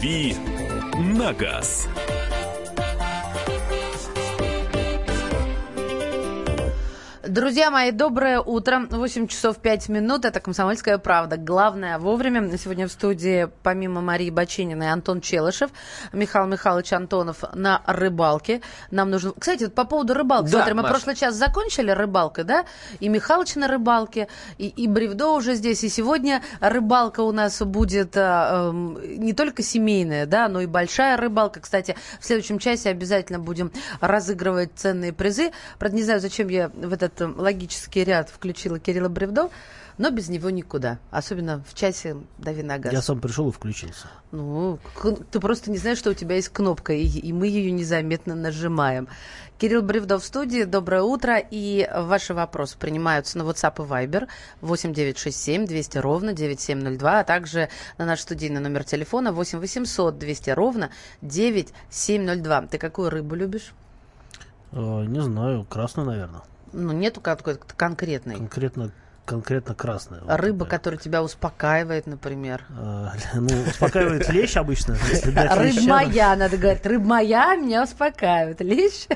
«Дави 0.00 0.34
на 0.98 1.34
газ». 1.34 1.86
Друзья 7.30 7.70
мои, 7.70 7.92
доброе 7.92 8.40
утро. 8.40 8.88
8 8.90 9.28
часов 9.28 9.58
5 9.58 9.88
минут. 9.88 10.24
Это 10.24 10.40
«Комсомольская 10.40 10.98
правда». 10.98 11.36
Главное 11.36 11.96
вовремя. 12.00 12.58
Сегодня 12.58 12.88
в 12.88 12.90
студии, 12.90 13.48
помимо 13.62 14.00
Марии 14.00 14.30
Бачининой, 14.30 14.90
Антон 14.90 15.20
Челышев, 15.20 15.70
Михаил 16.12 16.48
Михайлович 16.48 16.92
Антонов 16.92 17.44
на 17.54 17.82
рыбалке. 17.86 18.62
Нам 18.90 19.10
нужно... 19.10 19.32
Кстати, 19.38 19.62
вот 19.62 19.76
по 19.76 19.84
поводу 19.84 20.14
рыбалки. 20.14 20.46
Да, 20.46 20.58
Смотри, 20.58 20.74
мы 20.74 20.82
Маша. 20.82 20.94
прошлый 20.94 21.14
час 21.14 21.36
закончили 21.36 21.92
рыбалкой, 21.92 22.42
да? 22.42 22.64
И 22.98 23.08
Михалыч 23.08 23.54
на 23.54 23.68
рыбалке, 23.68 24.26
и, 24.58 24.66
и 24.66 24.88
Бревдо 24.88 25.28
уже 25.28 25.54
здесь. 25.54 25.84
И 25.84 25.88
сегодня 25.88 26.42
рыбалка 26.58 27.20
у 27.20 27.30
нас 27.30 27.62
будет 27.62 28.16
а, 28.16 28.70
эм, 28.70 28.98
не 29.24 29.34
только 29.34 29.62
семейная, 29.62 30.26
да, 30.26 30.48
но 30.48 30.62
и 30.62 30.66
большая 30.66 31.16
рыбалка. 31.16 31.60
Кстати, 31.60 31.94
в 32.18 32.26
следующем 32.26 32.58
часе 32.58 32.90
обязательно 32.90 33.38
будем 33.38 33.70
разыгрывать 34.00 34.72
ценные 34.74 35.12
призы. 35.12 35.52
Правда, 35.78 35.96
не 35.96 36.02
знаю, 36.02 36.18
зачем 36.18 36.48
я 36.48 36.70
в 36.74 36.92
этот 36.92 37.19
логический 37.26 38.04
ряд 38.04 38.30
включила 38.30 38.78
Кирилла 38.78 39.08
Бревдо, 39.08 39.50
но 39.98 40.10
без 40.10 40.28
него 40.28 40.48
никуда. 40.50 40.98
Особенно 41.10 41.62
в 41.68 41.74
часе 41.74 42.16
«Дави 42.38 42.62
на 42.62 42.78
газ». 42.78 42.92
Я 42.92 43.02
сам 43.02 43.20
пришел 43.20 43.48
и 43.50 43.52
включился. 43.52 44.08
Ну, 44.32 44.78
ты 45.30 45.40
просто 45.40 45.70
не 45.70 45.76
знаешь, 45.76 45.98
что 45.98 46.10
у 46.10 46.14
тебя 46.14 46.36
есть 46.36 46.48
кнопка, 46.48 46.94
и, 46.94 47.04
и 47.06 47.32
мы 47.32 47.48
ее 47.48 47.70
незаметно 47.70 48.34
нажимаем. 48.34 49.08
Кирилл 49.58 49.82
Бревдо 49.82 50.18
в 50.18 50.24
студии, 50.24 50.62
доброе 50.62 51.02
утро. 51.02 51.36
И 51.38 51.86
ваши 51.94 52.32
вопросы 52.32 52.78
принимаются 52.78 53.36
на 53.36 53.42
WhatsApp 53.42 53.74
и 53.84 53.86
Viber 53.86 54.26
8967 54.62 55.66
200 55.66 55.98
ровно 55.98 56.32
9702, 56.32 57.20
а 57.20 57.24
также 57.24 57.68
на 57.98 58.06
наш 58.06 58.20
студийный 58.20 58.62
номер 58.62 58.84
телефона 58.84 59.32
8 59.32 59.58
800 59.58 60.16
200 60.16 60.50
ровно 60.50 60.90
9702. 61.20 62.62
Ты 62.68 62.78
какую 62.78 63.10
рыбу 63.10 63.34
любишь? 63.34 63.74
Э, 64.72 65.04
не 65.04 65.20
знаю, 65.20 65.66
красную, 65.68 66.06
наверное. 66.06 66.40
Ну, 66.72 66.92
нету 66.92 67.20
какой-то 67.20 67.60
конкретной. 67.76 68.36
Конкретно, 68.36 68.92
конкретно 69.30 69.76
красную. 69.76 70.24
Вот 70.24 70.40
Рыба, 70.40 70.64
такая. 70.64 70.78
которая 70.78 70.98
тебя 70.98 71.22
успокаивает, 71.22 72.08
например. 72.08 72.64
Э, 72.70 73.10
ну, 73.34 73.48
успокаивает 73.68 74.28
лещ 74.28 74.56
обычно. 74.56 74.96
Если 75.08 75.30
дать 75.30 75.56
Рыб 75.56 75.66
леща, 75.66 75.88
моя, 75.88 76.34
надо 76.34 76.56
говорить, 76.56 76.84
рыб 76.84 77.02
моя 77.04 77.54
меня 77.54 77.84
успокаивает. 77.84 78.60
Лещ? 78.60 79.06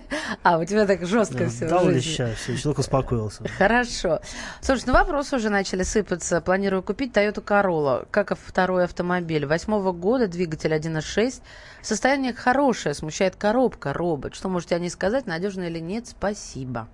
А, 0.45 0.59
у 0.59 0.65
тебя 0.65 0.87
так 0.87 1.05
жестко 1.05 1.49
все 1.49 1.69
Дал 1.69 1.89
леща, 1.89 2.31
все, 2.37 2.57
человек 2.57 2.79
успокоился. 2.79 3.43
Хорошо. 3.59 4.21
Слушай, 4.61 4.85
ну 4.87 4.93
вопросы 4.93 5.35
уже 5.35 5.51
начали 5.51 5.83
сыпаться. 5.83 6.41
Планирую 6.41 6.85
купить 6.85 7.13
Toyota 7.13 7.43
Corolla, 7.45 8.07
как 8.11 8.39
второй 8.39 8.85
автомобиль. 8.85 9.47
Восьмого 9.47 9.91
года, 9.91 10.29
двигатель 10.29 10.73
1.6. 10.73 11.43
Состояние 11.83 12.33
хорошее, 12.33 12.95
смущает 12.95 13.35
коробка, 13.35 13.93
робот. 13.93 14.37
Что 14.37 14.49
можете 14.49 14.77
о 14.77 14.79
ней 14.79 14.91
сказать, 14.91 15.27
надежно 15.27 15.65
или 15.65 15.81
нет? 15.81 16.07
Спасибо. 16.07 16.87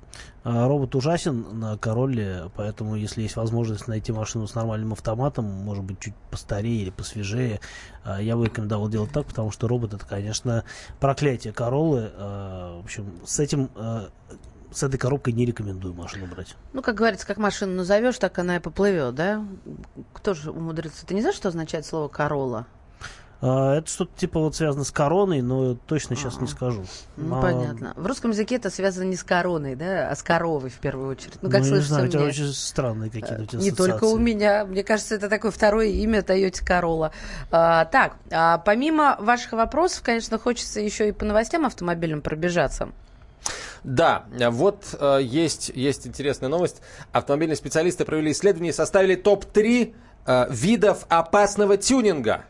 А 0.42 0.66
Робот 0.66 0.94
ужасен 0.94 1.58
на 1.58 1.76
Королле, 1.76 2.50
поэтому 2.56 2.96
если 2.96 3.09
есть 3.16 3.36
возможность 3.36 3.88
найти 3.88 4.12
машину 4.12 4.46
с 4.46 4.54
нормальным 4.54 4.92
автоматом, 4.92 5.44
может 5.44 5.84
быть, 5.84 6.00
чуть 6.00 6.14
постарее 6.30 6.82
или 6.82 6.90
посвежее, 6.90 7.60
а, 8.04 8.20
я 8.20 8.36
бы 8.36 8.46
рекомендовал 8.46 8.88
делать 8.88 9.12
так, 9.12 9.26
потому 9.26 9.50
что 9.50 9.68
робот 9.68 9.94
это, 9.94 10.06
конечно, 10.06 10.64
проклятие 10.98 11.52
Короллы. 11.52 12.10
А, 12.14 12.80
В 12.80 12.84
общем, 12.84 13.20
с 13.24 13.40
этим 13.40 13.70
а, 13.76 14.10
с 14.72 14.82
этой 14.82 14.98
коробкой 14.98 15.32
не 15.32 15.44
рекомендую 15.44 15.94
машину 15.94 16.26
брать. 16.26 16.54
Ну, 16.72 16.82
как 16.82 16.94
говорится, 16.94 17.26
как 17.26 17.38
машину 17.38 17.74
назовешь, 17.74 18.18
так 18.18 18.38
она 18.38 18.56
и 18.56 18.60
поплывет, 18.60 19.14
да? 19.14 19.44
Кто 20.12 20.34
же 20.34 20.52
умудрится? 20.52 21.04
Ты 21.06 21.14
не 21.14 21.20
знаешь, 21.20 21.36
что 21.36 21.48
означает 21.48 21.86
слово 21.86 22.08
Corolla? 22.08 22.66
А, 23.42 23.76
Это 23.78 23.88
что-то 23.88 24.10
типа 24.18 24.38
вот 24.40 24.54
связано 24.54 24.84
с 24.84 24.90
короной, 24.90 25.40
но 25.40 25.74
точно 25.74 26.14
сейчас 26.14 26.40
не 26.40 26.46
скажу. 26.46 26.84
Ну, 27.16 27.38
А, 27.38 27.40
понятно. 27.40 27.94
В 27.96 28.06
русском 28.06 28.32
языке 28.32 28.56
это 28.56 28.68
связано 28.70 29.04
не 29.04 29.16
с 29.16 29.22
короной, 29.24 29.76
да, 29.76 30.10
а 30.10 30.14
с 30.16 30.22
коровой 30.22 30.68
в 30.70 30.74
первую 30.78 31.08
очередь. 31.08 31.34
Ну, 31.40 31.48
Ну, 31.48 31.50
как 31.50 31.60
я 31.60 31.64
не 31.64 31.68
слышится 31.68 31.94
знаю, 31.94 32.08
у 32.08 32.10
тебя 32.10 32.20
мне. 32.20 32.28
очень 32.28 32.52
странные 32.52 33.10
какие-то 33.10 33.42
у 33.42 33.46
тебя 33.46 33.62
Не 33.62 33.70
только 33.70 33.92
у 33.92 33.96
ассоциации. 34.08 34.22
меня. 34.22 34.64
Мне 34.66 34.84
кажется, 34.84 35.14
это 35.14 35.28
такое 35.28 35.50
второе 35.50 35.86
имя 35.86 36.20
Toyota 36.20 36.62
Corolla. 36.66 37.12
А, 37.50 37.86
так, 37.86 38.16
а, 38.30 38.58
помимо 38.58 39.16
ваших 39.18 39.52
вопросов, 39.52 40.02
конечно, 40.02 40.38
хочется 40.38 40.80
еще 40.80 41.08
и 41.08 41.12
по 41.12 41.24
новостям 41.24 41.64
автомобильным 41.64 42.20
пробежаться. 42.20 42.90
Да, 43.84 44.24
вот 44.50 44.94
э, 45.00 45.20
есть, 45.22 45.70
есть 45.74 46.06
интересная 46.06 46.50
новость. 46.50 46.82
Автомобильные 47.12 47.56
специалисты 47.56 48.04
провели 48.04 48.32
исследование 48.32 48.70
и 48.72 48.74
составили 48.74 49.14
топ-3 49.14 49.94
э, 50.26 50.46
видов 50.50 51.06
опасного 51.08 51.78
тюнинга. 51.78 52.44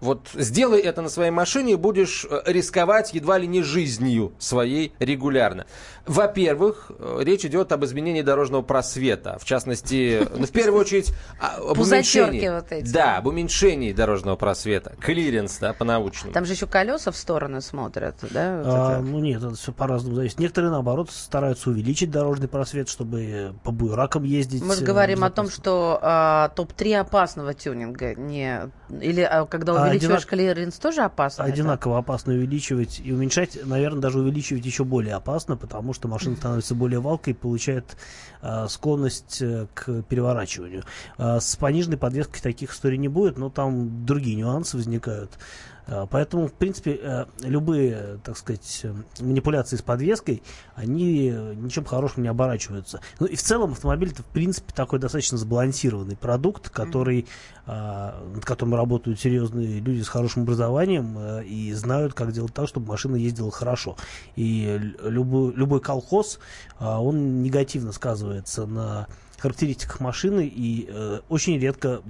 Вот 0.00 0.28
сделай 0.34 0.80
это 0.80 1.02
на 1.02 1.08
своей 1.08 1.30
машине, 1.30 1.72
и 1.72 1.76
будешь 1.76 2.26
э, 2.28 2.40
рисковать 2.46 3.12
едва 3.12 3.38
ли 3.38 3.46
не 3.46 3.62
жизнью 3.62 4.32
своей 4.38 4.94
регулярно. 4.98 5.66
Во-первых, 6.06 6.90
э, 6.98 7.18
речь 7.22 7.44
идет 7.44 7.70
об 7.72 7.84
изменении 7.84 8.22
дорожного 8.22 8.62
просвета. 8.62 9.38
В 9.38 9.44
частности, 9.44 10.26
ну, 10.34 10.46
в 10.46 10.50
первую 10.50 10.80
очередь, 10.80 11.12
об 11.38 11.78
уменьшении. 11.78 12.48
вот 12.48 12.72
эти. 12.72 12.90
Да, 12.90 13.18
об 13.18 13.26
уменьшении 13.26 13.92
дорожного 13.92 14.36
просвета. 14.36 14.94
Клиренс, 15.00 15.58
да, 15.58 15.74
по-научному. 15.74 16.32
Там 16.32 16.46
же 16.46 16.54
еще 16.54 16.66
колеса 16.66 17.10
в 17.10 17.16
стороны 17.16 17.60
смотрят, 17.60 18.16
да? 18.30 18.62
вот 18.64 18.66
А, 18.66 18.92
это. 18.94 19.02
ну 19.02 19.18
нет, 19.20 19.42
это 19.42 19.54
все 19.54 19.72
по-разному 19.72 20.16
зависит. 20.16 20.38
Некоторые, 20.38 20.70
наоборот, 20.70 21.10
стараются 21.10 21.70
увеличить 21.70 22.10
дорожный 22.10 22.48
просвет, 22.48 22.88
чтобы 22.88 23.54
по 23.62 23.70
буеракам 23.70 24.24
ездить. 24.24 24.62
Мы 24.62 24.76
же 24.76 24.82
э, 24.82 24.84
говорим 24.84 25.24
о 25.24 25.30
том, 25.30 25.50
что 25.50 25.98
а, 26.00 26.48
топ-3 26.56 27.00
опасного 27.00 27.52
тюнинга. 27.52 28.14
Не... 28.14 28.70
Или 29.00 29.20
а, 29.20 29.44
когда 29.44 29.74
А 29.74 29.89
увеличиваешь 29.90 30.24
одинак- 30.24 30.54
клиренс, 30.56 30.78
тоже 30.78 31.02
опасно? 31.02 31.42
это? 31.42 31.52
Одинаково 31.52 31.98
опасно 31.98 32.32
увеличивать 32.32 33.00
и 33.02 33.12
уменьшать, 33.12 33.58
наверное, 33.64 34.00
даже 34.00 34.20
увеличивать 34.20 34.64
еще 34.64 34.84
более 34.84 35.14
опасно, 35.14 35.56
потому 35.56 35.92
что 35.92 36.08
машина 36.08 36.36
становится 36.36 36.74
более 36.74 37.00
валкой 37.00 37.32
и 37.32 37.36
получает 37.36 37.96
а, 38.42 38.68
склонность 38.68 39.42
э, 39.42 39.66
к 39.74 40.02
переворачиванию. 40.02 40.84
А, 41.18 41.40
с 41.40 41.56
пониженной 41.56 41.98
подвеской 41.98 42.40
таких 42.40 42.72
историй 42.72 42.98
не 42.98 43.08
будет, 43.08 43.36
но 43.36 43.50
там 43.50 44.06
другие 44.06 44.36
нюансы 44.36 44.76
возникают. 44.76 45.38
А, 45.86 46.06
Поэтому, 46.06 46.48
в 46.48 46.52
принципе, 46.52 46.98
э, 47.02 47.24
любые, 47.42 47.92
э, 47.92 48.18
так 48.22 48.36
сказать, 48.36 48.80
э, 48.84 48.94
манипуляции 49.20 49.76
с 49.76 49.82
подвеской, 49.82 50.42
они 50.74 51.30
э, 51.32 51.54
ничем 51.54 51.84
хорошим 51.84 52.22
не 52.22 52.28
оборачиваются. 52.28 53.00
Ну 53.18 53.26
и 53.26 53.36
в 53.36 53.42
целом 53.42 53.72
автомобиль 53.72 54.10
это, 54.10 54.22
в 54.22 54.26
принципе, 54.26 54.72
такой 54.74 54.98
достаточно 54.98 55.38
сбалансированный 55.38 56.16
продукт, 56.16 56.70
который, 56.70 57.26
а, 57.66 58.22
над 58.34 58.44
которым 58.44 58.74
работают 58.74 59.20
серьезные 59.20 59.80
люди 59.80 60.02
с 60.02 60.08
хорошим 60.08 60.42
образованием 60.42 61.16
э, 61.18 61.44
и 61.44 61.72
знают, 61.72 62.14
как 62.14 62.32
делать 62.32 62.54
так, 62.54 62.68
чтобы 62.68 62.88
машина 62.88 63.16
ездила 63.16 63.50
хорошо. 63.50 63.96
И 64.36 64.94
любой, 65.02 65.52
любой 65.54 65.80
колхоз, 65.80 66.38
а, 66.78 67.00
он 67.02 67.42
негативно 67.42 67.92
сказывается 67.92 68.66
на 68.66 69.06
характеристиках 69.40 70.00
машины, 70.00 70.46
и 70.46 70.88
э, 70.88 71.20
очень 71.28 71.58
редко, 71.58 72.00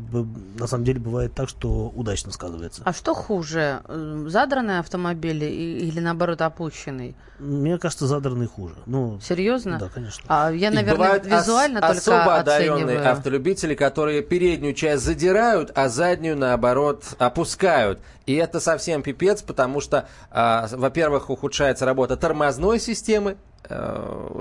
на 0.59 0.67
самом 0.67 0.85
деле, 0.85 1.01
бывает 1.01 1.33
так, 1.35 1.49
что 1.49 1.93
удачно 1.95 2.33
сказывается. 2.33 2.83
А 2.85 2.93
что 2.93 3.15
хуже, 3.15 3.81
э, 3.87 4.25
задранный 4.29 4.79
автомобиль 4.79 5.45
и- 5.45 5.79
или 5.89 6.01
наоборот 6.01 6.41
опущенный? 6.43 7.15
Мне 7.39 7.79
кажется, 7.79 8.07
задранный 8.07 8.47
хуже. 8.47 8.75
Ну, 8.85 9.19
Серьезно? 9.23 9.79
да, 9.79 9.89
конечно. 9.89 10.23
А 10.29 10.51
я, 10.51 10.69
И 10.71 10.75
наверное, 10.75 11.19
ос- 11.21 11.27
визуально 11.27 11.81
только 11.81 11.97
особо 11.97 12.37
одаренные 12.37 12.85
оцениваю. 12.85 13.13
автолюбители, 13.13 13.75
которые 13.75 14.23
переднюю 14.23 14.75
часть 14.75 15.03
задирают, 15.05 15.73
а 15.75 15.89
заднюю, 15.89 16.37
наоборот, 16.37 17.05
опускают. 17.19 17.99
И 18.27 18.35
это 18.35 18.61
совсем 18.61 19.03
пипец, 19.03 19.41
потому 19.43 19.81
что, 19.81 20.07
а, 20.31 20.69
во-первых, 20.73 21.31
ухудшается 21.31 21.87
работа 21.87 22.17
тормозной 22.19 22.79
системы, 22.79 23.33
э, 23.33 23.37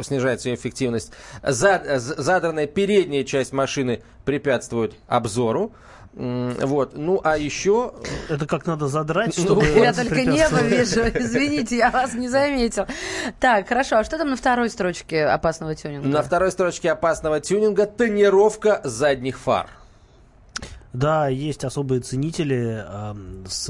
снижается 0.04 0.50
ее 0.50 0.56
эффективность. 0.56 1.12
За- 1.44 1.82
з- 2.00 2.16
задранная 2.22 2.68
передняя 2.68 3.24
часть 3.24 3.54
машины 3.54 4.02
препятствует 4.26 4.96
обзору. 5.08 5.72
Вот. 6.14 6.98
Ну, 6.98 7.22
а 7.24 7.38
еще... 7.38 7.94
Это 8.30 8.48
как 8.48 8.66
надо 8.66 8.88
задрать, 8.88 9.38
Ну, 9.38 9.44
чтобы... 9.44 9.66
Я 9.66 9.94
только 9.94 10.24
небо 10.26 10.60
вижу. 10.62 11.02
Извините, 11.14 11.78
я 11.78 11.92
вас 11.92 12.14
не 12.16 12.28
заметил. 12.28 12.88
Так, 13.40 13.70
хорошо. 13.70 13.98
А 13.98 14.04
что 14.04 14.18
там 14.18 14.32
на 14.32 14.36
второй 14.36 14.70
строчке 14.72 15.24
опасного 15.26 15.76
тюнинга? 15.76 16.08
На 16.08 16.24
второй 16.24 16.52
строчке 16.52 16.92
опасного 16.92 17.40
тюнинга 17.40 17.86
тонировка 17.86 18.82
задних 18.84 19.38
фар. 19.40 19.68
Да, 20.92 21.28
есть 21.28 21.64
особые 21.64 22.02
ценители 22.02 22.84
ам, 22.88 23.44
с 23.48 23.70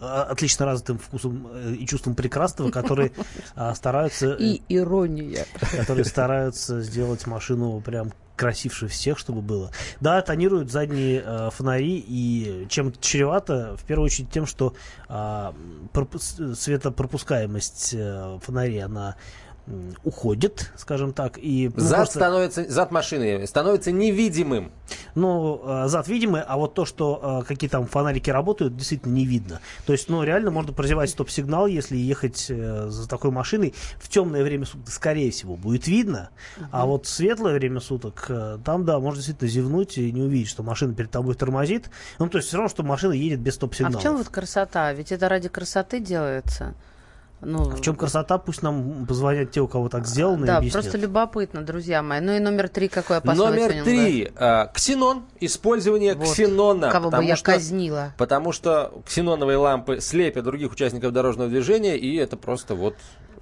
а, 0.00 0.22
отлично 0.30 0.66
развитым 0.66 0.98
вкусом 0.98 1.48
э, 1.52 1.74
и 1.74 1.86
чувством 1.86 2.14
прекрасного, 2.14 2.70
которые 2.70 3.10
а, 3.56 3.74
стараются, 3.74 4.34
э, 4.34 4.36
И 4.38 4.62
ирония. 4.68 5.46
которые 5.76 6.04
стараются 6.04 6.80
сделать 6.80 7.26
машину 7.26 7.80
прям 7.80 8.12
красивше 8.36 8.86
всех, 8.86 9.18
чтобы 9.18 9.42
было. 9.42 9.72
Да, 10.00 10.22
тонируют 10.22 10.70
задние 10.70 11.22
э, 11.26 11.50
фонари, 11.52 12.02
и 12.06 12.66
чем 12.68 12.92
чревато, 13.00 13.76
в 13.76 13.82
первую 13.82 14.06
очередь 14.06 14.30
тем, 14.30 14.46
что 14.46 14.74
а, 15.08 15.52
пропу- 15.92 16.54
светопропускаемость 16.54 17.94
э, 17.94 18.38
фонарей, 18.42 18.84
она 18.84 19.16
уходит, 20.04 20.72
скажем 20.76 21.12
так, 21.12 21.38
и 21.38 21.70
ну, 21.74 21.80
Зад 21.80 21.96
просто- 21.98 22.18
становится, 22.18 22.70
зад 22.70 22.90
машины 22.90 23.46
становится 23.46 23.92
невидимым. 23.92 24.72
Ну, 25.14 25.60
э, 25.64 25.88
зад 25.88 26.08
видимый, 26.08 26.42
а 26.42 26.56
вот 26.56 26.74
то, 26.74 26.84
что 26.84 27.40
э, 27.42 27.46
какие 27.46 27.68
там 27.68 27.86
фонарики 27.86 28.30
работают, 28.30 28.76
действительно 28.76 29.12
не 29.14 29.26
видно. 29.26 29.60
То 29.86 29.92
есть, 29.92 30.08
ну, 30.08 30.22
реально 30.22 30.50
можно 30.50 30.72
прозевать 30.72 31.10
стоп-сигнал, 31.10 31.66
если 31.66 31.96
ехать 31.96 32.46
э, 32.48 32.86
за 32.88 33.08
такой 33.08 33.30
машиной. 33.30 33.74
В 33.96 34.08
темное 34.08 34.42
время 34.42 34.64
суток, 34.64 34.88
скорее 34.90 35.30
всего, 35.30 35.56
будет 35.56 35.86
видно. 35.86 36.30
А 36.70 36.86
вот 36.86 37.06
в 37.06 37.08
светлое 37.08 37.54
время 37.54 37.80
суток, 37.80 38.30
там, 38.64 38.84
да, 38.84 38.98
можно 39.00 39.16
действительно 39.16 39.50
зевнуть 39.50 39.98
и 39.98 40.10
не 40.12 40.22
увидеть, 40.22 40.48
что 40.48 40.62
машина 40.62 40.94
перед 40.94 41.10
тобой 41.10 41.34
тормозит. 41.34 41.90
Ну, 42.18 42.28
то 42.28 42.38
есть, 42.38 42.48
все 42.48 42.56
равно, 42.56 42.68
что 42.68 42.82
машина 42.82 43.12
едет 43.12 43.40
без 43.40 43.54
А 43.54 43.56
стоп-сигнала. 43.56 43.98
в 43.98 44.02
чем 44.02 44.16
вот 44.16 44.28
красота? 44.28 44.92
Ведь 44.92 45.12
это 45.12 45.28
ради 45.28 45.48
красоты 45.48 46.00
делается. 46.00 46.74
Ну, 47.40 47.70
А 47.70 47.76
в 47.76 47.80
чем 47.80 47.94
красота? 47.94 48.36
Пусть 48.38 48.62
нам 48.62 49.06
позвонят 49.06 49.52
те, 49.52 49.60
у 49.60 49.68
кого 49.68 49.88
так 49.88 50.06
сделано, 50.06 50.44
и 50.44 50.46
Да, 50.46 50.56
объяснят. 50.58 50.82
просто 50.82 50.98
любопытно, 50.98 51.62
друзья 51.62 52.02
мои. 52.02 52.20
Ну 52.20 52.32
и 52.32 52.40
номер 52.40 52.68
три 52.68 52.88
какой 52.88 53.18
опасного 53.18 53.50
Номер 53.50 53.84
три. 53.84 54.32
э, 54.34 54.66
Ксенон. 54.74 55.22
Использование 55.40 56.14
Вот. 56.14 56.24
ксенона. 56.32 56.90
Кого 56.90 57.10
бы 57.10 57.24
я 57.24 57.36
что- 57.36 57.52
казнила. 57.52 58.12
Потому 58.18 58.50
что 58.52 59.02
ксеноновые 59.06 59.56
лампы 59.56 60.00
слепят 60.00 60.42
других 60.44 60.72
участников 60.72 61.12
дорожного 61.12 61.48
движения, 61.48 61.96
и 61.96 62.16
это 62.16 62.36
просто 62.36 62.74
вот... 62.74 62.94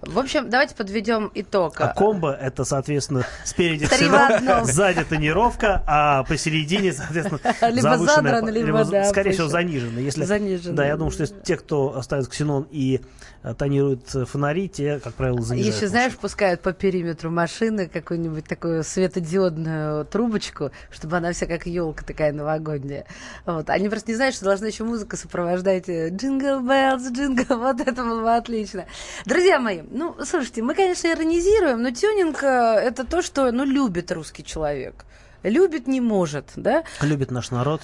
В 0.02 0.18
общем, 0.18 0.50
давайте 0.50 0.74
подведем 0.74 1.30
итог. 1.34 1.80
А 1.80 1.88
комбо 1.88 2.32
это, 2.32 2.64
соответственно, 2.64 3.26
спереди 3.44 3.86
ксенон, 3.86 4.64
сзади 4.64 5.04
тонировка, 5.04 5.82
а 5.86 6.24
посередине, 6.24 6.92
соответственно, 6.92 7.40
Либо 7.70 7.98
задрано, 7.98 8.46
по- 8.46 8.50
либо, 8.50 8.84
да, 8.84 9.04
скорее 9.04 9.32
всего, 9.32 9.44
выше. 9.44 9.52
занижено. 9.52 10.00
Если, 10.00 10.24
Занижено. 10.24 10.74
Да, 10.76 10.86
я 10.86 10.96
думаю, 10.96 11.10
что 11.12 11.22
если 11.22 11.36
те, 11.40 11.56
кто 11.56 12.00
ставит 12.02 12.28
ксенон 12.28 12.66
и 12.70 13.00
э, 13.42 13.54
тонирует 13.54 14.08
фонари, 14.08 14.68
те, 14.68 15.00
как 15.02 15.14
правило, 15.14 15.40
занижают. 15.42 15.76
Еще, 15.76 15.88
знаешь, 15.88 16.16
пускают 16.16 16.60
по 16.60 16.72
периметру 16.72 17.30
машины 17.30 17.88
какую-нибудь 17.88 18.44
такую 18.46 18.82
светодиодную 18.84 20.04
трубочку, 20.06 20.70
чтобы 20.90 21.16
она 21.16 21.32
вся 21.32 21.46
как 21.46 21.66
елка 21.66 22.04
такая 22.04 22.32
новогодняя. 22.32 23.06
Вот. 23.44 23.70
Они 23.70 23.88
просто 23.88 24.10
не 24.10 24.16
знают, 24.16 24.34
что 24.34 24.44
должна 24.44 24.66
еще 24.66 24.84
музыка 24.84 25.16
сопровождать 25.16 25.88
э, 25.88 26.10
jingle 26.10 26.60
bells, 26.60 27.10
jingle, 27.10 27.56
вот 27.58 27.80
это 27.80 28.02
было 28.02 28.20
бы 28.22 28.34
отлично. 28.34 28.84
Друзья 29.24 29.58
мои, 29.58 29.82
ну, 29.90 30.16
слушайте, 30.24 30.62
мы, 30.62 30.74
конечно, 30.74 31.08
иронизируем, 31.08 31.82
но 31.82 31.90
тюнинг 31.90 32.42
э, 32.42 32.46
это 32.46 33.04
то, 33.04 33.22
что, 33.22 33.52
ну, 33.52 33.64
любит 33.64 34.10
русский 34.12 34.44
человек. 34.44 35.04
Любит 35.42 35.86
не 35.86 36.00
может, 36.00 36.50
да? 36.56 36.84
Любит 37.00 37.30
наш 37.30 37.50
народ. 37.50 37.82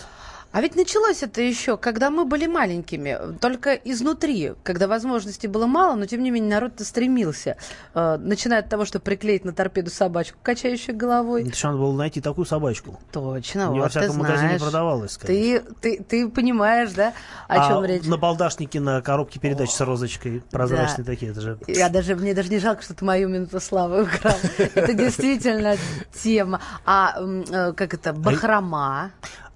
А 0.53 0.61
ведь 0.61 0.77
началось 0.77 1.23
это 1.23 1.41
еще, 1.41 1.79
когда 1.79 2.11
мы 2.11 2.27
были 2.27 2.47
маленькими, 2.47 3.19
только 3.41 3.73
изнутри, 3.73 4.53
когда 4.63 4.87
возможностей 4.87 5.49
было 5.49 5.67
мало, 5.67 5.97
но 5.97 6.05
тем 6.05 6.23
не 6.23 6.31
менее 6.31 6.51
народ-то 6.51 6.85
стремился. 6.85 7.57
Э, 7.95 8.19
начиная 8.19 8.61
от 8.61 8.69
того, 8.69 8.85
что 8.85 9.01
приклеить 9.01 9.47
на 9.47 9.55
торпеду 9.55 9.91
собачку, 9.91 10.39
качающую 10.43 10.95
головой. 10.95 11.45
Еще 11.45 11.69
надо 11.69 11.79
было 11.79 11.97
найти 11.97 12.21
такую 12.21 12.45
собачку. 12.45 13.01
Точно, 13.13 13.71
Не 13.71 13.79
во 13.79 13.85
вот 13.85 13.93
ты 13.93 14.01
всяком 14.01 14.19
магазине 14.19 14.49
знаешь. 14.49 14.63
продавалась, 14.63 15.17
конечно. 15.17 15.75
Ты, 15.81 15.97
ты, 15.97 16.05
ты 16.05 16.29
понимаешь, 16.29 16.93
да, 16.93 17.15
о 17.49 17.55
а 17.55 17.69
чем 17.69 17.85
речь? 17.87 18.05
на 18.05 18.19
балдашнике 18.19 18.79
на 18.79 19.01
коробке 19.01 19.41
передач 19.41 19.71
с 19.71 19.81
розочкой 19.81 20.43
прозрачные 20.51 21.07
такие, 21.07 21.33
это 21.33 21.41
же... 21.41 21.59
Я 21.67 21.89
даже, 21.89 22.15
мне 22.15 22.35
даже 22.35 22.51
не 22.51 22.59
жалко, 22.59 22.83
что 22.83 22.93
ты 22.93 23.05
мою 23.07 23.31
минуту 23.31 23.59
славы 23.59 24.03
украл. 24.03 24.37
Это 24.75 24.93
действительно 24.93 25.77
тема. 26.23 26.61
А 26.85 27.15
э, 27.19 27.73
как 27.73 27.95
это, 27.95 28.13
бахрома. 28.13 29.13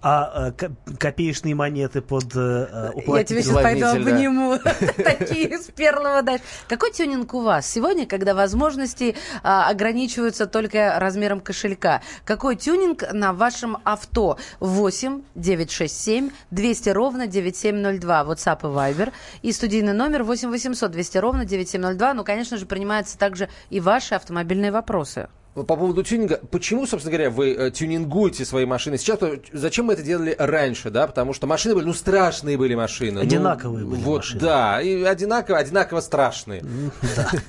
А 0.08 0.50
э, 0.50 0.52
ко- 0.52 0.76
копеечные 1.00 1.56
монеты 1.56 2.00
под 2.00 2.36
э, 2.36 2.92
э, 2.96 3.00
Я 3.08 3.24
тебе 3.24 3.42
сейчас 3.42 3.60
пойду 3.60 3.86
обниму. 3.86 4.56
Такие 4.98 5.48
из 5.48 5.64
первого 5.64 6.22
дашь. 6.22 6.42
Какой 6.68 6.92
тюнинг 6.92 7.34
у 7.34 7.40
вас 7.40 7.68
сегодня, 7.68 8.06
когда 8.06 8.32
возможности 8.32 9.16
а, 9.42 9.68
ограничиваются 9.68 10.46
только 10.46 10.94
размером 11.00 11.40
кошелька? 11.40 12.02
Какой 12.24 12.54
тюнинг 12.54 13.02
на 13.12 13.32
вашем 13.32 13.78
авто? 13.82 14.38
8 14.60 15.22
967 15.34 16.30
200 16.52 16.88
ровно 16.90 17.26
9702. 17.26 18.22
WhatsApp 18.28 18.60
и 18.60 18.66
Viber. 18.66 19.12
И 19.42 19.50
студийный 19.50 19.92
номер 19.92 20.22
8 20.22 20.50
800 20.50 20.88
200 20.88 21.18
ровно 21.18 21.44
9702. 21.44 22.14
Ну, 22.14 22.22
конечно 22.22 22.58
же, 22.58 22.66
принимаются 22.66 23.18
также 23.18 23.48
и 23.70 23.80
ваши 23.80 24.14
автомобильные 24.14 24.70
вопросы. 24.70 25.28
По 25.56 25.62
поводу 25.76 26.02
тюнинга, 26.02 26.38
почему, 26.52 26.86
собственно 26.86 27.16
говоря, 27.16 27.30
вы 27.30 27.54
э, 27.54 27.70
тюнингуете 27.70 28.44
свои 28.44 28.66
машины 28.66 28.98
сейчас? 28.98 29.18
То- 29.18 29.36
Зачем 29.52 29.86
мы 29.86 29.94
это 29.94 30.02
делали 30.02 30.36
раньше, 30.38 30.90
да? 30.90 31.06
Потому 31.06 31.32
что 31.32 31.46
машины 31.46 31.74
были, 31.74 31.86
ну, 31.86 31.94
страшные 31.94 32.58
были 32.58 32.74
машины. 32.74 33.12
Ну, 33.12 33.20
Одинаковые 33.22 33.86
были 33.86 34.00
Вот, 34.02 34.18
машины. 34.18 34.40
да, 34.40 34.82
и 34.82 35.02
одинаково, 35.02 35.56
одинаково 35.58 36.00
страшные. 36.00 36.62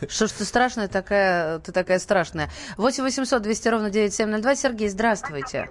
Что 0.07 0.27
ж 0.27 0.31
ты 0.31 0.45
страшная 0.45 0.88
такая, 0.88 1.59
ты 1.59 1.74
такая 1.74 2.00
страшная. 2.00 2.50
8 2.77 3.04
800 3.04 3.42
200 3.42 3.68
ровно 3.68 3.89
9702. 3.89 4.56
Сергей, 4.56 4.88
здравствуйте. 4.88 5.69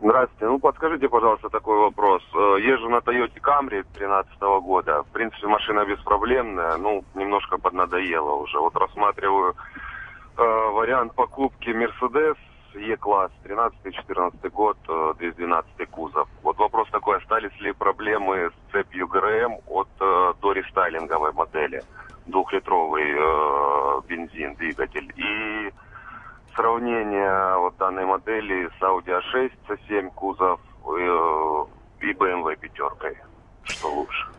Здравствуйте. 0.00 0.46
Ну, 0.46 0.58
подскажите, 0.60 1.08
пожалуйста, 1.08 1.50
такой 1.50 1.76
вопрос. 1.78 2.22
Э, 2.34 2.56
Езжу 2.60 2.88
на 2.88 2.98
Toyota 2.98 3.34
Camry 3.42 3.82
2013 3.98 4.40
года. 4.62 5.02
В 5.02 5.08
принципе, 5.12 5.46
машина 5.48 5.84
беспроблемная, 5.84 6.76
ну, 6.78 7.04
немножко 7.14 7.58
поднадоела 7.58 8.32
уже. 8.34 8.58
Вот 8.60 8.74
рассматриваю 8.76 9.54
вариант 10.38 11.14
покупки 11.14 11.70
Mercedes 11.70 12.36
E-класс, 12.74 13.30
13-14 13.44 14.50
год, 14.50 14.76
э, 14.88 15.14
212 15.18 15.86
кузов. 15.86 16.28
Вот 16.42 16.58
вопрос 16.58 16.88
такой, 16.90 17.18
остались 17.18 17.58
ли 17.60 17.72
проблемы 17.72 18.50
с 18.50 18.72
цепью 18.72 19.08
ГРМ 19.08 19.58
от 19.66 19.88
э, 20.00 20.32
до 20.40 20.52
рестайлинговой 20.52 21.32
модели? 21.32 21.82
Двухлитровый 22.26 23.10
э, 23.10 24.00
бензин, 24.06 24.54
двигатель. 24.54 25.12
И 25.16 25.72
сравнение 26.54 27.58
вот 27.58 27.76
данной 27.78 28.04
модели 28.04 28.68
с 28.78 28.82
Audi 28.82 29.20
A6 29.20 29.52
C7 29.68 30.10
кузов 30.14 30.60
э, 30.86 31.64
и 32.00 32.12
BMW 32.12 32.56
пятеркой. 32.56 33.16
Что 33.64 33.88
лучше? 33.88 34.37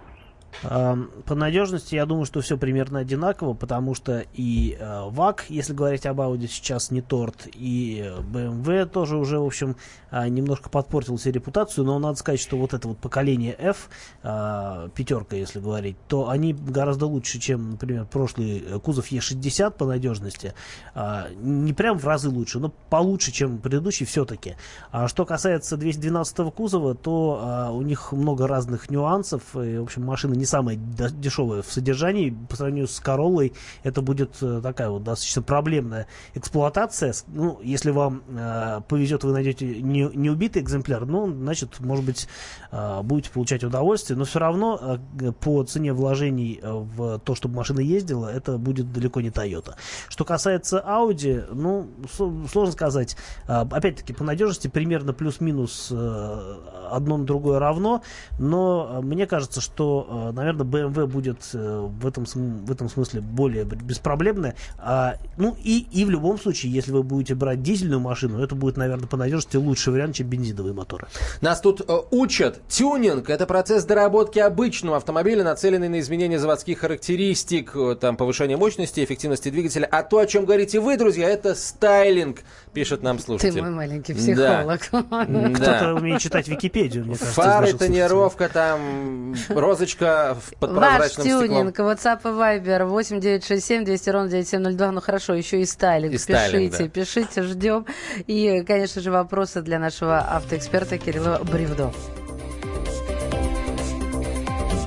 По 0.62 1.36
надежности, 1.36 1.96
я 1.96 2.06
думаю, 2.06 2.26
что 2.26 2.42
все 2.42 2.58
примерно 2.58 3.00
одинаково, 3.00 3.54
потому 3.54 3.96
что 3.96 4.26
и 4.34 4.78
э, 4.80 5.10
ВАК, 5.10 5.46
если 5.50 5.74
говорить 5.74 6.06
об 6.06 6.20
Audi, 6.22 6.48
сейчас 6.48 6.92
не 6.92 7.02
торт, 7.02 7.48
и 7.54 8.04
э, 8.04 8.20
BMW 8.22 8.86
тоже 8.86 9.18
уже, 9.18 9.40
в 9.40 9.46
общем, 9.46 9.76
а, 10.12 10.28
немножко 10.28 10.70
подпортил 10.70 11.18
себе 11.18 11.34
репутацию, 11.34 11.86
но 11.86 12.00
надо 12.00 12.18
сказать, 12.18 12.40
что 12.40 12.58
вот 12.58 12.74
это 12.74 12.88
вот 12.88 12.98
поколение 12.98 13.56
F, 13.58 13.90
а, 14.24 14.90
пятерка, 14.90 15.36
если 15.36 15.60
говорить, 15.60 15.98
то 16.08 16.30
они 16.30 16.54
гораздо 16.54 17.06
лучше, 17.06 17.40
чем, 17.40 17.72
например, 17.72 18.06
прошлый 18.06 18.64
э, 18.66 18.80
кузов 18.80 19.12
E60 19.12 19.72
по 19.72 19.86
надежности. 19.86 20.54
А, 20.96 21.28
Не 21.40 21.74
прям 21.74 21.98
в 22.00 22.06
разы 22.06 22.30
лучше, 22.30 22.60
но 22.60 22.74
получше, 22.90 23.32
чем 23.32 23.60
предыдущий 23.60 24.06
все-таки. 24.06 24.56
А 24.92 25.08
что 25.08 25.26
касается 25.26 25.78
212 25.78 26.54
кузова, 26.54 26.96
то 26.96 27.70
у 27.72 27.82
них 27.82 28.12
много 28.12 28.48
разных 28.48 28.90
нюансов. 28.90 29.42
И, 29.56 29.78
в 29.78 29.84
общем, 29.84 30.04
машина 30.04 30.34
не 30.40 30.46
самая 30.46 30.78
дешевая 30.78 31.62
в 31.62 31.72
содержании. 31.72 32.36
По 32.50 32.56
сравнению 32.56 32.88
с 32.88 33.00
Короллой, 33.00 33.54
это 33.84 34.02
будет 34.02 34.38
э, 34.42 34.62
такая 34.64 34.90
вот 34.90 35.04
достаточно 35.04 35.42
проблемная 35.42 36.08
эксплуатация. 36.34 37.14
Ну, 37.28 37.60
если 37.62 37.92
вам 37.92 38.24
э, 38.30 38.82
повезет, 38.88 39.24
вы 39.24 39.34
найдете 39.34 39.82
не, 39.82 40.10
не 40.14 40.30
убитый 40.30 40.62
экземпляр, 40.62 41.06
ну, 41.06 41.28
значит, 41.28 41.80
может 41.80 42.06
быть, 42.06 42.28
э, 42.72 43.02
будете 43.04 43.32
получать 43.32 43.64
удовольствие. 43.64 44.18
Но 44.18 44.26
все 44.26 44.40
равно 44.40 45.00
э, 45.20 45.32
по 45.34 45.64
цене 45.64 45.94
вложений 45.94 46.60
э, 46.62 46.72
в 46.72 47.20
то, 47.20 47.36
чтобы 47.36 47.56
машина 47.56 47.82
ездила, 47.82 48.28
это 48.28 48.58
будет 48.58 48.92
далеко 48.92 49.22
не 49.22 49.30
Toyota. 49.30 49.76
Что 50.08 50.26
касается 50.26 50.84
Audi, 50.88 51.46
ну, 51.54 51.88
сло- 52.18 52.48
сложно 52.48 52.72
сказать. 52.72 53.18
А, 53.48 53.62
Опять-таки, 53.62 54.14
по 54.14 54.24
надежности 54.24 54.68
примерно 54.68 55.14
плюс-минус 55.14 55.90
э, 55.92 56.56
одно 56.90 57.18
на 57.18 57.26
другое 57.26 57.60
равно, 57.60 58.02
но 58.40 58.90
э, 58.90 59.02
мне 59.02 59.28
кажется, 59.28 59.62
что, 59.62 60.29
э, 60.29 60.29
наверное, 60.32 60.66
BMW 60.66 61.08
будет 61.08 61.38
э, 61.54 61.90
в 62.02 62.06
этом, 62.06 62.26
в 62.26 62.72
этом 62.72 62.90
смысле 62.90 63.22
более 63.22 63.64
беспроблемная. 63.64 64.56
А, 64.78 65.16
Ну, 65.38 65.56
и, 65.64 65.88
и 65.92 66.06
в 66.06 66.10
любом 66.10 66.40
случае, 66.40 66.72
если 66.72 66.92
вы 66.92 67.04
будете 67.04 67.36
брать 67.36 67.62
дизельную 67.62 68.00
машину, 68.00 68.42
это 68.42 68.56
будет, 68.56 68.78
наверное, 68.78 69.08
по 69.08 69.18
надежности 69.18 69.58
лучший 69.58 69.94
вариант, 69.94 70.16
чем 70.16 70.28
бензиновые 70.28 70.74
моторы. 70.74 71.08
Нас 71.42 71.62
тут 71.62 71.82
э, 71.82 71.98
учат. 72.12 72.62
Тюнинг– 72.68 73.30
это 73.32 73.46
процесс 73.46 73.86
доработки 73.86 74.40
обычного 74.40 74.98
автомобиля, 74.98 75.44
нацеленный 75.44 75.90
на 75.90 76.00
изменение 76.00 76.40
заводских 76.40 76.80
характеристик, 76.80 77.76
э, 77.76 77.96
там, 78.00 78.18
повышение 78.18 78.58
мощности, 78.58 79.04
эффективности 79.04 79.50
двигателя. 79.50 79.86
А 79.86 80.04
то, 80.04 80.20
о 80.20 80.26
чем 80.26 80.46
говорите 80.46 80.80
вы, 80.80 80.98
друзья, 80.98 81.30
это 81.30 81.56
стайлинг, 81.56 82.42
пишет 82.74 83.04
нам 83.04 83.18
Ты 83.18 83.24
слушатель. 83.24 83.62
мой 83.62 83.72
маленький 83.72 84.14
Да. 84.14 84.20
психолог. 84.20 84.82
Кто-то 84.82 85.80
Да. 85.82 85.94
умеет 85.96 86.22
читать 86.22 86.48
Википедию, 86.48 87.06
мне 87.06 87.16
кажется. 87.16 87.34
Фары, 87.42 87.74
тонировка, 87.74 88.50
там, 88.50 89.36
розочка 89.50 90.38
в- 90.40 90.56
под 90.58 90.72
Ваш 90.72 90.98
прозрачным 90.98 91.26
стеклом. 91.26 91.48
тюнинг, 91.74 91.80
WhatsApp 91.80 92.20
и 92.24 92.28
Viber 92.28 92.86
8 92.86 93.20
967 93.20 93.84
200 93.86 94.10
ровно 94.10 94.30
9702. 94.30 94.92
Ну 94.92 95.02
хорошо, 95.02 95.34
еще 95.34 95.62
и 95.62 95.66
стайлинг. 95.66 96.14
И 96.14 96.18
стайлинг, 96.18 96.72
пишите, 96.72 96.90
пишите, 96.90 97.44
ждем. 97.44 97.86
И, 98.28 98.64
конечно 98.66 99.02
же, 99.02 99.12
вопросы 99.12 99.62
для 99.62 99.80
нашего 99.80 100.20
автоэксперта 100.20 100.98
Кирилла 100.98 101.40
Бревдо. 101.44 101.92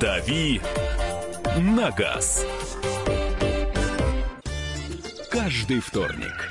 «Дави 0.00 0.60
на 1.58 1.90
газ». 1.92 2.44
Каждый 5.30 5.80
вторник 5.80 6.50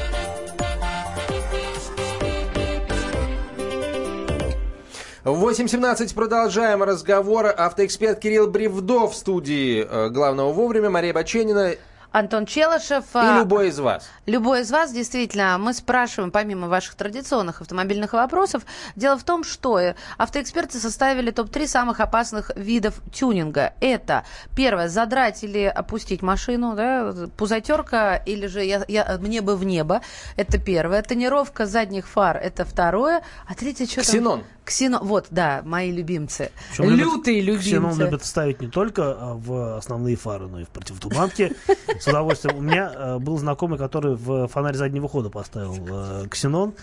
8.17 5.23 6.15
продолжаем 6.15 6.81
разговор. 6.81 7.45
Автоэксперт 7.45 8.19
Кирилл 8.19 8.47
Бревдов 8.47 9.13
в 9.13 9.15
студии 9.15 9.85
э, 9.87 10.09
главного 10.09 10.51
вовремя, 10.51 10.89
Мария 10.89 11.13
Баченина 11.13 11.75
Антон 12.11 12.47
Челышев. 12.47 13.05
и 13.13 13.19
а, 13.19 13.37
любой 13.39 13.69
из 13.69 13.79
вас. 13.79 14.09
Любой 14.25 14.61
из 14.61 14.71
вас, 14.71 14.91
действительно, 14.91 15.59
мы 15.59 15.73
спрашиваем, 15.73 16.31
помимо 16.31 16.67
ваших 16.67 16.95
традиционных 16.95 17.61
автомобильных 17.61 18.13
вопросов, 18.13 18.63
дело 18.95 19.15
в 19.17 19.23
том, 19.23 19.43
что 19.43 19.79
э, 19.79 19.95
автоэксперты 20.17 20.79
составили 20.79 21.29
топ-3 21.29 21.67
самых 21.67 21.99
опасных 21.99 22.51
видов 22.55 22.95
тюнинга. 23.13 23.75
Это, 23.79 24.25
первое, 24.55 24.89
задрать 24.89 25.43
или 25.43 25.63
опустить 25.63 26.23
машину, 26.23 26.75
да, 26.75 27.13
пузатерка 27.37 28.15
или 28.25 28.47
же 28.47 28.63
я, 28.63 28.83
я, 28.87 29.19
мне 29.21 29.41
бы 29.41 29.55
в 29.55 29.63
небо, 29.63 30.01
это 30.35 30.57
первое. 30.57 31.03
Тонировка 31.03 31.67
задних 31.67 32.07
фар, 32.07 32.37
это 32.37 32.65
второе. 32.65 33.21
А 33.47 33.53
третье, 33.53 33.85
что 33.85 34.01
Ксенон. 34.01 34.39
там? 34.39 34.47
Ксенон. 34.63 35.05
Вот, 35.05 35.27
да, 35.31 35.61
мои 35.65 35.91
любимцы. 35.91 36.51
Причем 36.69 36.83
любят- 36.91 36.99
Лютые 37.05 37.41
любимцы. 37.41 37.67
Ксенон 37.69 37.99
любят 37.99 38.23
ставить 38.25 38.61
не 38.61 38.67
только 38.67 39.03
а, 39.17 39.33
в 39.35 39.77
основные 39.77 40.15
фары, 40.15 40.47
но 40.47 40.59
и 40.59 40.63
в 40.65 40.69
противотуманке. 40.69 41.55
С 41.99 42.07
удовольствием. 42.07 42.57
У 42.57 42.61
меня 42.61 42.91
э, 42.93 43.17
был 43.19 43.37
знакомый, 43.37 43.77
который 43.77 44.15
в 44.15 44.47
фонарь 44.47 44.75
заднего 44.75 45.09
хода 45.09 45.29
поставил 45.29 45.75
э, 45.89 46.27
ксенон. 46.29 46.73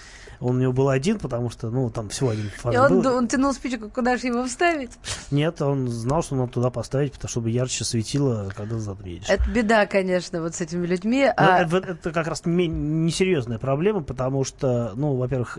Он 0.40 0.56
у 0.56 0.58
него 0.60 0.72
был 0.72 0.88
один, 0.88 1.18
потому 1.18 1.50
что, 1.50 1.70
ну, 1.70 1.90
там 1.90 2.08
всего 2.10 2.30
один 2.30 2.46
И 2.46 2.50
фонарь 2.50 2.78
он, 2.78 3.02
был. 3.02 3.16
он 3.16 3.28
тянул 3.28 3.52
спичку, 3.52 3.88
куда 3.90 4.16
же 4.16 4.28
его 4.28 4.44
вставить? 4.46 4.92
Нет, 5.30 5.60
он 5.60 5.88
знал, 5.88 6.22
что 6.22 6.36
надо 6.36 6.52
туда 6.52 6.70
поставить, 6.70 7.12
потому 7.12 7.28
чтобы 7.28 7.50
ярче 7.50 7.84
светило, 7.84 8.50
когда 8.56 8.78
задом 8.78 9.04
едешь. 9.06 9.28
Это 9.28 9.50
беда, 9.50 9.86
конечно, 9.86 10.40
вот 10.40 10.54
с 10.54 10.60
этими 10.60 10.86
людьми. 10.86 11.24
Но 11.26 11.32
А, 11.36 11.60
это, 11.62 11.78
это 11.78 12.12
как 12.12 12.26
раз 12.28 12.46
не- 12.46 12.68
несерьезная 12.68 13.58
проблема, 13.58 14.02
потому 14.02 14.44
что, 14.44 14.92
ну, 14.94 15.16
во-первых, 15.16 15.58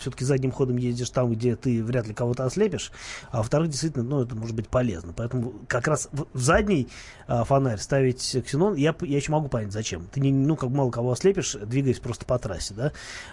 все-таки 0.00 0.24
задним 0.24 0.50
ходом 0.50 0.76
ездишь 0.76 1.10
там, 1.10 1.32
где 1.32 1.54
ты 1.56 1.82
вряд 1.84 2.06
ли 2.08 2.14
кого-то 2.14 2.44
ослепишь, 2.44 2.90
а 3.30 3.38
во-вторых, 3.38 3.68
действительно, 3.70 4.04
ну, 4.04 4.22
это 4.22 4.34
может 4.34 4.56
быть 4.56 4.68
полезно. 4.68 5.12
Поэтому 5.16 5.54
как 5.68 5.86
раз 5.86 6.08
в, 6.12 6.26
задний 6.34 6.88
а, 7.28 7.44
фонарь 7.44 7.78
ставить 7.78 8.36
ксенон, 8.44 8.74
я, 8.74 8.94
я 9.02 9.16
еще 9.16 9.30
могу 9.32 9.48
понять, 9.48 9.72
зачем. 9.72 10.06
Ты, 10.12 10.20
не, 10.20 10.32
ну, 10.32 10.56
как 10.56 10.70
мало 10.70 10.90
кого 10.90 11.12
ослепишь, 11.12 11.54
двигаясь 11.54 12.00
просто 12.00 12.24
по 12.24 12.38
трассе, 12.38 12.74
да. 12.74 12.92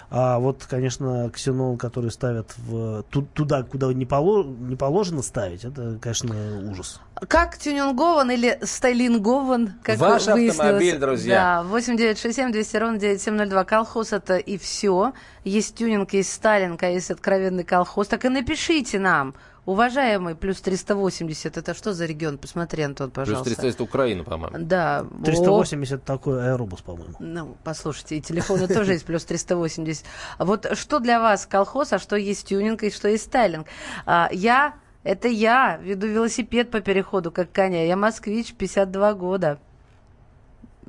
А 0.09 0.37
вот, 0.39 0.65
конечно, 0.69 0.82
ксенон, 0.89 1.77
который 1.77 2.11
ставят 2.11 2.53
в, 2.57 3.03
ту- 3.09 3.27
туда, 3.33 3.63
куда 3.63 3.93
не, 3.93 4.05
поло- 4.05 4.43
не 4.45 4.75
положено 4.75 5.21
ставить, 5.21 5.63
это, 5.65 5.97
конечно, 6.01 6.35
ужас. 6.71 6.99
Как 7.27 7.57
тюнингован 7.57 8.31
или 8.31 8.59
стайлингован, 8.63 9.73
как 9.83 9.97
Ваш 9.97 10.25
выяснилось. 10.27 10.59
автомобиль, 10.59 10.97
друзья. 10.97 11.35
Да, 11.35 11.63
8967 11.69 12.51
200 12.51 12.77
ровно 12.77 12.97
9702. 12.99 13.63
Колхоз 13.65 14.13
это 14.13 14.37
и 14.37 14.57
все. 14.57 15.13
Есть 15.43 15.75
тюнинг, 15.75 16.13
есть 16.13 16.33
стайлинг, 16.33 16.81
а 16.83 16.87
есть 16.89 17.11
откровенный 17.11 17.63
колхоз. 17.63 18.07
Так 18.07 18.25
и 18.25 18.29
напишите 18.29 18.99
нам. 18.99 19.33
Уважаемый, 19.65 20.35
плюс 20.35 20.59
380, 20.59 21.57
это 21.57 21.73
что 21.73 21.93
за 21.93 22.05
регион? 22.05 22.37
Посмотри, 22.37 22.83
Антон, 22.83 23.11
Плюс 23.11 23.27
пожалуйста. 23.27 23.55
300 23.55 23.67
это 23.67 23.83
Украина, 23.83 24.23
по-моему. 24.25 24.57
Да. 24.59 25.05
о, 25.09 25.23
380 25.23 26.03
такой 26.03 26.45
аэробус, 26.45 26.81
по-моему. 26.81 27.15
Ну, 27.19 27.55
послушайте, 27.63 28.17
и 28.17 28.21
телефоны 28.21 28.67
тоже 28.67 28.93
есть 28.93 29.05
плюс 29.05 29.23
380. 29.23 30.05
А 30.37 30.45
Вот 30.45 30.77
что 30.77 30.99
для 30.99 31.21
вас 31.21 31.45
колхоз, 31.45 31.93
а 31.93 31.99
что 31.99 32.17
есть 32.17 32.47
тюнинг 32.47 32.83
и 32.83 32.91
что 32.91 33.07
есть 33.07 33.23
стайлинг? 33.25 33.67
А, 34.05 34.27
я, 34.33 34.75
это 35.03 35.29
я, 35.29 35.77
веду 35.77 36.07
велосипед 36.07 36.69
по 36.69 36.81
переходу, 36.81 37.31
как 37.31 37.51
коня. 37.53 37.85
Я 37.85 37.95
москвич, 37.95 38.53
52 38.53 39.13
года. 39.13 39.59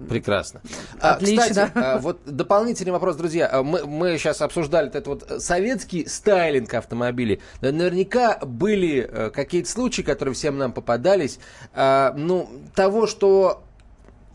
Прекрасно. 0.08 0.60
А, 1.00 1.14
Отлично. 1.14 1.48
кстати, 1.48 1.72
а, 1.74 1.98
вот 1.98 2.20
дополнительный 2.26 2.92
вопрос, 2.92 3.16
друзья. 3.16 3.48
А, 3.50 3.62
Мы, 3.62 3.84
мы 3.86 4.18
сейчас 4.18 4.42
обсуждали 4.42 4.88
этот 4.88 5.06
вот 5.06 5.42
советский 5.42 6.06
стайлинг 6.06 6.72
автомобилей. 6.74 7.40
Наверняка 7.60 8.38
были 8.42 9.08
э, 9.10 9.30
какие-то 9.30 9.70
случаи, 9.70 10.02
которые 10.02 10.34
всем 10.34 10.58
нам 10.58 10.72
попадались, 10.72 11.38
ну, 11.74 12.48
того, 12.74 13.06
что 13.06 13.62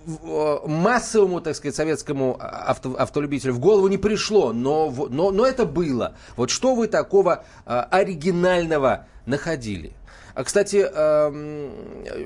э, 0.06 0.58
массовому, 0.66 1.42
так 1.42 1.56
сказать, 1.56 1.76
советскому 1.76 2.38
авто- 2.40 2.96
автолюбителю 2.96 3.54
в 3.54 3.60
голову 3.60 3.88
не 3.88 3.98
пришло, 3.98 4.54
но, 4.54 4.90
но, 5.10 5.32
но 5.32 5.46
это 5.46 5.66
было. 5.66 6.16
Вот 6.38 6.50
что 6.50 6.76
вы 6.76 6.88
такого 6.88 7.44
оригинального 7.66 9.08
находили? 9.26 9.94
А, 10.40 10.44
Кстати, 10.46 10.78
эм, 10.78 11.70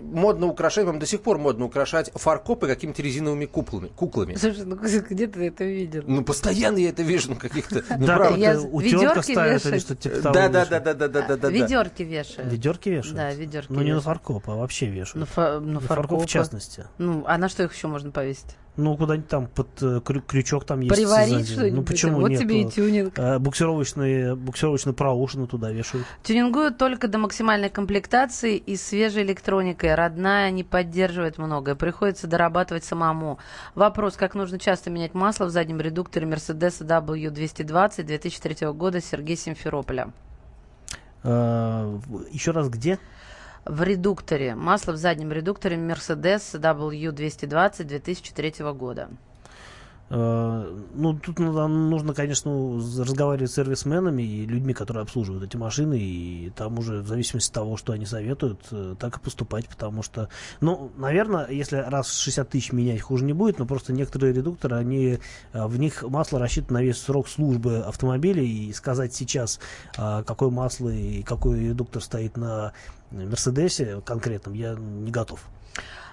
модно 0.03 0.45
украшать, 0.45 0.85
вам 0.85 0.99
до 0.99 1.07
сих 1.07 1.21
пор 1.21 1.39
модно 1.39 1.65
украшать 1.65 2.11
фаркопы 2.13 2.67
какими-то 2.67 3.01
резиновыми 3.01 3.45
куклами. 3.45 3.87
куклами. 3.87 4.35
Слушай, 4.35 4.65
ну 4.65 4.75
где 5.09 5.25
ты 5.25 5.47
это 5.47 5.63
видел? 5.63 6.03
Ну, 6.05 6.23
постоянно 6.23 6.77
я 6.77 6.89
это 6.89 7.01
вижу, 7.01 7.31
ну, 7.31 7.37
каких-то... 7.37 7.83
ну, 7.97 8.05
Да, 8.05 8.17
правда. 8.17 8.61
Утенка 8.71 9.23
ставят 9.23 9.65
или 9.65 9.79
что-то 9.79 9.95
типа 10.03 10.21
того. 10.21 10.33
Да, 10.35 10.47
да, 10.47 10.63
вешают. 10.63 10.83
да, 10.83 10.93
да, 10.93 11.07
да, 11.07 11.21
да, 11.21 11.27
да, 11.27 11.37
да. 11.37 11.49
Ведерки 11.49 12.03
вешают. 12.03 12.51
Ведерки 12.51 12.89
вешают? 12.89 13.15
Да, 13.17 13.33
ведерки 13.33 13.71
Ну, 13.71 13.81
не 13.81 13.95
на 13.95 14.01
фаркоп, 14.01 14.47
а 14.47 14.57
вообще 14.57 14.85
вешают. 14.85 15.15
На 15.15 15.25
фаркоп 15.25 15.81
фаркопы. 15.87 16.23
в 16.23 16.29
частности. 16.29 16.85
Ну, 16.99 17.23
а 17.25 17.39
на 17.39 17.49
что 17.49 17.63
их 17.63 17.73
еще 17.73 17.87
можно 17.87 18.11
повесить? 18.11 18.55
Ну, 18.75 18.97
куда-нибудь 18.97 19.27
там 19.27 19.45
под 19.45 19.67
э, 19.83 20.01
крю- 20.03 20.23
крючок 20.25 20.65
там 20.65 20.79
есть. 20.79 20.95
Приварить 20.95 21.47
что-нибудь? 21.47 21.73
Ну, 21.73 21.83
почему 21.83 22.19
Вот 22.21 22.29
нет? 22.29 22.39
тебе 22.39 22.61
и 22.61 22.65
тюнинг. 22.67 23.19
Э, 23.19 23.37
Буксировочные, 23.37 24.35
буксировочную 24.35 24.95
проушину 24.95 25.45
туда 25.45 25.69
вешают. 25.71 26.07
Тюнингуют 26.23 26.79
только 26.79 27.07
до 27.07 27.19
максимальной 27.19 27.69
комплектации 27.69 28.57
и 28.57 28.75
свежей 28.75 29.21
электроникой. 29.23 29.93
Родная 29.93 30.49
не 30.49 30.63
поддерживает 30.63 31.37
многое. 31.37 31.75
Приходится 31.75 32.25
дорабатывать 32.25 32.83
самому. 32.83 33.37
Вопрос, 33.75 34.15
как 34.15 34.33
нужно 34.33 34.57
часто 34.57 34.89
менять 34.89 35.13
масло 35.13 35.45
в 35.45 35.51
заднем 35.51 35.79
редукторе 35.79 36.25
Mercedes 36.25 36.79
W220 36.81 38.01
2003 38.03 38.67
года 38.71 39.01
Сергей 39.01 39.37
Симферополя. 39.37 40.11
Э, 41.23 41.99
Еще 42.31 42.51
раз 42.51 42.69
где? 42.69 42.97
В 43.65 43.81
редукторе. 43.83 44.55
Масло 44.55 44.91
в 44.91 44.97
заднем 44.97 45.31
редукторе 45.31 45.77
Mercedes 45.77 46.59
W220 46.59 47.83
2003 47.83 48.53
года. 48.73 49.09
Э, 50.09 50.79
Ну, 50.95 51.13
тут 51.17 51.39
нужно, 51.39 52.13
конечно, 52.13 52.51
разговаривать 52.99 53.49
с 53.49 53.55
сервисменами 53.55 54.21
и 54.21 54.45
людьми, 54.45 54.73
которые 54.73 55.01
обслуживают 55.01 55.43
эти 55.43 55.57
машины, 55.57 55.97
и 55.97 56.51
там 56.55 56.77
уже 56.77 56.99
в 56.99 57.07
зависимости 57.07 57.49
от 57.49 57.53
того, 57.55 57.77
что 57.77 57.93
они 57.93 58.05
советуют, 58.05 58.59
э, 58.71 58.95
так 58.99 59.17
и 59.17 59.19
поступать, 59.19 59.67
потому 59.67 60.03
что, 60.03 60.29
ну, 60.61 60.91
наверное, 60.97 61.47
если 61.49 61.77
раз 61.77 62.07
в 62.07 62.21
60 62.21 62.49
тысяч 62.49 62.71
менять 62.71 63.01
хуже 63.01 63.25
не 63.25 63.33
будет, 63.33 63.57
но 63.59 63.65
просто 63.65 63.91
некоторые 63.91 64.33
редукторы, 64.33 64.75
они, 64.75 65.19
э, 65.53 65.65
в 65.65 65.79
них 65.79 66.03
масло 66.03 66.37
рассчитано 66.37 66.79
на 66.79 66.83
весь 66.83 67.01
срок 67.01 67.27
службы 67.27 67.79
автомобиля, 67.79 68.43
и 68.43 68.71
сказать 68.73 69.13
сейчас, 69.13 69.59
какое 69.95 70.49
масло 70.49 70.89
и 70.89 71.23
какой 71.23 71.69
редуктор 71.69 72.01
стоит 72.01 72.37
на 72.37 72.73
Мерседесе 73.13 74.01
конкретном, 74.01 74.53
я 74.55 74.75
не 74.75 75.11
готов. 75.11 75.45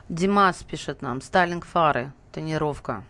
Димас 0.09 0.63
пишет 0.63 1.03
нам. 1.03 1.21
Сталинг 1.21 1.65
фары. 1.65 2.13
Тонировка. 2.33 3.05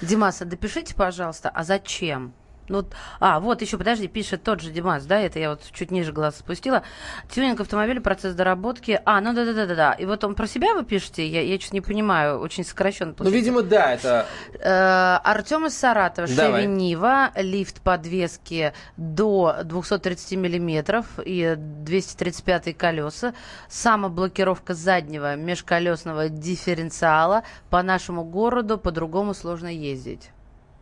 Димас, 0.00 0.42
а 0.42 0.44
допишите, 0.44 0.94
пожалуйста, 0.94 1.50
а 1.50 1.62
зачем? 1.62 2.32
Ну, 2.68 2.84
а, 3.20 3.40
вот 3.40 3.62
еще, 3.62 3.78
подожди, 3.78 4.08
пишет 4.08 4.42
тот 4.42 4.60
же 4.60 4.70
Димас, 4.70 5.06
да, 5.06 5.18
это 5.18 5.38
я 5.38 5.50
вот 5.50 5.62
чуть 5.72 5.90
ниже 5.90 6.12
глаз 6.12 6.36
спустила. 6.38 6.82
Тюнинг 7.30 7.60
автомобиля, 7.60 8.00
процесс 8.00 8.34
доработки. 8.34 9.00
А, 9.04 9.20
ну 9.20 9.32
да-да-да-да. 9.32 9.92
И 9.92 10.04
вот 10.04 10.24
он 10.24 10.34
про 10.34 10.46
себя 10.46 10.74
вы 10.74 10.84
пишете? 10.84 11.26
Я, 11.26 11.42
я 11.42 11.58
что-то 11.58 11.76
не 11.76 11.80
понимаю, 11.80 12.38
очень 12.38 12.64
сокращенно. 12.64 13.14
Ну, 13.18 13.30
видимо, 13.30 13.62
да, 13.62 13.92
это... 13.92 14.26
Э, 14.58 15.18
Артем 15.22 15.66
из 15.66 15.76
Саратова. 15.76 16.26
Шеви 16.26 16.66
Нива. 16.66 17.30
Лифт 17.36 17.80
подвески 17.80 18.72
до 18.96 19.58
230 19.64 20.32
миллиметров 20.38 21.06
и 21.24 21.54
235 21.56 22.76
колеса. 22.76 23.34
Самоблокировка 23.68 24.74
заднего 24.74 25.36
межколесного 25.36 26.28
дифференциала. 26.28 27.42
По 27.70 27.82
нашему 27.82 28.24
городу 28.24 28.78
по-другому 28.78 29.34
сложно 29.34 29.68
ездить. 29.68 30.30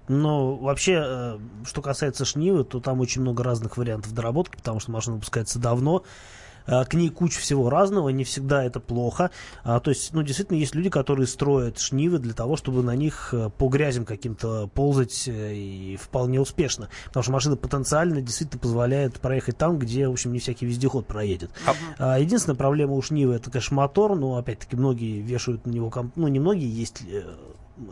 Но 0.09 0.57
вообще, 0.57 1.03
э, 1.05 1.39
что 1.65 1.83
касается 1.83 2.25
Шнивы, 2.25 2.65
то 2.65 2.81
там 2.81 3.01
очень 3.01 3.23
много 3.23 3.43
разных 3.43 3.77
вариантов 3.77 4.13
доработки, 4.13 4.57
потому 4.57 4.81
что 4.81 4.91
машина 4.91 5.17
выпускается 5.17 5.59
давно. 5.59 6.03
Э, 6.67 6.85
К 6.85 6.95
ней 6.95 7.11
куча 7.11 7.41
всего 7.41 7.69
разного, 7.71 8.09
не 8.11 8.25
всегда 8.25 8.65
это 8.65 8.81
плохо. 8.81 9.31
А, 9.65 9.81
то 9.81 9.91
есть, 9.91 10.13
ну, 10.15 10.23
действительно, 10.23 10.57
есть 10.59 10.75
люди, 10.75 10.89
которые 10.91 11.27
строят 11.27 11.79
шнивы 11.79 12.19
для 12.19 12.33
того, 12.35 12.57
чтобы 12.57 12.83
на 12.83 12.95
них 12.97 13.31
э, 13.33 13.51
по 13.57 13.69
грязям 13.69 14.05
каким-то 14.05 14.67
ползать 14.69 15.25
и 15.29 15.99
вполне 16.01 16.41
успешно. 16.41 16.89
Потому 17.07 17.23
что 17.23 17.33
машина 17.33 17.57
потенциально 17.57 18.21
действительно 18.23 18.61
позволяет 18.61 19.21
проехать 19.21 19.57
там, 19.59 19.79
где, 19.79 20.09
в 20.09 20.13
общем, 20.13 20.33
не 20.33 20.39
всякий 20.39 20.65
вездеход 20.67 21.07
проедет. 21.07 21.51
А, 21.99 22.19
Единственная 22.19 22.57
проблема 22.57 22.93
у 22.95 23.03
Шнивы 23.03 23.35
это, 23.35 23.51
конечно, 23.51 23.77
мотор, 23.77 24.17
но, 24.17 24.37
опять-таки, 24.37 24.77
многие 24.77 25.21
вешают 25.21 25.67
на 25.67 25.71
него, 25.71 25.91
комп- 25.91 26.13
ну, 26.17 26.29
не 26.29 26.41
многие, 26.41 26.69
есть 26.69 27.03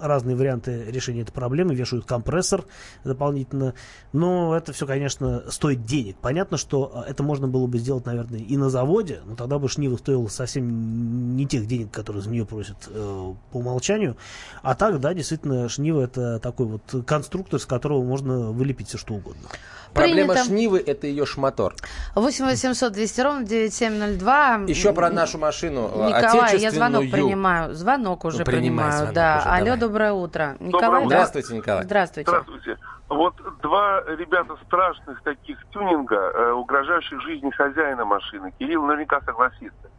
разные 0.01 0.37
варианты 0.37 0.85
решения 0.91 1.23
этой 1.23 1.33
проблемы, 1.33 1.75
вешают 1.75 2.07
компрессор 2.07 2.65
дополнительно, 3.05 3.75
но 4.13 4.57
это 4.57 4.73
все, 4.73 4.87
конечно, 4.87 5.45
стоит 5.51 5.85
денег. 5.85 6.17
Понятно, 6.21 6.57
что 6.57 7.05
э, 7.07 7.11
это 7.11 7.23
можно 7.23 7.49
было 7.49 7.67
бы 7.67 7.79
сделать, 7.79 8.07
наверное, 8.07 8.41
и 8.41 8.57
на 8.57 8.71
заводе, 8.71 9.21
но 9.25 9.35
тогда 9.35 9.59
бы 9.59 9.69
Шнива 9.69 9.97
стоила 9.97 10.29
совсем 10.29 11.37
не 11.37 11.47
тех 11.47 11.67
денег, 11.67 11.91
которые 11.91 12.23
за 12.23 12.31
нее 12.31 12.47
просят 12.47 12.77
э, 12.89 13.35
по 13.51 13.57
умолчанию. 13.57 14.17
А 14.63 14.75
так, 14.75 15.01
да, 15.01 15.15
действительно, 15.15 15.69
Шнива 15.69 16.03
это 16.03 16.39
такой 16.39 16.67
вот 16.67 17.05
конструктор, 17.07 17.61
с 17.61 17.67
которого 17.67 18.03
можно 18.03 18.51
вылепить 18.51 18.89
все 18.89 18.99
что 18.99 19.15
угодно. 19.15 19.49
Проблема 19.95 20.33
Принято. 20.33 20.45
Шнивы– 20.45 20.83
это 20.87 21.07
ее 21.07 21.27
шмотор. 21.27 21.75
8 22.15 22.45
800 22.47 22.93
200 22.93 23.21
ровно 23.21 23.45
9702. 23.45 24.55
Еще 24.67 24.93
про 24.93 25.11
нашу 25.11 25.39
машину 25.39 25.91
э, 25.95 26.09
Николай, 26.09 26.59
я 26.59 26.71
звонок 26.71 27.03
принимаю. 27.11 27.75
Звонок 27.75 28.25
уже 28.25 28.39
Ну, 28.39 28.45
принимай 28.45 28.63
принимаю. 28.91 28.93
звонок 28.93 29.15
да. 29.15 29.39
уже, 29.39 29.49
Алло, 29.49 29.65
давай. 29.65 29.79
доброе 29.81 30.13
утро. 30.13 30.57
Николай, 30.61 31.01
утро. 31.05 31.07
Здравствуйте, 31.17 31.57
Николай. 31.57 31.85
Здравствуйте. 31.85 32.31
Здравствуйте. 32.31 32.79
Вот 33.09 33.35
два 33.63 34.03
ребята 34.07 34.57
страшных 34.67 35.23
таких 35.23 35.59
тюнинга, 35.73 36.17
э, 36.17 36.53
угрожающих 36.53 37.21
жизни 37.23 37.51
хозяина 37.51 38.05
машины. 38.07 38.53
Кирилл 38.59 38.85
наверняка 38.87 39.21
согласится. 39.21 39.91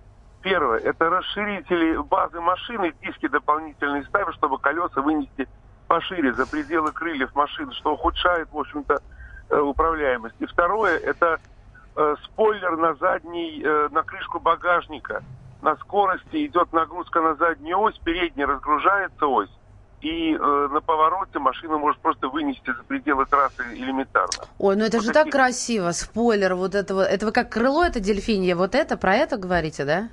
Первое, 0.42 0.80
это 0.80 1.10
расширители 1.10 1.96
базы 1.98 2.40
машины, 2.42 2.94
диски 3.02 3.28
дополнительные 3.28 4.04
ставят, 4.06 4.34
чтобы 4.36 4.58
колеса 4.58 5.02
вынести 5.02 5.48
пошире 5.88 6.34
за 6.34 6.46
пределы 6.48 6.92
крыльев 6.92 7.34
машины, 7.36 7.72
что 7.74 7.94
ухудшает, 7.94 8.50
в 8.52 8.58
общем-то, 8.58 9.00
управляемость. 9.62 10.36
И 10.40 10.46
второе, 10.46 10.98
это 10.98 11.40
э, 11.96 12.16
спойлер 12.24 12.78
на 12.78 12.94
задний, 12.96 13.62
э, 13.64 13.90
на 13.92 14.04
крышку 14.04 14.40
багажника. 14.40 15.24
На 15.62 15.76
скорости 15.78 16.46
идет 16.46 16.74
нагрузка 16.74 17.22
на 17.22 17.36
заднюю 17.36 17.80
ось, 17.80 17.98
передняя 18.00 18.48
разгружается 18.48 19.28
ось. 19.28 19.50
И 20.02 20.34
э, 20.34 20.68
на 20.72 20.82
повороте 20.82 21.40
машина 21.40 21.78
может 21.78 22.02
просто 22.02 22.28
вынести 22.28 22.66
за 22.76 22.84
пределы 22.84 23.26
трассы 23.26 23.64
элементарно. 23.74 24.44
Ой, 24.60 24.76
ну 24.76 24.84
это 24.84 24.98
Вот 24.98 25.06
же 25.06 25.12
так 25.14 25.26
такие- 25.26 25.32
красиво. 25.32 25.92
Спойлер 25.92 26.56
вот 26.56 26.76
этого. 26.76 27.02
Это 27.02 27.26
вы 27.26 27.32
как 27.32 27.50
крыло, 27.50 27.86
это 27.86 28.02
дельфинье. 28.02 28.56
Вот 28.56 28.76
это, 28.76 28.98
про 28.98 29.16
это 29.16 29.38
говорите, 29.38 29.86
да? 29.86 30.10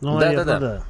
Ну, 0.00 0.18
Да, 0.18 0.26
наверное, 0.26 0.44
да, 0.44 0.58
да. 0.60 0.82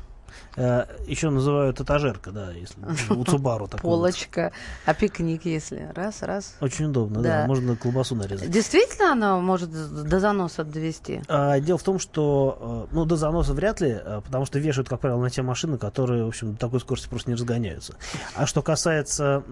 Э, 0.57 0.87
Еще 1.07 1.31
называют 1.31 1.81
этажерка, 1.81 2.31
да, 2.31 2.53
если 2.53 2.81
у 3.13 3.25
Цубару 3.25 3.67
такой. 3.67 3.81
Полочка. 3.83 4.53
А 4.85 4.95
пикник, 4.95 5.45
если. 5.45 5.91
Раз, 5.95 6.23
раз. 6.23 6.55
Очень 6.61 6.87
удобно, 6.87 7.23
да. 7.23 7.47
Можно 7.47 7.77
колбасу 7.77 8.15
нарезать. 8.15 8.51
Действительно 8.51 9.13
она 9.13 9.39
может 9.39 9.71
до 9.71 10.21
заноса 10.21 10.65
довести? 10.65 11.23
А, 11.29 11.59
Дело 11.61 11.79
в 11.79 11.83
том, 11.83 11.99
что 11.99 12.87
э, 12.91 12.95
ну, 12.95 13.05
до 13.05 13.17
заноса 13.17 13.53
вряд 13.53 13.81
ли, 13.81 13.91
э, 13.91 14.21
потому 14.25 14.47
что 14.47 14.59
вешают, 14.59 14.89
как 14.89 15.01
правило, 15.01 15.21
на 15.21 15.31
те 15.31 15.43
машины, 15.43 15.79
которые, 15.79 16.25
в 16.25 16.29
общем, 16.29 16.53
до 16.53 16.59
такой 16.59 16.81
скорости 16.81 17.09
просто 17.09 17.31
не 17.31 17.35
разгоняются. 17.35 17.95
А 18.35 18.47
что 18.47 18.63
касается, 18.63 19.43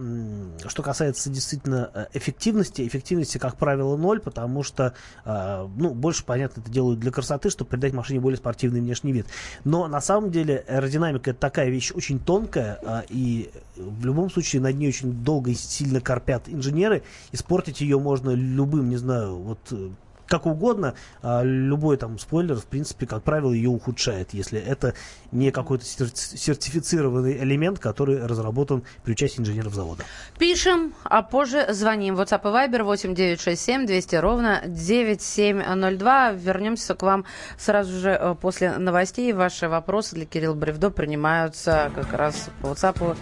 что 0.66 0.82
касается 0.82 1.30
действительно 1.30 2.08
эффективности, 2.12 2.86
эффективности, 2.86 3.38
как 3.38 3.56
правило, 3.56 3.96
ноль, 3.96 4.20
потому 4.20 4.62
что, 4.62 4.94
ну, 5.24 5.94
больше, 5.94 6.24
понятно, 6.24 6.60
это 6.60 6.70
делают 6.70 7.00
для 7.00 7.10
красоты, 7.10 7.50
чтобы 7.50 7.70
придать 7.70 7.92
машине 7.92 8.20
более 8.20 8.36
спортивный 8.36 8.80
внешний 8.80 9.12
вид. 9.12 9.26
Но 9.64 9.88
на 9.88 10.00
самом 10.00 10.30
деле 10.30 10.64
аэродинамика 10.92 11.30
это 11.30 11.40
такая 11.40 11.70
вещь 11.70 11.92
очень 11.94 12.18
тонкая, 12.18 12.78
а, 12.84 13.04
и 13.08 13.50
в 13.76 14.04
любом 14.04 14.30
случае 14.30 14.62
над 14.62 14.76
ней 14.76 14.88
очень 14.88 15.12
долго 15.12 15.50
и 15.50 15.54
сильно 15.54 16.00
корпят 16.00 16.48
инженеры. 16.48 17.02
Испортить 17.32 17.80
ее 17.80 17.98
можно 17.98 18.30
любым, 18.30 18.88
не 18.90 18.96
знаю, 18.96 19.36
вот 19.36 19.58
э, 19.70 19.90
как 20.32 20.46
угодно, 20.46 20.94
а 21.22 21.42
любой 21.42 21.98
там 21.98 22.18
спойлер, 22.18 22.56
в 22.56 22.64
принципе, 22.64 23.06
как 23.06 23.22
правило, 23.22 23.52
ее 23.52 23.68
ухудшает, 23.68 24.32
если 24.32 24.58
это 24.58 24.94
не 25.30 25.50
какой-то 25.50 25.84
сер- 25.84 26.08
сертифицированный 26.14 27.36
элемент, 27.42 27.78
который 27.78 28.24
разработан 28.24 28.82
при 29.04 29.12
участии 29.12 29.42
инженеров 29.42 29.74
завода. 29.74 30.04
Пишем, 30.38 30.94
а 31.04 31.20
позже 31.22 31.66
звоним. 31.74 32.14
WhatsApp 32.14 32.40
и 32.44 32.46
Viber 32.46 32.82
8967 32.82 33.84
200 33.84 34.16
ровно 34.16 34.62
9702. 34.66 36.30
Вернемся 36.32 36.94
к 36.94 37.02
вам 37.02 37.26
сразу 37.58 37.92
же 37.92 38.10
э, 38.10 38.34
после 38.40 38.78
новостей. 38.78 39.34
Ваши 39.34 39.68
вопросы 39.68 40.14
для 40.14 40.24
Кирилла 40.24 40.54
Бревдо 40.54 40.88
принимаются 40.88 41.92
как 41.94 42.14
раз 42.14 42.48
по 42.62 42.68
WhatsApp 42.68 43.18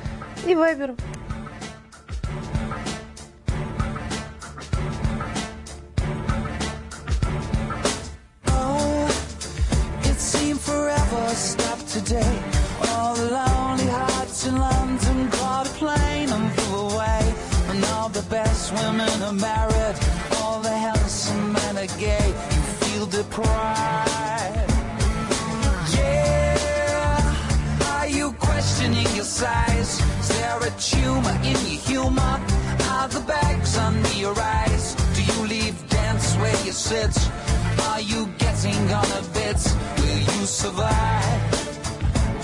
и 0.47 0.51
Viber. 0.51 0.97
Forever 11.11 11.35
stopped 11.35 11.89
today. 11.89 12.35
All 12.89 13.15
the 13.15 13.31
lonely 13.31 13.89
hearts 13.99 14.47
in 14.47 14.57
London 14.57 15.31
caught 15.31 15.67
a 15.67 15.71
plane 15.83 16.29
and 16.37 16.47
flew 16.53 16.89
away. 16.91 17.23
And 17.71 17.85
all 17.95 18.09
the 18.09 18.27
best 18.37 18.73
women 18.73 19.15
are 19.29 19.39
married, 19.51 19.97
all 20.39 20.61
the 20.61 20.77
handsome 20.87 21.53
men 21.53 21.75
are 21.85 21.93
gay. 22.07 22.29
You 22.55 22.63
feel 22.83 23.07
deprived. 23.07 24.71
Yeah, 25.97 27.95
are 27.95 28.09
you 28.19 28.33
questioning 28.33 29.09
your 29.19 29.31
size? 29.43 29.91
Is 30.21 30.29
there 30.37 30.61
a 30.71 30.73
tumor 30.91 31.37
in 31.51 31.57
your 31.69 31.81
humor? 31.91 32.35
Are 32.95 33.09
the 33.09 33.23
bags 33.33 33.77
under 33.77 34.15
your 34.25 34.37
eyes? 34.39 34.80
Where 36.53 36.67
you 36.67 36.73
sit? 36.73 37.17
Are 37.89 38.01
you 38.01 38.27
getting 38.39 38.93
on 38.93 39.07
a 39.21 39.23
bit? 39.35 39.61
Will 39.99 40.19
you 40.19 40.47
survive? 40.47 41.43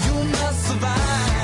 You 0.05 0.15
must 0.31 0.67
survive 0.69 1.36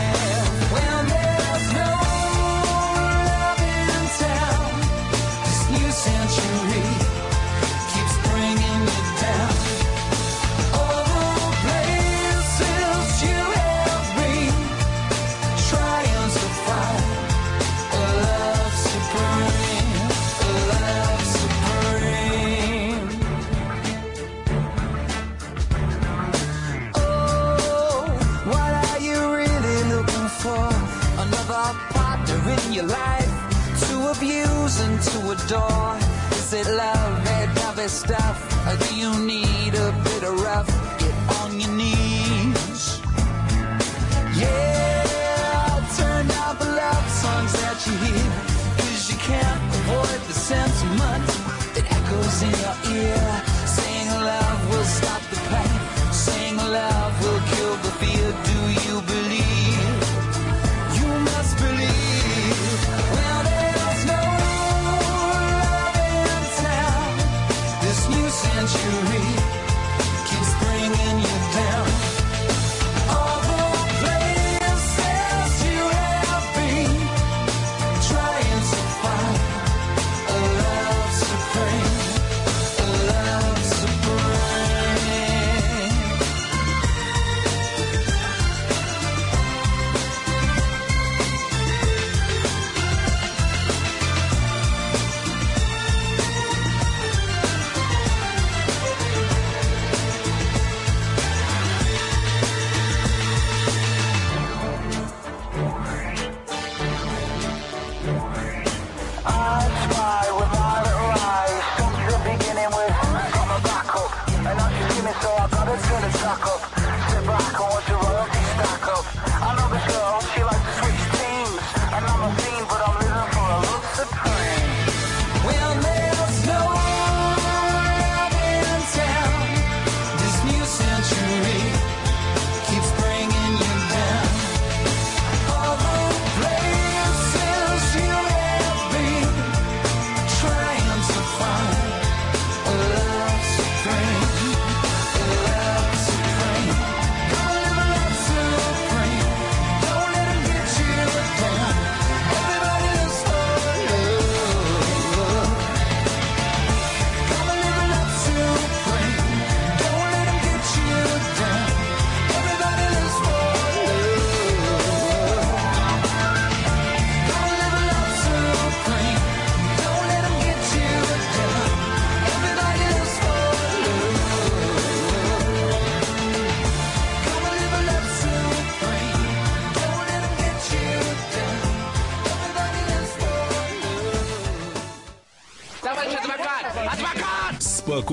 you 39.02 39.18
need 39.18 39.41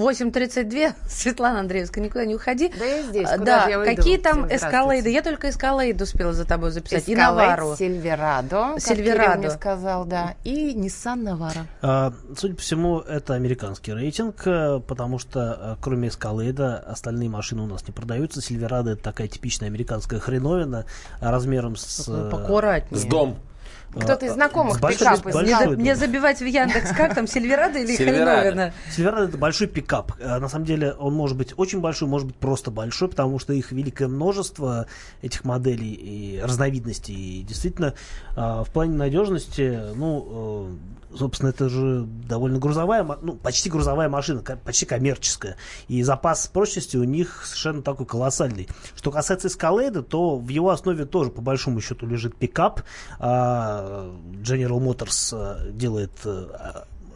8.32. 0.00 0.94
Светлана 1.08 1.60
Андреевская, 1.60 2.02
никуда 2.02 2.24
не 2.24 2.34
уходи. 2.34 2.72
Да 2.78 2.84
я 2.84 3.02
здесь, 3.02 3.28
А, 3.30 3.38
куда 3.38 3.58
да, 3.58 3.64
же 3.64 3.70
я 3.70 3.78
уйду? 3.80 3.94
какие 3.96 4.18
там 4.18 4.46
эскалейды? 4.46 5.10
Я 5.10 5.22
только 5.22 5.50
эскалейд 5.50 6.00
успела 6.00 6.32
за 6.32 6.44
тобой 6.44 6.70
записать. 6.70 7.08
и 7.08 7.12
Эскалейд, 7.12 7.18
Навару. 7.18 7.76
Сильверадо, 7.76 8.74
Сильверадо. 8.78 9.38
Мне 9.38 9.50
сказал, 9.50 10.04
да. 10.04 10.34
И 10.44 10.74
Nissan 10.74 11.22
Navara. 11.22 11.64
А, 11.82 12.12
Судя 12.36 12.54
по 12.54 12.60
всему, 12.62 12.98
это 13.00 13.34
американский 13.34 13.92
рейтинг, 13.92 14.46
э, 14.46 14.80
потому 14.80 15.18
что 15.18 15.58
э, 15.60 15.76
кроме 15.82 16.08
Эскалейда 16.08 16.78
остальные 16.78 17.28
машины 17.28 17.62
у 17.62 17.66
нас 17.66 17.86
не 17.86 17.92
продаются. 17.92 18.40
Сильверадо 18.40 18.92
это 18.92 19.02
такая 19.02 19.28
типичная 19.28 19.68
американская 19.68 20.20
хреновина 20.20 20.86
размером 21.20 21.76
с... 21.76 22.06
Ну, 22.08 22.26
э, 22.26 22.30
Поаккуратнее. 22.30 23.00
С 23.00 23.04
дом. 23.04 23.38
Кто-то 23.94 24.26
из 24.26 24.32
знакомых 24.34 24.76
с 24.76 24.80
большой- 24.80 24.98
пикап 24.98 25.24
большой, 25.24 25.44
да. 25.46 25.70
мне 25.70 25.96
забивать 25.96 26.40
в 26.40 26.44
Яндекс, 26.44 26.92
как 26.96 27.14
там, 27.14 27.26
Сильверадо 27.26 27.78
или 27.78 27.96
Сильверадо. 27.96 28.40
Хреновина? 28.42 28.72
Сильверадо 28.90 29.24
это 29.24 29.38
большой 29.38 29.66
пикап. 29.66 30.12
Э, 30.20 30.38
На 30.38 30.48
самом 30.48 30.64
деле 30.64 30.92
он 30.92 31.14
может 31.14 31.36
быть 31.36 31.54
очень 31.56 31.80
большой, 31.80 32.08
может 32.08 32.26
быть 32.28 32.36
просто 32.36 32.70
большой, 32.70 33.08
потому 33.08 33.38
что 33.38 33.52
их 33.52 33.72
великое 33.72 34.06
множество 34.08 34.86
этих 35.22 35.44
моделей 35.44 35.92
и 35.92 36.40
разновидностей. 36.40 37.14
И 37.14 37.42
действительно, 37.42 37.94
а, 38.36 38.62
в 38.64 38.70
плане 38.70 38.96
надежности, 38.96 39.80
ну, 39.94 40.68
э, 40.70 40.76
собственно, 41.16 41.50
это 41.50 41.68
же 41.68 42.04
довольно 42.28 42.58
грузовая, 42.58 43.04
ну, 43.22 43.34
почти 43.34 43.70
грузовая 43.70 44.08
машина, 44.08 44.42
почти 44.64 44.86
коммерческая. 44.86 45.56
И 45.88 46.02
запас 46.02 46.46
прочности 46.46 46.96
у 46.96 47.04
них 47.04 47.42
совершенно 47.44 47.82
такой 47.82 48.06
колоссальный. 48.06 48.68
Что 48.96 49.10
касается 49.10 49.48
Escalade, 49.48 50.02
то 50.02 50.36
в 50.36 50.48
его 50.48 50.70
основе 50.70 51.04
тоже, 51.04 51.30
по 51.30 51.42
большому 51.42 51.80
счету, 51.80 52.06
лежит 52.06 52.36
пикап. 52.36 52.82
А, 53.18 54.10
General 54.42 54.78
Motors 54.80 55.30
э, 55.32 55.72
делает 55.72 56.12
э, 56.24 56.46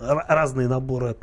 разные 0.01 0.69
наборы 0.69 1.17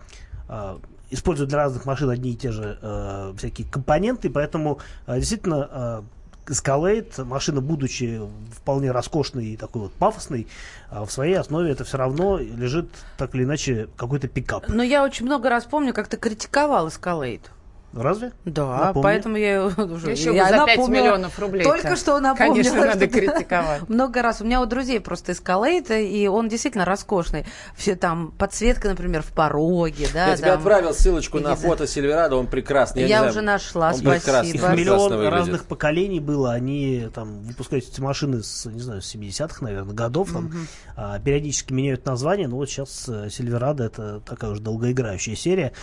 а, 0.47 0.79
используют 1.11 1.49
для 1.49 1.59
разных 1.59 1.85
машин 1.85 2.09
одни 2.09 2.31
и 2.31 2.35
те 2.35 2.51
же 2.51 2.79
э, 2.81 3.33
всякие 3.37 3.67
компоненты, 3.67 4.29
поэтому 4.29 4.79
э, 5.05 5.19
действительно 5.19 5.69
э, 5.69 6.01
Escalade, 6.45 7.23
машина, 7.23 7.61
будучи 7.61 8.21
вполне 8.55 8.91
роскошной 8.91 9.45
и 9.47 9.57
такой 9.57 9.83
вот 9.83 9.93
пафосной, 9.93 10.47
а 10.89 11.05
в 11.05 11.11
своей 11.11 11.35
основе 11.35 11.71
это 11.71 11.83
все 11.83 11.97
равно 11.97 12.37
лежит 12.37 12.89
так 13.17 13.35
или 13.35 13.43
иначе 13.43 13.87
какой-то 13.95 14.27
пикап. 14.27 14.67
Но 14.67 14.83
я 14.83 15.03
очень 15.03 15.25
много 15.25 15.49
раз 15.49 15.65
помню, 15.65 15.93
как 15.93 16.07
ты 16.07 16.17
критиковал 16.17 16.87
Эскалейд. 16.87 17.51
Разве? 17.93 18.31
Да, 18.45 18.77
Напомни. 18.87 19.03
поэтому 19.03 19.35
я 19.37 19.65
уже 19.77 20.11
Еще 20.11 20.33
я 20.33 20.45
за 20.45 20.65
5 20.65 20.77
напомнила. 20.77 21.03
миллионов 21.03 21.37
рублей. 21.39 21.63
Только 21.63 21.95
что 21.97 22.19
напомнила. 22.19 22.53
Конечно, 22.63 22.85
надо 22.85 23.07
что- 23.07 23.19
критиковать. 23.19 23.89
Много 23.89 24.21
раз. 24.21 24.39
У 24.41 24.45
меня 24.45 24.61
у 24.61 24.65
друзей 24.65 24.99
просто 25.01 25.33
эскалейт, 25.33 25.91
и 25.91 26.27
он 26.27 26.47
действительно 26.47 26.85
роскошный. 26.85 27.45
Все 27.75 27.95
там 27.95 28.31
подсветка, 28.37 28.87
например, 28.89 29.21
в 29.23 29.31
пороге, 29.33 30.07
да. 30.13 30.27
Я 30.29 30.37
тебе 30.37 30.47
там. 30.47 30.57
отправил 30.59 30.93
ссылочку 30.93 31.39
на 31.39 31.49
какие-то- 31.49 31.67
фото 31.67 31.87
Сильверадо, 31.87 32.37
он 32.37 32.47
прекрасный. 32.47 33.01
Я 33.03 33.17
знаю, 33.19 33.31
уже 33.31 33.41
нашла, 33.41 33.89
он 33.89 33.95
спасибо. 33.95 34.41
Их 34.43 34.55
миллион 34.77 35.11
выглядит. 35.11 35.33
разных 35.33 35.65
поколений 35.65 36.19
было. 36.21 36.53
Они 36.53 37.09
там 37.13 37.41
выпускают 37.41 37.85
эти 37.87 37.99
машины 37.99 38.41
с, 38.41 38.65
не 38.67 38.79
знаю, 38.79 39.01
с 39.01 39.13
70-х, 39.15 39.57
наверное, 39.65 39.93
годов. 39.93 40.31
Там, 40.31 40.51
а, 40.95 41.19
периодически 41.19 41.73
меняют 41.73 42.05
название. 42.05 42.47
Но 42.47 42.55
вот 42.55 42.69
сейчас 42.69 42.89
Сильверадо 43.29 43.83
это 43.83 44.21
такая 44.21 44.51
уже 44.51 44.61
долгоиграющая 44.61 45.35
серия. 45.35 45.73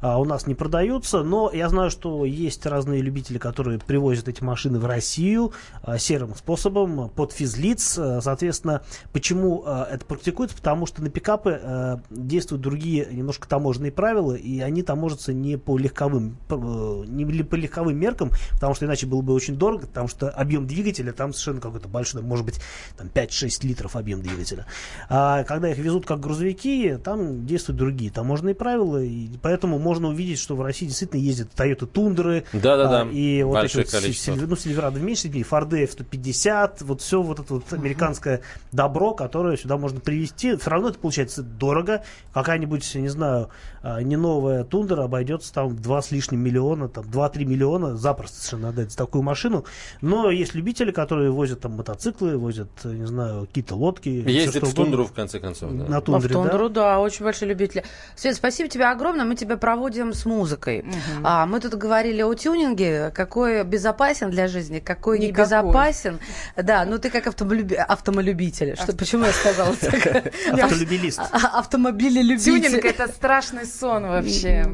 А, 0.00 0.18
у 0.18 0.24
нас 0.24 0.46
не 0.46 0.54
продаются, 0.54 1.22
но 1.22 1.50
я 1.52 1.68
знаю, 1.68 1.90
что 1.90 2.24
есть 2.24 2.64
разные 2.66 3.02
любители, 3.02 3.38
которые 3.38 3.78
привозят 3.78 4.28
эти 4.28 4.42
машины 4.42 4.78
в 4.78 4.86
Россию 4.86 5.52
а, 5.82 5.98
серым 5.98 6.34
способом 6.34 7.08
под 7.10 7.32
физлиц. 7.32 7.98
А, 7.98 8.20
Соответственно, 8.20 8.82
почему 9.12 9.64
это 9.64 10.04
практикуется? 10.04 10.56
Потому 10.56 10.86
что 10.86 11.02
на 11.02 11.10
пикапы 11.10 12.00
действуют 12.10 12.62
другие 12.62 13.08
немножко 13.10 13.48
таможенные 13.48 13.92
правила, 13.92 14.34
и 14.34 14.60
они 14.60 14.82
таможатся 14.82 15.32
не 15.32 15.56
по 15.56 15.76
легковым, 15.78 16.36
э, 16.48 17.04
не 17.06 17.24
по 17.42 17.54
легковым 17.54 17.96
меркам, 17.96 18.30
потому 18.52 18.74
что 18.74 18.86
иначе 18.86 19.06
было 19.06 19.22
бы 19.22 19.32
очень 19.32 19.56
дорого, 19.56 19.86
потому 19.86 20.08
что 20.08 20.30
объем 20.30 20.66
двигателя 20.66 21.12
там 21.12 21.32
совершенно 21.32 21.60
какой-то 21.60 21.88
большой, 21.88 22.22
может 22.22 22.44
быть, 22.44 22.60
там 22.96 23.08
5-6 23.08 23.66
литров 23.66 23.96
объем 23.96 24.22
двигателя. 24.22 24.66
А 25.08 25.44
когда 25.44 25.70
их 25.70 25.78
везут 25.78 26.06
как 26.06 26.20
грузовики, 26.20 26.96
там 27.02 27.46
действуют 27.46 27.78
другие 27.78 28.10
таможенные 28.10 28.54
правила, 28.54 29.02
и 29.02 29.28
поэтому 29.42 29.78
можно 29.88 30.08
увидеть, 30.08 30.38
что 30.38 30.54
в 30.54 30.60
России 30.62 30.86
действительно 30.86 31.20
ездят 31.20 31.48
Toyota 31.56 31.86
Тундры, 31.86 32.44
Да-да-да, 32.52 33.02
а, 33.02 33.06
и 33.06 33.42
вот 33.42 33.54
большое 33.54 33.84
эти 33.84 33.94
вот 33.94 34.02
количество. 34.02 34.32
Сильвер- 34.32 34.46
ну, 34.46 34.56
Сильверадо 34.56 34.98
в 34.98 35.02
меньшей 35.02 35.20
степени, 35.20 35.42
Форды 35.44 35.84
F-150, 35.84 36.84
вот 36.84 37.00
все 37.00 37.22
вот 37.22 37.40
это 37.40 37.54
вот 37.54 37.72
американское 37.72 38.42
добро, 38.72 39.14
которое 39.14 39.56
сюда 39.56 39.78
можно 39.78 40.00
привезти. 40.00 40.56
Все 40.56 40.70
равно 40.70 40.90
это 40.90 40.98
получается 40.98 41.42
дорого. 41.42 42.02
Какая-нибудь, 42.34 42.94
не 42.96 43.08
знаю, 43.08 43.48
а, 43.82 44.02
не 44.02 44.16
новая 44.16 44.64
Тундра 44.64 45.04
обойдется 45.04 45.52
там 45.52 45.68
в 45.68 45.80
2 45.80 46.02
с 46.02 46.10
лишним 46.10 46.40
миллиона, 46.40 46.88
там 46.88 47.04
2-3 47.04 47.44
миллиона 47.44 47.96
запросто 47.96 48.36
совершенно 48.36 48.68
отдать 48.68 48.90
за 48.92 48.98
такую 48.98 49.22
машину. 49.22 49.64
Но 50.02 50.30
есть 50.30 50.54
любители, 50.54 50.90
которые 50.90 51.30
возят 51.30 51.60
там 51.60 51.72
мотоциклы, 51.72 52.36
возят, 52.36 52.68
не 52.84 53.06
знаю, 53.06 53.46
какие-то 53.46 53.74
лодки. 53.74 54.48
что 54.50 54.66
в 54.66 54.74
тундру, 54.74 55.04
в 55.04 55.12
конце 55.12 55.40
концов. 55.40 55.72
да. 55.72 55.84
На 55.84 55.96
А 55.98 56.00
в 56.00 56.04
тундре, 56.04 56.28
да. 56.28 56.34
Тундру, 56.34 56.68
да, 56.68 57.00
очень 57.00 57.24
большой 57.24 57.48
любитель. 57.48 57.82
Свет, 58.16 58.36
спасибо 58.36 58.68
тебе 58.68 58.86
огромное. 58.86 59.24
Мы 59.24 59.36
тебя 59.36 59.56
проводим 59.56 59.77
с 59.86 60.24
музыкой. 60.26 60.84
А, 61.22 61.46
мы 61.46 61.60
тут 61.60 61.74
говорили 61.74 62.22
о 62.22 62.34
тюнинге, 62.34 63.10
какой 63.14 63.64
безопасен 63.64 64.30
для 64.30 64.48
жизни, 64.48 64.78
какой 64.80 65.18
Никакой. 65.18 65.42
небезопасен. 65.44 66.18
Да, 66.56 66.84
ну 66.84 66.98
ты 66.98 67.10
как 67.10 67.26
автомолюби- 67.26 67.74
автомобиль. 67.76 68.28
Что, 68.76 68.96
почему 68.96 69.24
я 69.24 69.32
сказала 69.32 69.74
так? 69.76 70.32
Автолюбилист. 70.52 71.18
А- 71.20 71.58
Автомобилелюбитель. 71.58 72.62
Тюнинг 72.62 72.84
это 72.84 73.08
страшный 73.08 73.64
сон 73.66 74.06
вообще. 74.06 74.64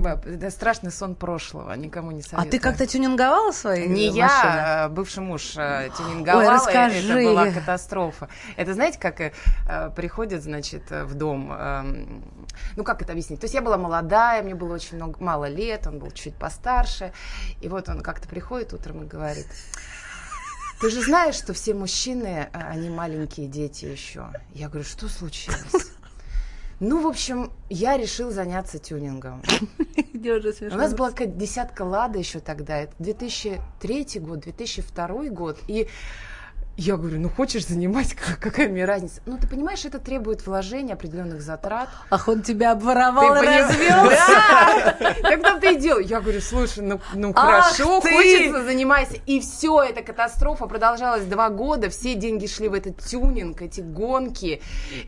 Страшный 0.51 0.91
сон 0.91 1.15
прошлого. 1.15 1.73
Никому 1.75 2.11
не 2.11 2.21
А 2.21 2.25
советую. 2.25 2.51
ты 2.51 2.59
как-то 2.59 2.87
тюнинговала 2.87 3.53
свои 3.53 3.87
Не 3.87 4.09
я, 4.09 4.85
а 4.85 4.89
бывший 4.89 5.21
муж 5.23 5.55
э, 5.57 5.89
тюнинговал, 5.97 6.51
расскажи. 6.51 6.99
это 6.99 7.29
была 7.29 7.51
катастрофа. 7.51 8.29
Это 8.57 8.75
знаете, 8.75 8.99
как 8.99 9.21
э, 9.21 9.31
приходит, 9.97 10.43
значит, 10.43 10.91
в 10.91 11.15
дом, 11.15 11.53
эм, 11.53 12.25
ну 12.77 12.85
как 12.85 13.03
это 13.03 13.13
объяснить? 13.13 13.41
То 13.41 13.45
есть 13.45 13.55
я 13.55 13.63
была 13.63 13.77
молодая, 13.77 14.43
мне 14.43 14.55
было 14.55 14.75
очень 14.75 14.94
много, 14.95 15.23
мало 15.23 15.47
лет, 15.47 15.87
он 15.87 15.99
был 15.99 16.11
чуть 16.11 16.35
постарше, 16.35 17.13
и 17.61 17.69
вот 17.69 17.89
он 17.89 18.01
как-то 18.03 18.29
приходит 18.29 18.73
утром 18.73 19.03
и 19.03 19.07
говорит, 19.07 19.47
ты 20.81 20.91
же 20.91 21.03
знаешь, 21.03 21.35
что 21.35 21.53
все 21.53 21.75
мужчины, 21.75 22.49
э, 22.53 22.59
они 22.59 22.91
маленькие 22.91 23.47
дети 23.47 23.87
еще. 23.87 24.29
Я 24.53 24.69
говорю, 24.69 24.85
что 24.85 25.09
случилось? 25.09 25.93
Ну, 26.81 27.03
в 27.03 27.07
общем, 27.07 27.53
я 27.71 27.97
решил 27.97 28.31
заняться 28.31 28.79
тюнингом. 28.79 29.43
У 30.75 30.77
нас 30.77 30.93
была 30.93 31.13
десятка 31.13 31.83
лада 31.83 32.19
еще 32.19 32.41
тогда. 32.41 32.79
Это 32.79 32.95
2003 32.99 34.07
год, 34.21 34.41
2002 34.41 35.31
год. 35.31 35.59
И 35.69 35.89
я 36.77 36.97
говорю, 36.97 37.21
ну 37.21 37.29
хочешь 37.29 37.67
занимать, 37.67 38.15
как- 38.15 38.39
какая 38.39 38.69
мне 38.69 38.85
разница? 38.85 39.21
Ну, 39.27 39.39
ты 39.39 39.47
понимаешь, 39.47 39.85
это 39.85 39.99
требует 39.99 40.47
вложения, 40.47 40.95
определенных 40.95 41.41
затрат. 41.41 41.89
Ах, 42.11 42.29
он 42.29 42.43
тебя 42.43 42.73
обворовал 42.73 43.37
и 43.37 43.41
Ты 43.41 43.47
поним- 43.47 43.67
развел. 43.69 44.11
Да! 44.11 44.97
Так 45.23 45.61
ты 45.61 45.75
и 45.75 45.77
делал. 45.77 46.01
Я 46.01 46.21
говорю, 46.21 46.41
слушай, 46.41 46.81
ну, 46.83 47.01
ну 47.15 47.33
Ах 47.35 47.45
хорошо, 47.65 48.01
ты! 48.01 48.11
хочется, 48.13 48.65
занимайся. 48.65 49.17
И 49.27 49.41
все, 49.41 49.83
эта 49.83 50.03
катастрофа 50.03 50.67
продолжалась 50.67 51.25
два 51.25 51.49
года. 51.49 51.89
Все 51.91 52.15
деньги 52.15 52.47
шли 52.47 52.69
в 52.69 52.75
этот 52.75 52.99
тюнинг, 52.99 53.63
эти 53.63 53.81
гонки. 53.81 54.61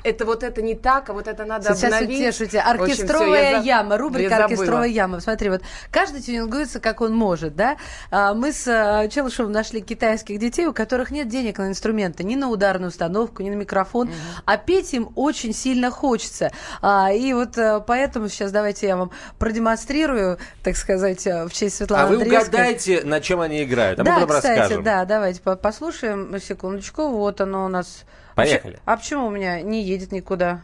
Это 0.04 0.24
вот 0.24 0.42
это 0.42 0.62
не 0.62 0.74
так, 0.74 1.10
а 1.10 1.12
вот 1.12 1.26
это 1.28 1.44
надо 1.44 1.74
Сейчас 1.74 1.92
обновить. 1.94 2.18
утешите. 2.20 2.60
Общем, 2.60 2.84
всё, 2.86 2.92
Оркестровая 3.02 3.62
яма, 3.62 3.98
рубрика 3.98 4.36
оркестровая 4.44 4.88
яма. 4.88 5.20
Смотри, 5.20 5.50
вот 5.50 5.62
каждый 5.90 6.22
тюнингуется, 6.22 6.80
как 6.80 7.00
он 7.00 7.14
может, 7.14 7.54
да? 7.56 7.76
А, 8.10 8.34
Мы 8.34 8.52
с 8.52 8.66
а, 8.68 9.08
Челышевым 9.08 9.52
нашли 9.52 9.80
китайских 9.80 10.38
детей, 10.38 10.66
у 10.66 10.72
которых 10.72 11.10
нет 11.10 11.28
денег 11.28 11.55
на 11.62 11.68
инструменты, 11.68 12.24
ни 12.24 12.36
на 12.36 12.48
ударную 12.48 12.88
установку, 12.90 13.42
ни 13.42 13.50
на 13.50 13.54
микрофон, 13.54 14.10
а 14.44 14.56
петь 14.56 14.92
им 14.94 15.10
очень 15.14 15.52
сильно 15.54 15.90
хочется. 15.90 16.50
А, 16.82 17.12
И 17.12 17.32
вот 17.32 17.56
а, 17.58 17.80
поэтому 17.80 18.28
сейчас 18.28 18.52
давайте 18.52 18.86
я 18.88 18.96
вам 18.96 19.10
продемонстрирую, 19.38 20.38
так 20.62 20.76
сказать, 20.76 21.26
а, 21.26 21.46
в 21.48 21.52
честь 21.52 21.76
Светланы 21.76 22.02
А 22.02 22.06
вы 22.06 22.14
Андреевской. 22.16 22.48
угадайте, 22.48 23.02
на 23.04 23.20
чем 23.20 23.40
они 23.40 23.62
играют, 23.64 23.98
а 24.00 24.02
мы 24.02 24.06
да, 24.10 24.14
потом 24.20 24.36
кстати, 24.36 24.58
расскажем. 24.58 24.84
да, 24.84 25.04
давайте 25.04 25.40
по- 25.40 25.56
послушаем 25.56 26.40
секундочку. 26.40 27.08
Вот 27.08 27.40
оно 27.40 27.64
у 27.64 27.68
нас. 27.68 28.04
Поехали. 28.34 28.78
А 28.84 28.96
почему 28.96 29.26
у 29.26 29.30
меня 29.30 29.60
не 29.62 29.82
едет 29.82 30.12
никуда? 30.12 30.60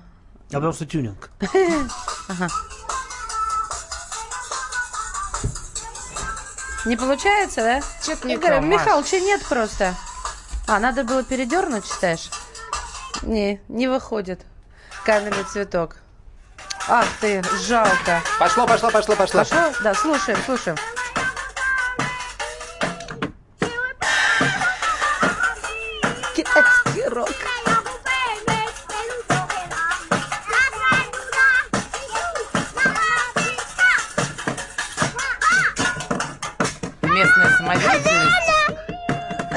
А 0.51 0.55
потому 0.57 0.73
что 0.73 0.85
тюнинг. 0.87 1.31
Не 6.85 6.97
получается, 6.97 7.63
да? 7.63 7.81
Чё-то 8.05 8.27
не. 8.27 8.37
Михалыча 8.37 9.21
нет 9.21 9.41
просто. 9.49 9.95
А, 10.67 10.79
надо 10.79 11.05
было 11.05 11.23
передернуть, 11.23 11.85
считаешь? 11.87 12.31
Не, 13.23 13.61
не 13.69 13.89
выходит. 13.89 14.41
Каменный 15.05 15.45
цветок. 15.45 15.97
Ах 16.89 17.07
ты, 17.21 17.43
жалко. 17.67 18.21
Пошло, 18.39 18.67
пошло, 18.67 18.91
пошло, 18.91 19.17
пошло. 19.17 19.41
Пошло? 19.41 19.73
Да, 19.83 19.95
слушаем, 19.95 20.39
слушаем. 20.45 20.77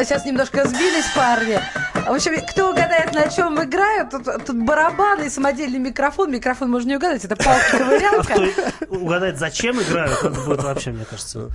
Сейчас 0.05 0.25
немножко 0.25 0.67
сбились 0.67 1.05
парни. 1.15 1.59
В 2.07 2.11
общем, 2.13 2.33
кто 2.47 2.69
угадает, 2.71 3.13
на 3.13 3.27
чем 3.29 3.61
играют, 3.63 4.11
тут, 4.11 4.45
тут 4.45 4.63
барабаны 4.63 5.25
и 5.25 5.29
самодельный 5.29 5.79
микрофон. 5.79 6.31
Микрофон 6.31 6.69
можно 6.69 6.89
не 6.89 6.95
угадать, 6.97 7.25
это 7.25 7.35
А 7.35 7.43
палка-ковырялка. 7.43 8.51
кто 8.85 8.95
угадает, 8.95 9.37
зачем 9.39 9.81
играют, 9.81 10.13
это 10.19 10.29
будет 10.29 10.63
вообще, 10.63 10.91
мне 10.91 11.05
кажется, 11.05 11.49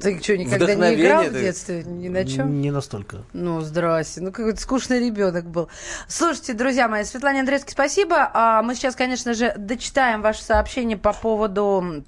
Ты 0.00 0.18
что, 0.22 0.36
никогда 0.38 0.74
не 0.74 0.94
играл 0.94 1.24
в 1.24 1.32
детстве? 1.32 1.84
Ни 1.84 2.08
на 2.08 2.24
чем? 2.24 2.60
не 2.60 2.70
настолько. 2.70 3.18
Ну, 3.32 3.60
здрасте. 3.60 4.20
Ну, 4.22 4.32
какой-то 4.32 4.60
скучный 4.60 4.98
ребенок 5.04 5.44
был. 5.44 5.68
Слушайте, 6.08 6.54
друзья 6.54 6.88
мои, 6.88 7.04
Светлане 7.04 7.40
Андреевской 7.40 7.72
спасибо. 7.72 8.30
А 8.32 8.62
мы 8.62 8.74
сейчас, 8.74 8.96
конечно 8.96 9.34
же, 9.34 9.52
дочитаем 9.58 10.22
ваше 10.22 10.42
сообщение 10.42 10.96
по 10.96 11.12
поводу... 11.12 12.02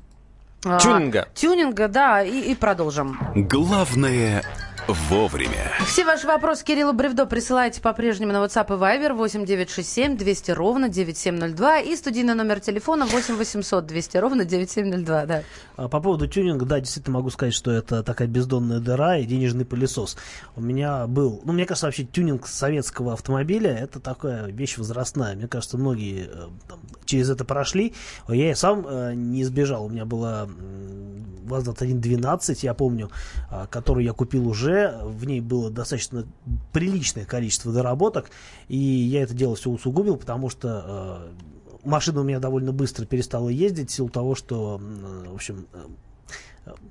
а, 0.64 0.78
Тюнинга. 0.78 1.28
Тюнинга, 1.34 1.88
да, 1.88 2.22
и, 2.22 2.40
и 2.40 2.54
продолжим. 2.54 3.18
Главное 3.34 4.42
вовремя. 4.88 5.72
Все 5.86 6.04
ваши 6.04 6.26
вопросы 6.26 6.64
Кириллу 6.64 6.92
Бревдо 6.92 7.26
присылайте 7.26 7.80
по-прежнему 7.80 8.32
на 8.32 8.44
WhatsApp 8.44 8.66
и 8.66 8.78
Viber 8.78 9.14
8967 9.14 10.16
200 10.16 10.50
ровно 10.50 10.88
9702 10.88 11.80
и 11.80 11.96
студийный 11.96 12.34
номер 12.34 12.60
телефона 12.60 13.06
8 13.06 13.36
800 13.36 13.86
200 13.86 14.16
ровно 14.18 14.44
9702, 14.44 15.26
да. 15.26 15.42
А 15.76 15.88
По 15.88 16.00
поводу 16.00 16.26
тюнинга, 16.26 16.66
да, 16.66 16.80
действительно 16.80 17.18
могу 17.18 17.30
сказать, 17.30 17.54
что 17.54 17.70
это 17.70 18.02
такая 18.02 18.28
бездонная 18.28 18.80
дыра 18.80 19.16
и 19.16 19.24
денежный 19.24 19.64
пылесос. 19.64 20.16
У 20.56 20.60
меня 20.60 21.06
был, 21.06 21.40
ну, 21.44 21.52
мне 21.52 21.66
кажется, 21.66 21.86
вообще 21.86 22.04
тюнинг 22.04 22.46
советского 22.46 23.14
автомобиля 23.14 23.74
это 23.74 24.00
такая 24.00 24.46
вещь 24.48 24.76
возрастная. 24.78 25.34
Мне 25.34 25.48
кажется, 25.48 25.78
многие 25.78 26.26
э, 26.26 26.48
там, 26.68 26.80
через 27.04 27.30
это 27.30 27.44
прошли. 27.44 27.94
Я 28.28 28.50
и 28.50 28.54
сам 28.54 28.86
э, 28.86 29.14
не 29.14 29.42
избежал. 29.42 29.86
У 29.86 29.88
меня 29.88 30.04
была 30.04 30.42
м, 30.44 31.24
ВАЗ-2112, 31.44 32.58
я 32.62 32.74
помню, 32.74 33.10
а, 33.50 33.66
которую 33.66 34.04
я 34.04 34.12
купил 34.12 34.48
уже. 34.48 34.73
В 35.04 35.26
ней 35.26 35.40
было 35.40 35.70
достаточно 35.70 36.26
приличное 36.72 37.24
количество 37.24 37.72
доработок. 37.72 38.30
И 38.68 38.76
я 38.76 39.22
это 39.22 39.34
дело 39.34 39.54
все 39.56 39.70
усугубил, 39.70 40.16
потому 40.16 40.50
что 40.50 41.32
э, 41.34 41.88
машина 41.88 42.20
у 42.20 42.24
меня 42.24 42.40
довольно 42.40 42.72
быстро 42.72 43.04
перестала 43.06 43.48
ездить 43.48 43.90
в 43.90 43.94
силу 43.94 44.08
того, 44.08 44.34
что, 44.34 44.76
м, 44.76 45.30
в 45.30 45.34
общем, 45.34 45.66
э, 45.72 45.78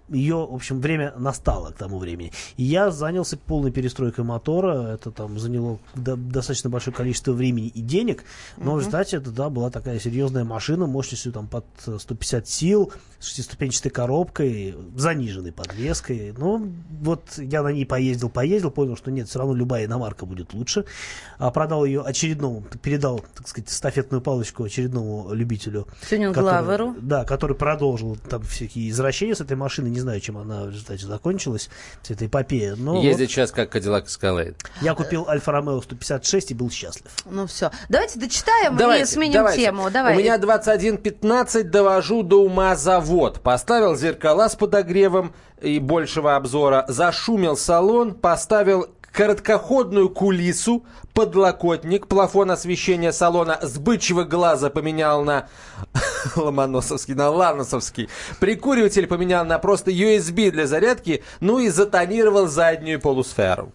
ее, 0.10 0.36
в 0.36 0.54
общем, 0.54 0.80
время 0.82 1.14
настало 1.18 1.72
к 1.72 1.76
тому 1.76 1.98
времени. 1.98 2.32
И 2.58 2.64
я 2.64 2.92
занялся 2.92 3.38
полной 3.38 3.72
перестройкой 3.72 4.24
мотора. 4.24 4.94
Это 4.94 5.12
там 5.12 5.40
заняло 5.40 5.80
до- 5.96 6.16
достаточно 6.16 6.70
большое 6.70 6.96
количество 6.96 7.32
времени 7.32 7.68
и 7.68 7.82
денег. 7.82 8.24
Но 8.58 8.74
в 8.76 8.80
результате 8.80 9.18
это, 9.18 9.32
да, 9.32 9.50
была 9.50 9.70
такая 9.72 10.00
серьезная 10.00 10.44
машина 10.44 10.86
мощностью 10.86 11.32
там 11.32 11.48
под 11.48 11.66
э, 11.88 11.98
150 12.00 12.48
сил, 12.48 12.92
с 13.20 13.28
шестиступенчатой 13.28 13.92
коробкой, 13.92 14.76
заниженной 14.96 15.52
подвеской. 15.52 16.34
Ну, 16.38 16.72
вот 17.02 17.24
я 17.38 17.64
на 17.64 17.70
ней 17.70 17.86
поездил, 17.86 18.30
поездил, 18.30 18.70
понял, 18.72 18.96
что 18.98 19.12
нет, 19.12 19.28
все 19.30 19.40
равно 19.40 19.54
любая 19.56 19.86
иномарка 19.86 20.26
будет 20.26 20.54
лучше. 20.54 20.86
А 21.38 21.50
продал 21.52 21.86
ее 21.86 22.02
очередному, 22.02 22.64
передал, 22.82 23.24
так 23.36 23.48
сказать, 23.48 23.70
стафетную 23.70 24.22
палочку 24.22 24.64
очередному 24.64 25.34
любителю 25.34 25.88
Тюнинг 26.10 26.36
который- 26.36 26.46
Лаверу. 26.66 26.96
Да, 27.02 27.24
который 27.26 27.56
продолжил 27.56 28.18
там 28.30 28.42
всякие 28.44 28.90
извращения 28.90 29.34
с 29.36 29.42
этой 29.42 29.58
машиной. 29.64 29.90
Не 29.90 30.00
знаю, 30.00 30.20
чем 30.20 30.38
она 30.38 30.64
в 30.64 30.70
результате 30.70 31.06
закончилась, 31.06 31.70
вся 32.02 32.14
эта 32.14 32.26
эпопея. 32.28 32.76
Но 32.76 33.02
Ездит 33.02 33.30
сейчас 33.32 33.52
как 33.52 33.76
Cadillac 33.76 34.06
Escalade. 34.06 34.56
вот 34.76 34.82
я 34.82 34.94
купил 34.94 35.28
Альфа 35.28 35.52
Ромео 35.52 35.82
156 35.82 36.52
и 36.52 36.54
был 36.54 36.70
счастлив. 36.70 37.12
Ну 37.26 37.48
все. 37.48 37.72
Давайте 37.90 38.20
дочитаем 38.20 38.76
и 38.76 38.78
Давайте, 38.78 39.06
сменим 39.08 39.34
давайте. 39.34 39.62
тему. 39.62 39.90
Давай. 39.90 40.16
У 40.16 40.20
меня 40.20 40.38
21.15, 40.38 41.64
довожу 41.64 42.24
до 42.24 42.44
ума 42.44 42.76
завод. 42.76 43.42
Поставил 43.42 43.96
зеркала 43.96 44.48
с 44.50 44.56
подогревом 44.56 45.34
и 45.62 45.80
большего 45.80 46.36
обзора, 46.36 46.86
зашумел 46.88 47.56
салон, 47.58 48.14
поставил 48.14 48.88
короткоходную 49.14 50.10
кулису, 50.10 50.86
подлокотник, 51.14 52.08
плафон 52.08 52.52
освещения 52.52 53.14
салона 53.14 53.60
с 53.62 53.78
бычьего 53.78 54.24
глаза 54.24 54.70
поменял 54.70 55.24
на 55.24 55.48
Ломоносовский, 56.36 57.14
на 57.14 57.30
Ланосовский. 57.30 58.10
Прикуриватель 58.40 59.08
поменял 59.08 59.46
на 59.46 59.60
просто 59.60 59.92
USB 59.92 60.52
для 60.52 60.68
зарядки, 60.68 61.24
ну 61.40 61.60
и 61.60 61.70
затонировал 61.70 62.48
заднюю 62.48 63.00
полусферу. 63.00 63.72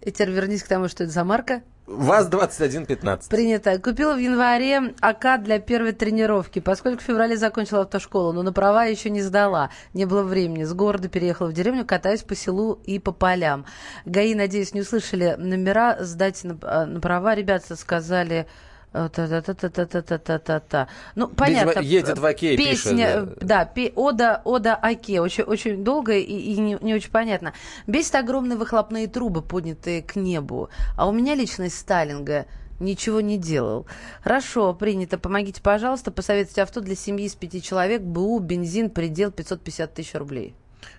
И 0.00 0.10
теперь 0.10 0.30
вернись 0.30 0.62
к 0.62 0.68
тому, 0.68 0.88
что 0.88 1.04
это 1.04 1.12
за 1.12 1.22
марка. 1.22 1.62
ВАЗ-2115. 1.88 3.30
Принято. 3.30 3.78
Купила 3.78 4.14
в 4.14 4.18
январе 4.18 4.94
АК 5.00 5.42
для 5.42 5.58
первой 5.58 5.92
тренировки, 5.92 6.58
поскольку 6.58 7.02
в 7.02 7.06
феврале 7.06 7.36
закончила 7.36 7.80
автошколу, 7.80 8.32
но 8.32 8.42
на 8.42 8.52
права 8.52 8.84
еще 8.84 9.08
не 9.08 9.22
сдала. 9.22 9.70
Не 9.94 10.04
было 10.04 10.22
времени. 10.22 10.64
С 10.64 10.74
города 10.74 11.08
переехала 11.08 11.48
в 11.48 11.54
деревню, 11.54 11.86
катаюсь 11.86 12.22
по 12.22 12.34
селу 12.34 12.78
и 12.84 12.98
по 12.98 13.12
полям. 13.12 13.64
ГАИ, 14.04 14.34
надеюсь, 14.34 14.74
не 14.74 14.82
услышали 14.82 15.34
номера 15.38 15.96
сдать 16.00 16.44
на, 16.44 16.58
а, 16.62 16.84
на 16.84 17.00
права. 17.00 17.34
Ребята 17.34 17.74
сказали... 17.74 18.46
Та-та-та-та-та-та-та-та. 18.92 20.88
Ну, 21.14 21.28
понятно. 21.28 21.80
едет 21.80 22.18
в 22.18 22.24
Оке 22.24 22.56
пишет, 22.56 22.84
Песня, 22.84 23.22
да. 23.22 23.34
да, 23.40 23.64
пе- 23.64 23.92
ода, 23.94 24.40
ода 24.44 24.74
Оке. 24.74 25.20
Очень, 25.20 25.44
очень 25.44 25.84
долго 25.84 26.14
и, 26.16 26.22
и 26.22 26.58
не, 26.58 26.78
не 26.80 26.94
очень 26.94 27.10
понятно. 27.10 27.52
Бесит 27.86 28.14
огромные 28.14 28.56
выхлопные 28.56 29.06
трубы, 29.06 29.42
поднятые 29.42 30.02
к 30.02 30.16
небу. 30.16 30.70
А 30.96 31.08
у 31.08 31.12
меня 31.12 31.34
лично 31.34 31.78
стайлинга 31.78 32.46
ничего 32.80 33.20
не 33.20 33.36
делал. 33.38 33.86
Хорошо, 34.22 34.72
принято. 34.74 35.18
Помогите, 35.18 35.60
пожалуйста, 35.60 36.10
посоветуйте 36.10 36.62
авто 36.62 36.80
для 36.80 36.94
семьи 36.94 37.26
из 37.26 37.34
пяти 37.34 37.60
человек, 37.62 38.02
БУ, 38.02 38.38
бензин, 38.38 38.90
предел 38.90 39.30
550 39.30 39.94
тысяч 39.94 40.14
рублей. 40.14 40.54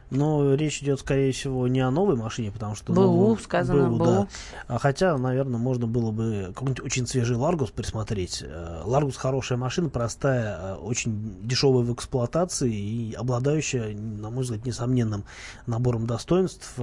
Но 0.09 0.55
речь 0.55 0.81
идет, 0.81 0.99
скорее 0.99 1.31
всего, 1.31 1.67
не 1.67 1.81
о 1.81 1.91
новой 1.91 2.15
машине, 2.15 2.51
потому 2.51 2.75
что... 2.75 2.93
БУ, 2.93 3.01
новую- 3.01 3.37
сказано, 3.37 3.89
БУ. 3.89 4.03
да. 4.03 4.27
А 4.67 4.79
хотя, 4.79 5.17
наверное, 5.17 5.59
можно 5.59 5.85
было 5.85 6.11
бы 6.11 6.51
какой-нибудь 6.55 6.83
очень 6.83 7.05
свежий 7.05 7.35
Ларгус 7.35 7.69
присмотреть. 7.69 8.43
Э, 8.45 8.81
Ларгус 8.85 9.17
хорошая 9.17 9.57
машина, 9.57 9.89
простая, 9.89 10.57
э, 10.57 10.75
очень 10.75 11.37
дешевая 11.43 11.83
в 11.83 11.93
эксплуатации 11.93 12.73
и 12.73 13.13
обладающая, 13.13 13.95
на 13.95 14.29
мой 14.31 14.43
взгляд, 14.43 14.65
несомненным 14.65 15.25
набором 15.67 16.07
достоинств. 16.07 16.73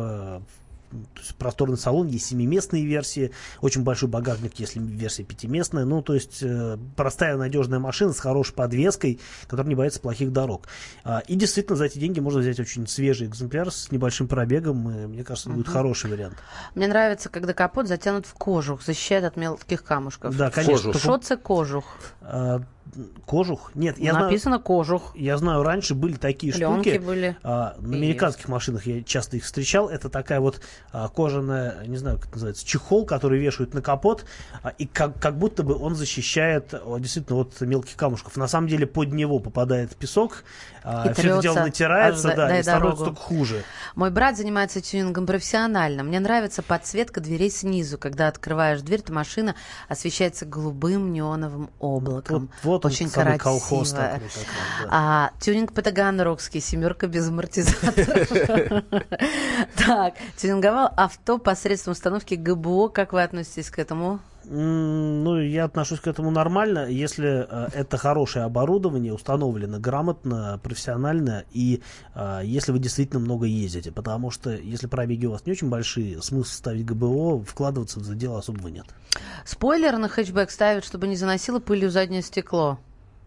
То 0.90 1.20
есть 1.20 1.34
просторный 1.36 1.76
салон, 1.76 2.06
есть 2.06 2.26
семиместные 2.26 2.84
версии, 2.84 3.32
очень 3.60 3.82
большой 3.82 4.08
багажник, 4.08 4.54
если 4.58 4.80
версия 4.80 5.24
пятиместная. 5.24 5.84
Ну, 5.84 6.02
то 6.02 6.14
есть 6.14 6.42
э, 6.42 6.78
простая 6.96 7.36
надежная 7.36 7.78
машина 7.78 8.12
с 8.12 8.20
хорошей 8.20 8.54
подвеской, 8.54 9.20
которая 9.46 9.68
не 9.68 9.74
боится 9.74 10.00
плохих 10.00 10.32
дорог. 10.32 10.66
А, 11.04 11.20
и 11.20 11.34
действительно, 11.34 11.76
за 11.76 11.86
эти 11.86 11.98
деньги 11.98 12.20
можно 12.20 12.40
взять 12.40 12.60
очень 12.60 12.86
свежий 12.86 13.26
экземпляр 13.26 13.70
с 13.70 13.90
небольшим 13.90 14.28
пробегом. 14.28 14.90
и, 14.90 15.06
мне 15.06 15.24
кажется, 15.24 15.48
это 15.50 15.56
будет 15.56 15.68
хороший 15.68 16.10
вариант. 16.10 16.36
Мне 16.74 16.86
нравится, 16.88 17.28
когда 17.28 17.52
капот 17.52 17.88
затянут 17.88 18.26
в 18.26 18.34
кожух, 18.34 18.82
защищает 18.82 19.24
от 19.24 19.36
мелких 19.36 19.82
камушков. 19.84 20.36
Да, 20.36 20.50
конечно. 20.50 20.72
Кожух. 20.74 20.92
только, 20.92 20.98
Что 20.98 21.18
це 21.18 21.36
кожух? 21.36 21.84
а, 22.22 22.60
кожух? 23.24 23.70
Нет, 23.74 23.98
я 23.98 24.12
знаю, 24.12 24.26
Написано 24.26 24.58
кожух. 24.58 25.12
я 25.14 25.36
знаю, 25.36 25.62
раньше 25.62 25.94
были 25.94 26.14
такие 26.14 26.52
Пленки 26.52 26.90
штуки. 26.90 27.02
были. 27.04 27.36
А, 27.42 27.74
на 27.78 27.94
И 27.94 27.96
американских 27.98 28.48
машинах 28.48 28.86
я 28.86 29.02
часто 29.02 29.36
их 29.36 29.44
встречал. 29.44 29.88
Это 29.88 30.08
такая 30.08 30.40
вот 30.40 30.60
а, 30.92 31.08
кожаная, 31.08 31.84
не 31.86 31.96
знаю, 31.96 32.16
как 32.16 32.26
это 32.26 32.34
называется, 32.36 32.66
чехол, 32.66 33.04
который 33.06 33.38
вешают 33.38 33.74
на 33.74 33.82
капот, 33.82 34.24
а, 34.62 34.70
и 34.70 34.86
как, 34.86 35.18
как 35.20 35.36
будто 35.38 35.62
бы 35.62 35.74
он 35.74 35.94
защищает 35.94 36.72
а, 36.72 36.98
действительно 36.98 37.38
от 37.40 37.60
мелких 37.60 37.96
камушков. 37.96 38.36
На 38.36 38.48
самом 38.48 38.68
деле 38.68 38.86
под 38.86 39.12
него 39.12 39.38
попадает 39.38 39.94
песок, 39.96 40.44
а, 40.84 41.08
И 41.08 41.12
все 41.14 41.32
это 41.32 41.42
дело 41.42 41.54
натирается, 41.60 42.28
аж 42.30 42.36
да, 42.36 42.46
дай 42.48 42.60
и 42.60 42.62
становится 42.62 43.04
дорогу. 43.04 43.04
только 43.06 43.20
хуже. 43.20 43.62
Мой 43.94 44.10
брат 44.10 44.36
занимается 44.36 44.80
тюнингом 44.80 45.26
профессионально. 45.26 46.02
Мне 46.04 46.20
нравится 46.20 46.62
подсветка 46.62 47.20
дверей 47.20 47.50
снизу. 47.50 47.98
Когда 47.98 48.28
открываешь 48.28 48.82
дверь, 48.82 49.00
то 49.02 49.12
машина 49.12 49.54
освещается 49.88 50.46
голубым 50.46 51.12
неоновым 51.12 51.70
облаком. 51.80 52.50
Вот, 52.62 52.75
вот 52.75 52.75
он, 52.84 52.90
Очень 52.90 53.10
красиво. 53.10 53.38
колхоз 53.38 53.90
такой, 53.92 54.24
раз, 54.24 54.32
да. 54.82 54.88
А, 54.90 55.30
тюнинг 55.40 55.72
Патаганрогский, 55.72 56.60
семерка 56.60 57.06
без 57.06 57.28
амортизатора. 57.28 58.84
Так, 59.76 60.14
тюнинговал 60.36 60.90
авто 60.96 61.38
посредством 61.38 61.92
установки 61.92 62.34
ГБО. 62.34 62.88
Как 62.88 63.12
вы 63.12 63.22
относитесь 63.22 63.70
к 63.70 63.78
этому? 63.78 64.20
Ну, 64.48 65.40
я 65.40 65.64
отношусь 65.64 65.98
к 65.98 66.06
этому 66.06 66.30
нормально, 66.30 66.88
если 66.88 67.46
э, 67.48 67.68
это 67.74 67.96
хорошее 67.96 68.44
оборудование, 68.44 69.12
установлено 69.12 69.80
грамотно, 69.80 70.60
профессионально, 70.62 71.44
и 71.50 71.82
э, 72.14 72.42
если 72.44 72.70
вы 72.70 72.78
действительно 72.78 73.18
много 73.18 73.46
ездите. 73.46 73.90
Потому 73.90 74.30
что 74.30 74.50
если 74.50 74.86
пробеги 74.86 75.26
у 75.26 75.32
вас 75.32 75.46
не 75.46 75.52
очень 75.52 75.68
большие, 75.68 76.22
смысл 76.22 76.50
ставить 76.50 76.84
ГБО, 76.84 77.42
вкладываться 77.44 77.98
в 77.98 78.02
это 78.04 78.14
дело 78.14 78.38
особого 78.38 78.68
нет. 78.68 78.86
Спойлер 79.44 79.98
на 79.98 80.08
хэтчбэк 80.08 80.50
ставят, 80.50 80.84
чтобы 80.84 81.08
не 81.08 81.16
заносило 81.16 81.58
пылью 81.58 81.90
заднее 81.90 82.22
стекло. 82.22 82.78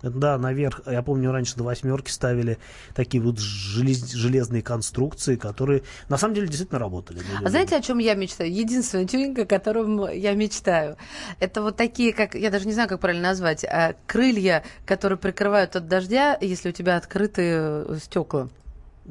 Да, 0.02 0.38
наверх, 0.38 0.82
я 0.86 1.02
помню, 1.02 1.32
раньше 1.32 1.56
до 1.56 1.64
восьмерки 1.64 2.10
ставили 2.10 2.58
такие 2.94 3.22
вот 3.22 3.38
желез- 3.38 4.14
железные 4.14 4.62
конструкции, 4.62 5.36
которые 5.36 5.84
на 6.08 6.18
самом 6.18 6.36
деле 6.36 6.48
действительно 6.48 6.80
работали. 6.80 7.20
А 7.44 7.50
знаете, 7.50 7.76
о 7.76 7.82
чем 7.82 7.98
я 7.98 8.16
мечтаю? 8.16 8.54
Единственная 8.54 9.06
тюнинг, 9.06 9.40
о 9.40 9.46
котором 9.46 10.10
я 10.12 10.34
мечтаю. 10.34 10.96
Это 11.40 11.62
вот 11.62 11.76
такие, 11.76 12.14
как, 12.14 12.36
я 12.36 12.50
даже 12.50 12.66
не 12.66 12.74
знаю, 12.74 12.88
как 12.88 13.00
правильно 13.02 13.30
назвать, 13.30 13.66
а, 13.66 13.96
крылья, 14.08 14.64
которые 14.86 15.18
прикрывают 15.18 15.76
от 15.76 15.88
дождя, 15.88 16.38
если 16.40 16.70
у 16.70 16.72
тебя 16.72 16.96
открыты 16.96 17.86
стекла. 18.02 18.50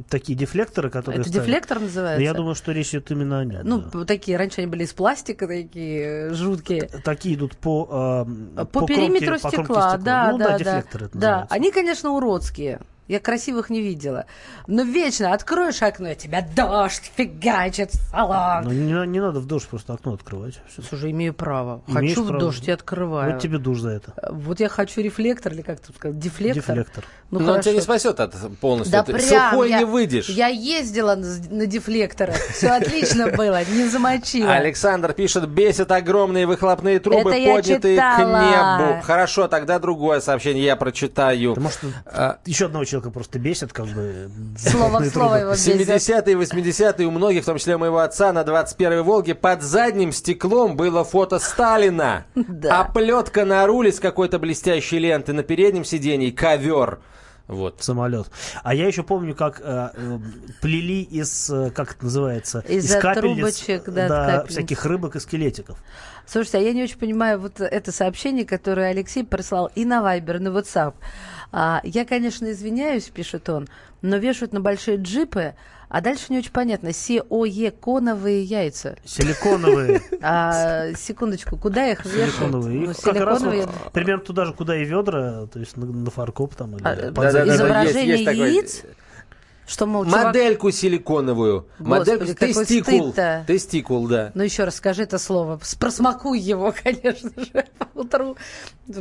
Такие 0.08 0.38
дефлекторы, 0.38 0.90
которые 0.90 1.20
Это 1.20 1.28
ставят. 1.28 1.46
дефлектор 1.46 1.80
называется? 1.80 2.22
Я 2.22 2.32
думаю, 2.34 2.54
что 2.54 2.72
речь 2.72 2.90
идет 2.90 3.10
именно 3.10 3.40
о 3.40 3.44
нем. 3.44 3.60
Ну, 3.64 3.80
да. 3.80 4.04
такие, 4.04 4.36
раньше 4.36 4.60
они 4.60 4.68
были 4.68 4.84
из 4.84 4.92
пластика, 4.92 5.46
такие 5.48 6.28
э, 6.28 6.34
жуткие. 6.34 6.82
Такие 7.04 7.34
идут 7.34 7.56
по, 7.56 8.24
э, 8.56 8.64
По, 8.66 8.80
кромке- 8.80 8.86
периметру 8.86 9.34
по 9.40 9.50
кромке 9.50 9.64
стекла, 9.64 9.96
да, 9.96 10.30
ну, 10.32 10.38
да, 10.38 10.50
да. 10.50 10.58
дефлекторы 10.58 11.06
это 11.06 11.18
да, 11.18 11.28
называется. 11.30 11.54
они, 11.54 11.72
конечно, 11.72 12.10
уродские. 12.10 12.80
Я 13.08 13.20
красивых 13.20 13.70
не 13.70 13.80
видела. 13.80 14.26
Но 14.66 14.82
вечно 14.82 15.32
откроешь 15.32 15.82
окно, 15.82 16.10
и 16.10 16.14
тебя 16.14 16.46
дождь 16.54 17.10
фигачит 17.16 17.90
в 17.92 18.10
салон. 18.10 18.64
Ну, 18.64 18.70
не, 18.70 19.06
не 19.08 19.20
надо 19.20 19.40
в 19.40 19.46
дождь 19.46 19.66
просто 19.66 19.94
окно 19.94 20.12
открывать. 20.12 20.60
Всё. 20.68 20.82
Слушай, 20.82 21.10
имею 21.12 21.32
право. 21.32 21.82
Имеешь 21.88 22.10
хочу 22.10 22.24
в 22.24 22.28
право. 22.28 22.40
дождь 22.40 22.68
и 22.68 22.70
открываю. 22.70 23.32
Вот 23.32 23.42
тебе 23.42 23.58
душ 23.58 23.80
за 23.80 23.90
это. 23.90 24.12
Вот 24.30 24.60
я 24.60 24.68
хочу 24.68 25.00
рефлектор, 25.00 25.52
или 25.52 25.62
как 25.62 25.80
тут 25.80 25.96
сказать, 25.96 26.18
дефлектор. 26.18 26.76
Дефлектор. 26.76 27.04
Ну, 27.30 27.38
Но 27.40 27.44
он 27.46 27.50
хорошо. 27.52 27.62
тебя 27.70 27.74
не 27.76 27.80
спасет 27.80 28.20
от 28.20 28.34
полностью. 28.58 28.92
Да 28.92 29.02
Ты 29.02 29.12
прям, 29.14 29.50
сухой 29.50 29.70
я, 29.70 29.78
не 29.78 29.84
выйдешь. 29.84 30.28
Я 30.28 30.48
ездила 30.48 31.14
на, 31.14 31.26
на 31.50 31.66
дефлекторах, 31.66 32.36
все 32.36 32.68
отлично 32.68 33.28
было, 33.30 33.62
не 33.64 33.86
замочила. 33.88 34.52
Александр 34.52 35.12
пишет, 35.12 35.48
бесят 35.48 35.92
огромные 35.92 36.46
выхлопные 36.46 36.98
трубы, 37.00 37.30
поднятые 37.30 37.98
к 37.98 38.18
небу. 38.18 39.02
Хорошо, 39.02 39.48
тогда 39.48 39.78
другое 39.78 40.20
сообщение 40.20 40.64
я 40.64 40.76
прочитаю. 40.76 41.54
Может, 41.58 41.80
А, 42.06 42.38
еще 42.44 42.66
одного 42.66 42.84
человека 42.84 42.97
просто 43.00 43.38
бесит, 43.38 43.72
как 43.72 43.86
бы. 43.86 44.30
Слово 44.58 45.00
в 45.00 45.06
слово 45.12 45.34
его 45.36 45.52
бесит. 45.52 45.88
70-е 45.88 46.32
и 46.32 46.36
80-е 46.36 47.06
у 47.06 47.10
многих, 47.10 47.42
в 47.42 47.46
том 47.46 47.58
числе 47.58 47.76
у 47.76 47.78
моего 47.78 47.98
отца, 47.98 48.32
на 48.32 48.42
21-й 48.42 49.02
«Волге» 49.02 49.34
под 49.34 49.62
задним 49.62 50.12
стеклом 50.12 50.76
было 50.76 51.04
фото 51.04 51.38
Сталина. 51.38 52.26
Да. 52.48 52.80
Оплетка 52.80 53.44
на 53.44 53.66
руле 53.66 53.92
с 53.92 54.00
какой-то 54.00 54.38
блестящей 54.38 54.98
ленты, 54.98 55.32
на 55.32 55.42
переднем 55.42 55.84
сидении 55.84 56.30
ковер. 56.30 56.98
Вот. 57.48 57.82
Самолет. 57.82 58.26
А 58.62 58.74
я 58.74 58.86
еще 58.86 59.02
помню, 59.02 59.34
как 59.34 59.60
э, 59.64 59.88
э, 59.94 60.18
плели 60.60 61.02
из, 61.02 61.48
э, 61.48 61.70
как 61.70 61.94
это 61.94 62.04
называется, 62.04 62.62
Из-за 62.68 62.98
из 62.98 63.02
капельниц, 63.02 63.36
трубочек, 63.36 63.84
да, 63.88 64.08
да, 64.08 64.44
всяких 64.46 64.84
рыбок 64.84 65.16
и 65.16 65.20
скелетиков. 65.20 65.78
Слушайте, 66.26 66.58
а 66.58 66.60
я 66.60 66.74
не 66.74 66.82
очень 66.82 66.98
понимаю 66.98 67.40
вот 67.40 67.58
это 67.58 67.90
сообщение, 67.90 68.44
которое 68.44 68.90
Алексей 68.90 69.24
прислал 69.24 69.70
и 69.74 69.86
на 69.86 70.02
Вайбер, 70.02 70.36
и 70.36 70.40
на 70.40 70.48
WhatsApp. 70.48 70.92
А, 71.50 71.80
я, 71.84 72.04
конечно, 72.04 72.50
извиняюсь, 72.50 73.04
пишет 73.04 73.48
он, 73.48 73.68
но 74.02 74.16
вешают 74.18 74.52
на 74.52 74.60
большие 74.60 74.98
джипы, 74.98 75.54
а 75.88 76.00
дальше 76.02 76.26
не 76.28 76.38
очень 76.38 76.52
понятно. 76.52 76.92
СОЕ 76.92 77.70
коновые 77.70 78.42
яйца. 78.42 78.96
Силиконовые. 79.04 80.02
А, 80.20 80.92
секундочку, 80.94 81.56
куда 81.56 81.88
их 81.90 82.04
вешают? 82.04 82.34
Силиконовые. 82.34 82.80
Ну, 82.80 82.90
Их 82.90 82.96
как 83.00 83.16
раз 83.16 83.38
силиконовые. 83.40 83.66
вот 83.66 83.92
примерно 83.92 84.24
туда 84.24 84.44
же, 84.44 84.52
куда 84.52 84.76
и 84.76 84.84
ведра, 84.84 85.46
то 85.46 85.58
есть 85.58 85.76
на, 85.78 85.86
на 85.86 86.10
фаркоп 86.10 86.54
там. 86.54 86.76
Или 86.76 86.82
А, 86.84 86.94
под 87.12 87.14
да, 87.14 87.32
да, 87.32 87.54
Изображение 87.54 88.24
такой- 88.26 88.36
яиц? 88.52 88.82
Что, 89.68 89.84
мол, 89.86 90.04
чувак- 90.06 90.24
Модельку 90.28 90.70
силиконовую. 90.70 91.68
Господи, 91.78 91.88
Модельку 91.98 92.26
какой 92.34 92.54
тестикул. 92.54 93.12
стыд-то. 93.12 93.44
Тестикул, 93.46 94.08
да. 94.08 94.32
Ну, 94.34 94.42
еще 94.42 94.64
раз 94.64 94.76
скажи 94.76 95.02
это 95.02 95.18
слово. 95.18 95.60
Просмакуй 95.78 96.38
его, 96.40 96.72
конечно 96.82 97.30
же, 97.36 97.66
по 97.78 98.00
утру. 98.00 98.36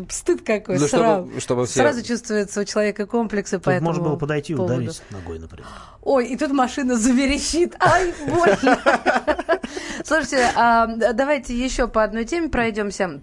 Стыд 0.10 0.42
какой, 0.46 0.78
Ну, 0.78 0.88
сразу. 0.88 1.26
чтобы- 1.30 1.40
чтобы 1.40 1.66
все- 1.68 1.80
Сразу 1.80 2.04
чувствуется 2.04 2.60
у 2.62 2.66
человека 2.66 3.06
комплексы 3.06 3.60
по 3.60 3.70
этому 3.70 3.90
можно 3.92 4.04
было 4.04 4.16
подойти 4.18 4.52
и 4.52 4.56
поводу. 4.58 4.76
ударить 4.76 5.02
ногой, 5.10 5.40
например. 5.40 5.66
Ой, 6.02 6.28
и 6.28 6.36
тут 6.36 6.52
машина 6.52 6.98
заверещит. 6.98 7.76
Ай, 7.80 8.14
больно. 8.28 8.78
Слушайте, 10.04 10.50
а, 10.56 10.88
давайте 11.14 11.56
еще 11.58 11.88
по 11.88 12.04
одной 12.04 12.26
теме 12.26 12.50
пройдемся. 12.50 13.22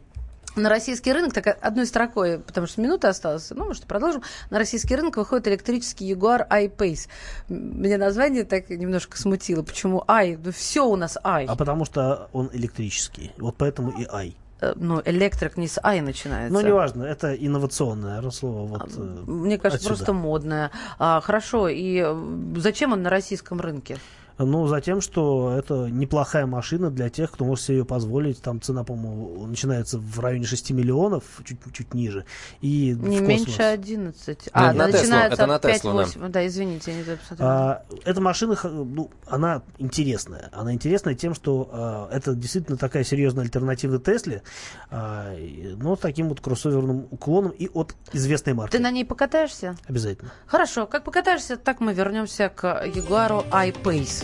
На 0.57 0.69
российский 0.69 1.13
рынок, 1.13 1.33
так 1.33 1.59
одной 1.61 1.85
строкой, 1.87 2.39
потому 2.39 2.67
что 2.67 2.81
минута 2.81 3.09
осталась, 3.09 3.51
ну, 3.51 3.65
может, 3.65 3.85
продолжим. 3.85 4.23
На 4.51 4.59
российский 4.59 4.95
рынок 4.95 5.17
выходит 5.17 5.49
электрический 5.49 6.13
Jaguar 6.13 6.47
I-Pace. 6.49 7.09
Меня 7.49 7.99
название 7.99 8.45
так 8.45 8.71
немножко 8.71 9.19
смутило. 9.19 9.63
Почему 9.63 10.05
I? 10.07 10.39
Ну, 10.43 10.53
все 10.53 10.87
у 10.87 10.95
нас 10.95 11.19
I. 11.25 11.47
А 11.47 11.57
потому 11.57 11.85
что 11.85 12.29
он 12.33 12.51
электрический. 12.53 13.33
Вот 13.39 13.57
поэтому 13.57 13.91
и 13.99 14.07
ай. 14.11 14.37
Э, 14.61 14.75
Ну, 14.77 15.03
электрик 15.05 15.57
не 15.57 15.67
с 15.67 15.81
I 15.83 16.01
начинается. 16.01 16.53
Но 16.53 16.61
неважно, 16.63 17.03
это 17.03 17.35
инновационное 17.35 18.31
слово. 18.31 18.67
Вот, 18.67 18.93
э, 18.97 19.01
Мне 19.27 19.59
кажется, 19.59 19.89
отсюда. 19.89 19.97
просто 19.97 20.13
модное. 20.13 20.71
А, 20.99 21.21
хорошо, 21.21 21.69
и 21.69 22.01
э, 22.05 22.57
зачем 22.59 22.93
он 22.93 23.03
на 23.03 23.11
российском 23.11 23.61
рынке? 23.61 23.99
Ну, 24.39 24.67
за 24.67 24.81
тем, 24.81 25.01
что 25.01 25.55
это 25.57 25.89
неплохая 25.89 26.47
машина 26.47 26.91
для 26.91 27.09
тех, 27.09 27.31
кто 27.31 27.45
может 27.45 27.65
себе 27.65 27.79
ее 27.79 27.85
позволить. 27.85 28.43
Там 28.43 28.61
цена, 28.61 28.83
по-моему, 28.83 29.47
начинается 29.47 29.99
в 29.99 30.19
районе 30.21 30.45
6 30.45 30.73
миллионов, 30.73 31.25
чуть, 31.45 31.59
чуть 31.73 31.95
ниже. 31.95 32.25
И 32.61 32.97
Не 32.99 33.21
меньше 33.21 33.47
космос. 33.47 33.67
11. 33.67 34.49
А, 34.53 34.73
начинается 34.73 35.35
это 35.35 35.47
на 35.47 35.55
от 35.57 35.63
Теслу, 35.63 35.93
да. 35.95 36.03
5-8. 36.05 36.29
Да, 36.31 36.47
извините, 36.47 36.91
я 36.91 36.97
не 36.99 37.17
посмотрела. 37.17 37.51
А, 37.51 37.83
эта 38.05 38.21
машина, 38.21 38.57
ну, 38.65 39.11
она 39.27 39.63
интересная. 39.79 40.51
Она 40.53 40.73
интересная 40.73 41.15
тем, 41.15 41.35
что 41.35 41.69
а, 41.73 42.09
это 42.11 42.35
действительно 42.35 42.77
такая 42.77 43.05
серьезная 43.05 43.45
альтернатива 43.45 43.99
Тесле, 43.99 44.43
а, 44.91 45.33
но 45.77 45.97
с 45.97 46.01
таким 46.01 46.29
вот 46.29 46.41
кроссоверным 46.41 47.07
уклоном 47.11 47.53
и 47.53 47.69
от 47.69 47.95
известной 48.13 48.55
марки. 48.55 48.77
Ты 48.77 48.83
на 48.83 48.91
ней 48.91 49.05
покатаешься? 49.05 49.77
Обязательно. 49.87 50.33
Хорошо, 50.47 50.87
как 50.87 51.05
покатаешься, 51.05 51.57
так 51.57 51.81
мы 51.81 51.95
вернемся 51.95 52.49
к 52.49 52.85
Ягуару 52.85 53.45
I-Pace. 53.53 54.24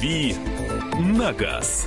«Дави 0.00 0.34
на 0.98 1.30
газ». 1.34 1.86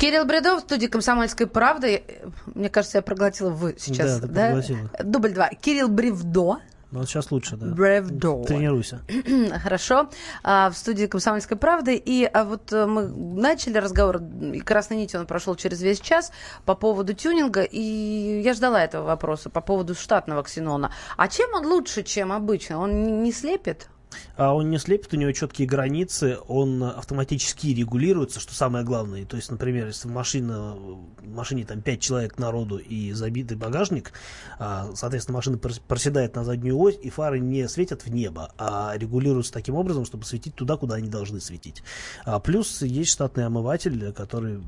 Кирилл 0.00 0.24
Бредов, 0.24 0.62
в 0.62 0.62
студии 0.62 0.88
«Комсомольской 0.88 1.46
правды». 1.46 2.02
Мне 2.46 2.68
кажется, 2.68 2.98
я 2.98 3.02
проглотила 3.02 3.50
вы 3.50 3.76
сейчас. 3.78 4.18
Да, 4.18 4.46
проглотила. 4.46 4.90
Дубль 5.04 5.32
два. 5.32 5.48
Кирилл 5.48 5.86
Бревдо. 5.86 6.58
Ну, 6.94 7.00
вот 7.00 7.08
сейчас 7.08 7.32
лучше, 7.32 7.56
да. 7.56 7.66
Бревдо. 7.66 8.44
Тренируйся. 8.44 9.00
Хорошо. 9.64 10.10
А, 10.44 10.70
в 10.70 10.76
студии 10.76 11.06
«Комсомольской 11.06 11.56
правды». 11.56 11.96
И 11.96 12.24
а 12.24 12.44
вот 12.44 12.72
э, 12.72 12.86
мы 12.86 13.08
начали 13.08 13.78
разговор, 13.78 14.22
и 14.52 14.60
красной 14.60 14.98
нитью 14.98 15.18
он 15.18 15.26
прошел 15.26 15.56
через 15.56 15.82
весь 15.82 15.98
час 15.98 16.30
по 16.64 16.76
поводу 16.76 17.12
тюнинга. 17.12 17.62
И 17.62 18.42
я 18.44 18.54
ждала 18.54 18.84
этого 18.84 19.04
вопроса 19.04 19.50
по 19.50 19.60
поводу 19.60 19.96
штатного 19.96 20.44
ксенона. 20.44 20.92
А 21.16 21.26
чем 21.26 21.52
он 21.54 21.66
лучше, 21.66 22.04
чем 22.04 22.30
обычно? 22.30 22.78
Он 22.78 23.24
не 23.24 23.32
слепит? 23.32 23.88
А 24.36 24.54
он 24.54 24.70
не 24.70 24.78
слепит, 24.78 25.12
у 25.12 25.16
него 25.16 25.32
четкие 25.32 25.68
границы, 25.68 26.38
он 26.48 26.82
автоматически 26.82 27.68
регулируется, 27.68 28.40
что 28.40 28.54
самое 28.54 28.84
главное. 28.84 29.24
То 29.24 29.36
есть, 29.36 29.50
например, 29.50 29.86
если 29.86 30.08
машина, 30.08 30.74
в 30.74 31.34
машине 31.34 31.64
там 31.64 31.82
5 31.82 32.00
человек 32.00 32.38
народу 32.38 32.78
и 32.78 33.12
забитый 33.12 33.56
багажник, 33.56 34.12
а, 34.58 34.90
соответственно, 34.94 35.36
машина 35.36 35.56
прос- 35.56 35.82
проседает 35.86 36.34
на 36.36 36.44
заднюю 36.44 36.78
ось, 36.78 36.98
и 37.00 37.10
фары 37.10 37.38
не 37.38 37.68
светят 37.68 38.04
в 38.04 38.10
небо, 38.10 38.52
а 38.58 38.94
регулируются 38.96 39.52
таким 39.52 39.74
образом, 39.74 40.04
чтобы 40.04 40.24
светить 40.24 40.54
туда, 40.54 40.76
куда 40.76 40.96
они 40.96 41.08
должны 41.08 41.40
светить. 41.40 41.82
А, 42.24 42.40
плюс 42.40 42.82
есть 42.82 43.10
штатный 43.10 43.46
омыватель, 43.46 44.12
который 44.12 44.60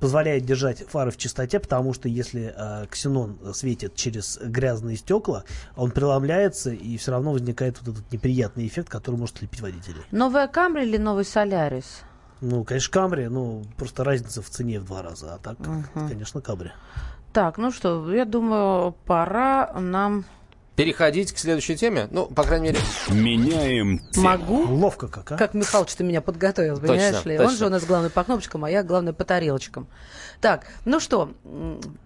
позволяет 0.00 0.44
держать 0.44 0.86
фары 0.88 1.10
в 1.10 1.16
чистоте, 1.16 1.58
потому 1.58 1.94
что 1.94 2.08
если 2.08 2.54
э, 2.56 2.86
ксенон 2.90 3.38
светит 3.54 3.94
через 3.94 4.38
грязные 4.42 4.96
стекла, 4.96 5.44
он 5.76 5.90
преломляется, 5.90 6.70
и 6.70 6.96
все 6.96 7.12
равно 7.12 7.32
возникает 7.32 7.80
вот 7.80 7.96
этот 7.96 8.12
неприятный 8.12 8.66
эффект, 8.66 8.88
который 8.88 9.16
может 9.16 9.38
слепить 9.38 9.60
водителей. 9.60 10.02
Новая 10.10 10.48
Камри 10.48 10.82
или 10.86 10.96
новый 10.98 11.24
Солярис? 11.24 12.02
Ну, 12.40 12.64
конечно, 12.64 12.92
Камри, 12.92 13.28
ну, 13.28 13.64
просто 13.76 14.04
разница 14.04 14.42
в 14.42 14.50
цене 14.50 14.78
в 14.78 14.84
два 14.84 15.02
раза, 15.02 15.34
а 15.34 15.38
так, 15.38 15.58
Мгм. 15.58 16.08
конечно, 16.08 16.40
Камри. 16.42 16.70
Так, 17.32 17.56
ну 17.58 17.70
что, 17.70 18.12
я 18.12 18.24
думаю, 18.24 18.94
пора 19.06 19.72
нам 19.78 20.24
Переходить 20.76 21.32
к 21.32 21.38
следующей 21.38 21.74
теме? 21.74 22.06
Ну, 22.10 22.26
по 22.26 22.42
крайней 22.42 22.68
мере... 22.68 22.78
Меняем 23.08 23.98
тему. 24.10 24.24
Могу? 24.24 24.74
Ловко 24.74 25.08
как, 25.08 25.32
а? 25.32 25.36
Как 25.36 25.54
Михалыч 25.54 25.94
ты 25.94 26.04
меня 26.04 26.20
подготовил, 26.20 26.78
понимаешь 26.78 27.24
ли? 27.24 27.38
точно. 27.38 27.50
Он 27.50 27.56
же 27.56 27.66
у 27.66 27.68
нас 27.70 27.84
главный 27.84 28.10
по 28.10 28.22
кнопочкам, 28.22 28.64
а 28.66 28.70
я 28.70 28.82
главный 28.82 29.14
по 29.14 29.24
тарелочкам. 29.24 29.88
Так, 30.42 30.66
ну 30.84 31.00
что, 31.00 31.32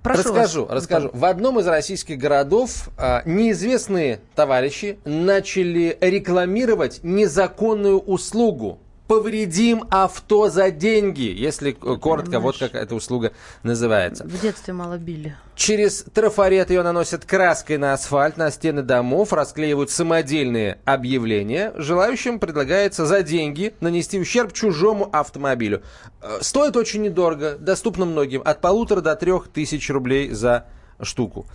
прошу 0.02 0.22
расскажу, 0.22 0.64
вас. 0.66 0.76
расскажу. 0.76 1.10
В 1.12 1.24
одном 1.24 1.58
из 1.58 1.66
российских 1.66 2.16
городов 2.16 2.90
а, 2.96 3.22
неизвестные 3.24 4.20
товарищи 4.36 5.00
начали 5.04 5.98
рекламировать 6.00 7.00
незаконную 7.02 7.98
услугу. 7.98 8.78
Повредим 9.10 9.88
авто 9.90 10.50
за 10.50 10.70
деньги, 10.70 11.34
если 11.36 11.72
э, 11.72 11.96
коротко, 11.96 12.38
вот 12.38 12.58
как 12.58 12.76
эта 12.76 12.94
услуга 12.94 13.32
называется. 13.64 14.22
В 14.22 14.40
детстве 14.40 14.72
мало 14.72 14.98
били. 14.98 15.34
Через 15.56 16.04
трафарет 16.14 16.70
ее 16.70 16.84
наносят 16.84 17.24
краской 17.24 17.76
на 17.76 17.92
асфальт, 17.92 18.36
на 18.36 18.52
стены 18.52 18.82
домов, 18.82 19.32
расклеивают 19.32 19.90
самодельные 19.90 20.78
объявления. 20.84 21.72
Желающим 21.74 22.38
предлагается 22.38 23.04
за 23.04 23.24
деньги 23.24 23.74
нанести 23.80 24.16
ущерб 24.20 24.52
чужому 24.52 25.10
автомобилю. 25.12 25.82
Э, 26.22 26.38
Стоит 26.40 26.76
очень 26.76 27.02
недорого, 27.02 27.56
доступно 27.58 28.04
многим, 28.04 28.42
от 28.44 28.60
полутора 28.60 29.00
до 29.00 29.16
трех 29.16 29.48
тысяч 29.48 29.90
рублей 29.90 30.30
за 30.30 30.68
штуку. 31.02 31.46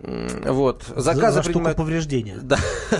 Вот. 0.00 0.84
За, 0.94 1.00
Заказы 1.14 1.36
за 1.36 1.42
штуку 1.42 1.58
принимают- 1.60 1.76
повреждения. 1.76 2.36
Да, 2.42 2.58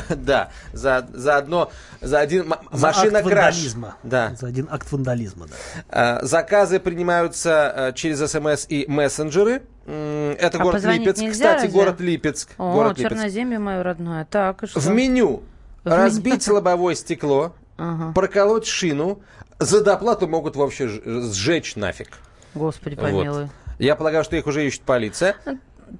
да, 0.08 0.50
за, 0.72 1.06
за 1.12 1.36
одно, 1.36 1.70
за 2.00 2.20
один 2.20 2.52
За 2.72 2.86
машина 2.86 3.18
акт 3.18 3.28
краш. 3.28 3.54
вандализма. 3.54 3.96
Да. 4.02 4.34
За 4.38 4.46
один 4.46 4.68
акт 4.70 4.90
вандализма, 4.90 5.46
да. 5.46 5.54
А, 5.90 6.24
Заказы 6.24 6.80
принимаются 6.80 7.70
а, 7.88 7.92
через 7.92 8.18
СМС 8.30 8.66
и 8.68 8.86
мессенджеры. 8.88 9.62
Это 9.86 10.58
А 10.58 10.62
город 10.62 10.82
Липецк. 10.82 11.20
нельзя 11.20 11.32
Кстати, 11.52 11.64
разве? 11.66 11.68
город 11.70 12.00
Липецк. 12.00 12.50
О, 12.58 12.72
город 12.72 12.98
Липецк. 12.98 13.14
черноземье 13.14 13.58
мое 13.58 13.82
родное. 13.82 14.24
Так, 14.24 14.64
и 14.64 14.66
что? 14.66 14.80
В 14.80 14.88
меню 14.88 15.42
В 15.84 15.86
меню. 15.88 15.96
разбить 15.96 16.48
лобовое 16.48 16.94
стекло, 16.96 17.54
Ага. 17.76 18.12
проколоть 18.12 18.66
шину. 18.66 19.20
За 19.58 19.82
доплату 19.84 20.26
могут 20.26 20.56
вообще 20.56 20.88
сжечь 20.88 21.76
нафиг. 21.76 22.08
Господи 22.54 22.94
Вот. 22.96 23.04
помилуй. 23.04 23.48
Я 23.78 23.94
полагаю, 23.96 24.24
что 24.24 24.34
их 24.36 24.46
уже 24.46 24.66
ищет 24.66 24.82
полиция. 24.82 25.36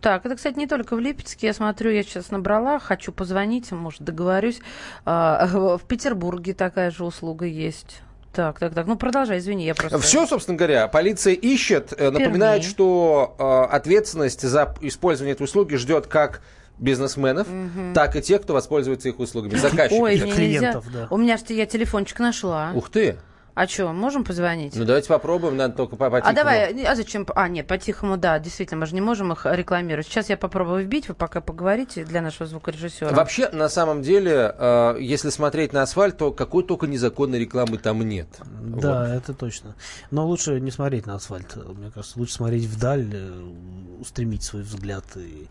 Так, 0.00 0.26
это, 0.26 0.36
кстати, 0.36 0.58
не 0.58 0.66
только 0.66 0.96
в 0.96 1.00
Липецке. 1.00 1.48
Я 1.48 1.54
смотрю, 1.54 1.90
я 1.90 2.02
сейчас 2.02 2.30
набрала, 2.30 2.78
хочу 2.78 3.12
позвонить, 3.12 3.70
может, 3.72 4.02
договорюсь. 4.02 4.60
А, 5.04 5.46
В 5.46 5.82
Петербурге 5.86 6.54
такая 6.54 6.90
же 6.90 7.04
услуга 7.04 7.46
есть. 7.46 8.02
Так, 8.32 8.58
так, 8.58 8.74
так. 8.74 8.86
Ну, 8.86 8.96
продолжай, 8.96 9.38
извини, 9.38 9.64
я 9.64 9.74
просто... 9.74 9.98
Все, 9.98 10.26
собственно 10.26 10.58
говоря, 10.58 10.88
полиция 10.88 11.32
ищет. 11.32 11.94
Э, 11.96 12.10
Напоминает, 12.10 12.64
что 12.64 13.34
э, 13.38 13.74
ответственность 13.74 14.42
за 14.42 14.74
использование 14.82 15.32
этой 15.32 15.44
услуги 15.44 15.76
ждет 15.76 16.06
как 16.06 16.42
бизнесменов, 16.78 17.48
так 17.94 18.14
и 18.16 18.20
тех, 18.20 18.42
кто 18.42 18.52
воспользуется 18.52 19.08
их 19.08 19.18
услугами, 19.18 19.56
заказчиков. 19.56 20.02
Ой, 20.02 20.18
клиентов, 20.18 20.84
да. 20.92 21.06
У 21.08 21.16
меня 21.16 21.38
что 21.38 21.54
я 21.54 21.64
телефончик 21.64 22.18
нашла. 22.18 22.72
Ух 22.74 22.90
ты! 22.90 23.16
А 23.56 23.66
что, 23.66 23.90
можем 23.94 24.22
позвонить? 24.22 24.76
Ну 24.76 24.84
давайте 24.84 25.08
попробуем, 25.08 25.56
надо 25.56 25.74
только 25.74 25.96
по 25.96 26.08
а 26.08 26.32
давай, 26.34 26.84
а 26.84 26.94
зачем? 26.94 27.26
А, 27.34 27.48
нет, 27.48 27.66
по-тихому, 27.66 28.18
да, 28.18 28.38
действительно, 28.38 28.80
мы 28.80 28.86
же 28.86 28.94
не 28.94 29.00
можем 29.00 29.32
их 29.32 29.46
рекламировать. 29.46 30.06
Сейчас 30.06 30.28
я 30.28 30.36
попробую 30.36 30.84
вбить, 30.84 31.08
вы 31.08 31.14
пока 31.14 31.40
поговорите 31.40 32.04
для 32.04 32.20
нашего 32.20 32.46
звукорежиссера. 32.46 33.14
Вообще, 33.14 33.48
на 33.48 33.70
самом 33.70 34.02
деле, 34.02 34.54
э, 34.58 34.96
если 35.00 35.30
смотреть 35.30 35.72
на 35.72 35.80
асфальт, 35.80 36.18
то 36.18 36.32
какой 36.32 36.64
только 36.64 36.86
незаконной 36.86 37.38
рекламы 37.38 37.78
там 37.78 38.06
нет. 38.06 38.28
Да, 38.60 39.14
это 39.14 39.32
точно. 39.32 39.74
Но 40.10 40.26
лучше 40.26 40.60
не 40.60 40.70
смотреть 40.70 41.06
на 41.06 41.14
асфальт. 41.14 41.56
Мне 41.56 41.90
кажется, 41.90 42.18
лучше 42.18 42.34
смотреть 42.34 42.66
вдаль, 42.66 43.08
э, 43.10 43.52
устремить 43.98 44.42
свой 44.42 44.64
взгляд 44.64 45.04
и, 45.16 45.48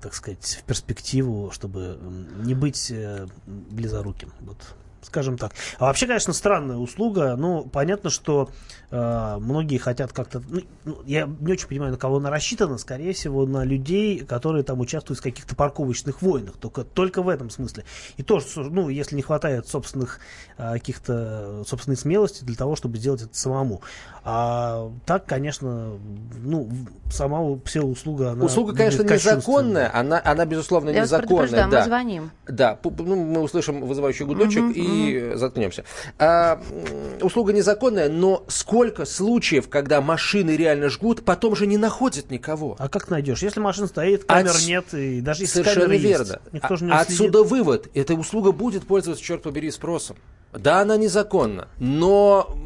так 0.00 0.14
сказать, 0.14 0.58
в 0.60 0.64
перспективу, 0.64 1.52
чтобы 1.52 2.00
не 2.42 2.54
быть 2.54 2.90
э, 2.90 3.28
близоруким. 3.46 4.32
Вот. 4.40 4.58
Скажем 5.04 5.38
так. 5.38 5.52
А 5.78 5.86
вообще, 5.86 6.06
конечно, 6.06 6.32
странная 6.32 6.76
услуга. 6.76 7.36
Ну, 7.36 7.64
понятно, 7.64 8.10
что 8.10 8.50
э, 8.90 9.36
многие 9.38 9.78
хотят 9.78 10.12
как-то... 10.12 10.42
ну, 10.48 10.62
ну, 10.84 11.02
я 11.04 11.28
не 11.40 11.52
очень 11.52 11.68
понимаю, 11.68 11.92
на 11.92 11.98
кого 11.98 12.16
она 12.16 12.30
рассчитана. 12.30 12.78
Скорее 12.78 13.12
всего, 13.12 13.46
на 13.46 13.64
людей, 13.64 14.20
которые 14.20 14.64
там 14.64 14.80
участвуют 14.80 15.20
в 15.20 15.22
каких-то 15.22 15.54
парковочных 15.54 16.22
войнах. 16.22 16.56
Только, 16.56 16.84
только 16.84 17.22
в 17.22 17.28
этом 17.28 17.50
смысле. 17.50 17.84
И 18.16 18.22
тоже, 18.22 18.46
ну, 18.56 18.88
если 18.88 19.16
не 19.16 19.22
хватает 19.22 19.68
собственных 19.68 20.20
э, 20.56 20.72
каких-то 20.74 21.64
собственной 21.66 21.96
смелости 21.96 22.44
для 22.44 22.56
того, 22.56 22.76
чтобы 22.76 22.98
сделать 22.98 23.22
это 23.22 23.36
самому. 23.36 23.82
А 24.26 24.90
так, 25.04 25.26
конечно, 25.26 25.98
ну, 26.42 26.70
сама 27.10 27.56
псевдоуслуга, 27.56 28.30
она 28.30 28.46
Услуга, 28.46 28.74
конечно, 28.74 29.02
незаконная, 29.02 29.90
она, 29.94 30.20
она 30.24 30.46
безусловно, 30.46 30.88
я 30.88 31.02
незаконная. 31.02 31.68
да. 31.68 31.80
мы 31.80 31.84
звоним. 31.84 32.30
Да, 32.46 32.78
ну, 32.82 33.16
мы 33.16 33.40
услышим 33.42 33.82
вызывающий 33.82 34.24
гудочек 34.24 34.74
и 34.74 34.80
э, 34.94 35.36
заткнемся. 35.36 35.84
А, 36.18 36.60
услуга 37.20 37.52
незаконная, 37.52 38.08
но 38.08 38.44
сколько 38.48 39.04
случаев, 39.04 39.68
когда 39.68 40.00
машины 40.00 40.56
реально 40.56 40.88
жгут, 40.88 41.24
потом 41.24 41.56
же 41.56 41.66
не 41.66 41.76
находят 41.76 42.30
никого. 42.30 42.76
А 42.78 42.88
как 42.88 43.08
найдешь? 43.10 43.42
Если 43.42 43.60
машина 43.60 43.86
стоит, 43.86 44.24
камер 44.24 44.50
Отс- 44.52 44.66
нет, 44.66 44.94
и 44.94 45.20
даже 45.20 45.42
если 45.42 45.54
Совершенно 45.62 45.86
камеры 45.86 45.98
верно. 46.02 46.22
есть, 46.24 46.52
никто 46.52 46.74
А- 46.74 46.76
же 46.76 46.84
не 46.84 46.92
Отсюда 46.92 47.42
вывод. 47.42 47.88
Эта 47.94 48.14
услуга 48.14 48.52
будет 48.52 48.86
пользоваться, 48.86 49.22
черт 49.24 49.42
побери, 49.42 49.70
спросом. 49.70 50.16
Да, 50.52 50.80
она 50.80 50.96
незаконна, 50.96 51.68
но... 51.78 52.56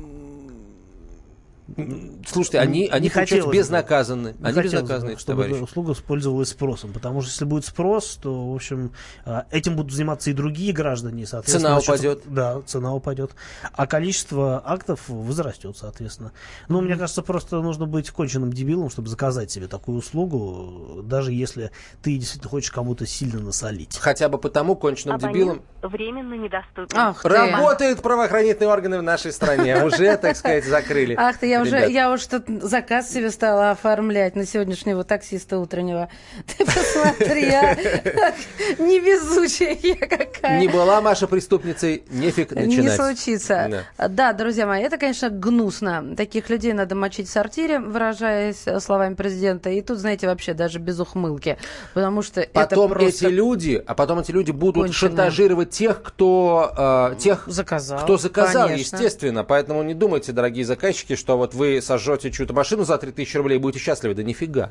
Слушайте, 2.26 2.60
они, 2.60 2.88
они 2.88 3.04
Не 3.04 3.10
получаются 3.10 3.12
хотелось 3.12 3.46
бы. 3.46 3.52
безнаказаны. 3.52 4.28
Не 4.38 4.44
Они 4.44 4.54
хотелось 4.54 4.64
бы, 4.72 4.80
безнаказаны, 4.80 5.10
эти 5.12 5.20
чтобы 5.20 5.42
товарищи. 5.44 5.62
услуга 5.62 5.94
пользовалась 5.94 6.48
спросом, 6.48 6.92
потому 6.92 7.20
что 7.20 7.30
если 7.30 7.44
будет 7.44 7.64
спрос, 7.66 8.18
то, 8.22 8.50
в 8.52 8.54
общем, 8.54 8.92
а, 9.26 9.46
этим 9.50 9.76
будут 9.76 9.92
заниматься 9.92 10.30
и 10.30 10.32
другие 10.32 10.72
граждане, 10.72 11.26
соответственно... 11.26 11.78
Цена 11.80 11.94
упадет. 11.94 12.22
Да, 12.26 12.62
цена 12.62 12.94
упадет. 12.94 13.32
А 13.72 13.86
количество 13.86 14.62
актов 14.64 15.08
возрастет, 15.08 15.76
соответственно. 15.76 16.32
Ну, 16.68 16.80
мне 16.80 16.96
кажется, 16.96 17.22
просто 17.22 17.60
нужно 17.60 17.86
быть 17.86 18.10
конченным 18.10 18.52
дебилом, 18.52 18.88
чтобы 18.88 19.08
заказать 19.08 19.50
себе 19.50 19.66
такую 19.68 19.98
услугу, 19.98 21.02
даже 21.02 21.32
если 21.32 21.70
ты 22.02 22.16
действительно 22.16 22.48
хочешь 22.50 22.70
кому-то 22.70 23.04
сильно 23.06 23.40
насолить. 23.40 23.98
Хотя 23.98 24.28
бы 24.28 24.38
потому 24.38 24.74
конченным 24.74 25.18
дебилом 25.18 25.62
временно 25.82 26.34
недоступен. 26.34 26.96
Ах. 26.96 27.24
Работают 27.24 28.00
правоохранительные 28.02 28.70
органы 28.70 28.98
в 28.98 29.02
нашей 29.02 29.32
стране. 29.32 29.84
Уже, 29.84 30.16
так 30.16 30.36
сказать, 30.36 30.64
закрыли. 30.64 31.14
Ах 31.18 31.36
ты, 31.38 31.46
я 31.48 31.57
уже, 31.62 31.76
Ребят. 31.76 31.90
я 31.90 32.12
уж 32.12 32.26
тут 32.26 32.44
заказ 32.62 33.10
себе 33.10 33.30
стала 33.30 33.70
оформлять 33.70 34.36
на 34.36 34.46
сегодняшнего 34.46 35.04
таксиста 35.04 35.58
утреннего. 35.58 36.08
Ты 36.46 36.64
посмотри, 36.64 37.48
а, 37.50 37.74
невезучая 38.78 39.76
я 39.82 39.96
какая. 39.96 40.60
Не 40.60 40.68
была 40.68 41.00
Маша 41.00 41.26
преступницей, 41.26 42.04
нефиг 42.10 42.52
начинать. 42.52 42.78
Не 42.78 42.90
случится. 42.90 43.84
Да. 43.98 44.08
Да. 44.08 44.32
друзья 44.32 44.66
мои, 44.66 44.82
это, 44.82 44.98
конечно, 44.98 45.30
гнусно. 45.30 46.14
Таких 46.16 46.50
людей 46.50 46.72
надо 46.72 46.94
мочить 46.94 47.28
в 47.28 47.30
сортире, 47.30 47.78
выражаясь 47.78 48.64
словами 48.80 49.14
президента. 49.14 49.70
И 49.70 49.80
тут, 49.82 49.98
знаете, 49.98 50.26
вообще 50.26 50.54
даже 50.54 50.78
без 50.78 51.00
ухмылки. 51.00 51.58
Потому 51.94 52.22
что 52.22 52.42
Потом 52.52 52.92
это 52.92 53.00
просто 53.00 53.26
эти 53.26 53.32
люди, 53.32 53.82
а 53.86 53.94
потом 53.94 54.20
эти 54.20 54.30
люди 54.30 54.50
будут 54.50 54.84
конченые. 54.84 55.16
шантажировать 55.16 55.70
тех, 55.70 56.02
кто 56.02 57.10
э, 57.14 57.16
тех, 57.18 57.44
заказал. 57.46 58.00
кто 58.00 58.16
заказал, 58.16 58.68
конечно. 58.68 58.96
естественно. 58.96 59.44
Поэтому 59.44 59.82
не 59.82 59.94
думайте, 59.94 60.32
дорогие 60.32 60.64
заказчики, 60.64 61.16
что 61.16 61.36
вот 61.36 61.47
вы 61.54 61.80
сожжете 61.82 62.30
чью-то 62.30 62.54
машину 62.54 62.84
за 62.84 62.98
3000 62.98 63.36
рублей 63.36 63.56
и 63.56 63.58
будете 63.60 63.82
счастливы. 63.84 64.14
Да 64.14 64.22
нифига. 64.22 64.70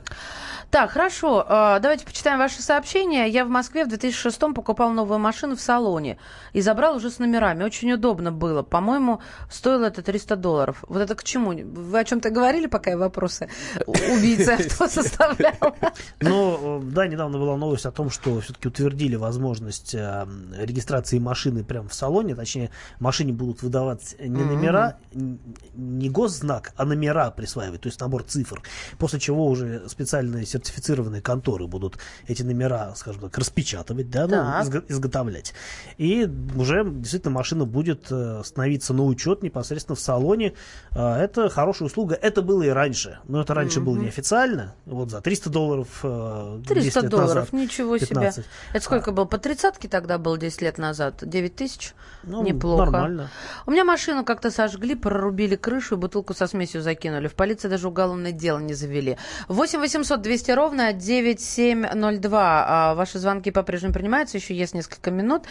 Так, 0.69 0.91
хорошо. 0.91 1.45
э, 1.47 1.79
Давайте 1.81 2.05
почитаем 2.05 2.39
ваши 2.39 2.61
сообщения. 2.61 3.27
Я 3.27 3.45
в 3.45 3.49
Москве 3.49 3.85
в 3.85 3.87
2006 3.87 4.39
покупал 4.53 4.91
новую 4.91 5.17
машину 5.19 5.55
в 5.55 5.61
салоне 5.61 6.17
и 6.51 6.59
забрал 6.61 6.97
уже 6.97 7.09
с 7.09 7.19
номерами. 7.19 7.63
Очень 7.63 7.93
удобно 7.93 8.31
было. 8.33 8.63
По-моему, 8.63 9.21
стоило 9.49 9.85
это 9.85 10.01
300 10.01 10.35
долларов. 10.35 10.83
Вот 10.87 10.99
это 11.01 11.15
к 11.15 11.23
чему? 11.23 11.51
Вы 11.53 11.99
о 11.99 12.03
чем-то 12.03 12.29
говорили, 12.31 12.67
пока 12.67 12.91
я 12.91 12.97
вопросы 12.97 13.49
убийцы 13.85 14.49
авто 14.49 14.87
составлял? 14.89 15.75
Э, 16.19 16.79
да, 16.83 17.07
недавно 17.07 17.37
была 17.37 17.55
новость 17.55 17.85
о 17.85 17.91
том, 17.91 18.09
что 18.09 18.41
все-таки 18.41 18.67
утвердили 18.67 19.15
возможность 19.15 19.95
э, 19.95 20.27
регистрации 20.59 21.19
машины 21.19 21.63
прямо 21.63 21.87
в 21.87 21.93
салоне. 21.93 22.35
Точнее, 22.35 22.71
машине 22.99 23.31
будут 23.31 23.61
выдавать 23.61 24.15
не 24.19 24.43
номера, 24.43 24.97
не 25.13 26.09
госзнак, 26.09 26.66
а 26.75 26.85
номера 26.85 27.31
присваивать, 27.31 27.81
то 27.81 27.87
есть 27.87 27.99
набор 27.99 28.23
цифр. 28.23 28.61
После 28.97 29.19
чего 29.19 29.47
уже 29.47 29.87
специальные 29.87 30.45
сертифицированные 30.45 31.21
конторы 31.21 31.67
будут 31.67 31.97
эти 32.27 32.43
номера, 32.43 32.93
скажем 32.95 33.21
так, 33.21 33.37
распечатывать, 33.37 34.09
да, 34.09 34.23
ну, 34.23 34.29
Так. 34.31 34.65
изго- 34.65 34.85
изготовлять. 34.87 35.53
И 35.97 36.29
уже 36.55 36.83
действительно 36.85 37.33
машина 37.33 37.65
будет 37.65 38.07
э, 38.11 38.41
становиться 38.43 38.93
на 38.93 39.03
учет 39.03 39.43
непосредственно 39.43 39.95
в 39.95 39.99
салоне. 39.99 40.53
Э, 40.91 41.15
Это 41.17 41.49
хорошая 41.49 41.87
услуга. 41.87 42.15
Это 42.15 42.41
было 42.41 42.63
и 42.63 42.69
раньше. 42.69 43.19
Но 43.27 43.41
это 43.41 43.53
раньше 43.53 43.79
было 43.81 43.97
неофициально. 43.97 44.73
Вот 44.85 45.09
за 45.11 45.21
300 45.21 45.49
долларов 45.49 45.87
э, 46.03 46.57
10 46.61 46.67
300 46.67 46.99
лет 47.01 47.09
долларов, 47.11 47.35
назад, 47.35 47.53
ничего 47.53 47.97
себе. 47.97 48.07
15. 48.07 48.45
Это 48.73 48.83
сколько 48.83 49.11
было? 49.11 49.25
По 49.25 49.37
тридцатке 49.37 49.87
тогда 49.87 50.17
был 50.17 50.37
10 50.37 50.61
лет 50.61 50.77
назад? 50.77 51.15
9 51.21 51.55
тысяч? 51.55 51.93
Ну, 52.23 52.43
Неплохо. 52.43 52.83
нормально. 52.91 53.29
У 53.65 53.71
меня 53.71 53.83
машину 53.85 54.23
как-то 54.25 54.51
сожгли, 54.51 54.95
прорубили 54.95 55.55
крышу 55.55 55.95
и 55.95 55.97
бутылку 55.97 56.33
со 56.33 56.45
смесью 56.47 56.56
закинули. 56.65 57.27
В 57.27 57.35
полиции 57.35 57.67
даже 57.67 57.87
уголовное 57.87 58.31
дело 58.31 58.59
не 58.59 58.73
завели. 58.73 59.17
8 59.47 59.79
800 59.79 60.21
200 60.21 60.51
ровно 60.51 60.93
9702. 60.93 62.65
А, 62.67 62.95
ваши 62.95 63.19
звонки 63.19 63.51
по-прежнему 63.51 63.93
принимаются, 63.93 64.37
еще 64.37 64.55
есть 64.55 64.73
несколько 64.73 65.11
минут. 65.11 65.43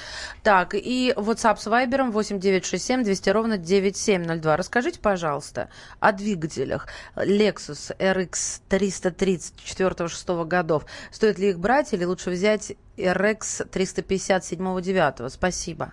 Так, 0.42 0.74
и 0.74 1.12
WhatsApp 1.16 1.56
с 1.58 1.66
Viber 1.66 2.10
8 2.10 2.40
967 2.40 3.04
200 3.04 3.30
ровно 3.30 3.58
9702. 3.58 4.56
Расскажите, 4.56 5.00
пожалуйста, 5.00 5.68
о 6.00 6.12
двигателях 6.12 6.88
Lexus 7.16 7.96
RX 7.98 8.62
330 8.68 9.54
4-6 9.56 10.44
годов. 10.44 10.86
Стоит 11.10 11.38
ли 11.38 11.50
их 11.50 11.58
брать 11.58 11.92
или 11.92 12.04
лучше 12.04 12.30
взять 12.30 12.72
RX 12.96 13.68
350 13.68 14.42
7-9? 14.42 15.28
Спасибо. 15.28 15.92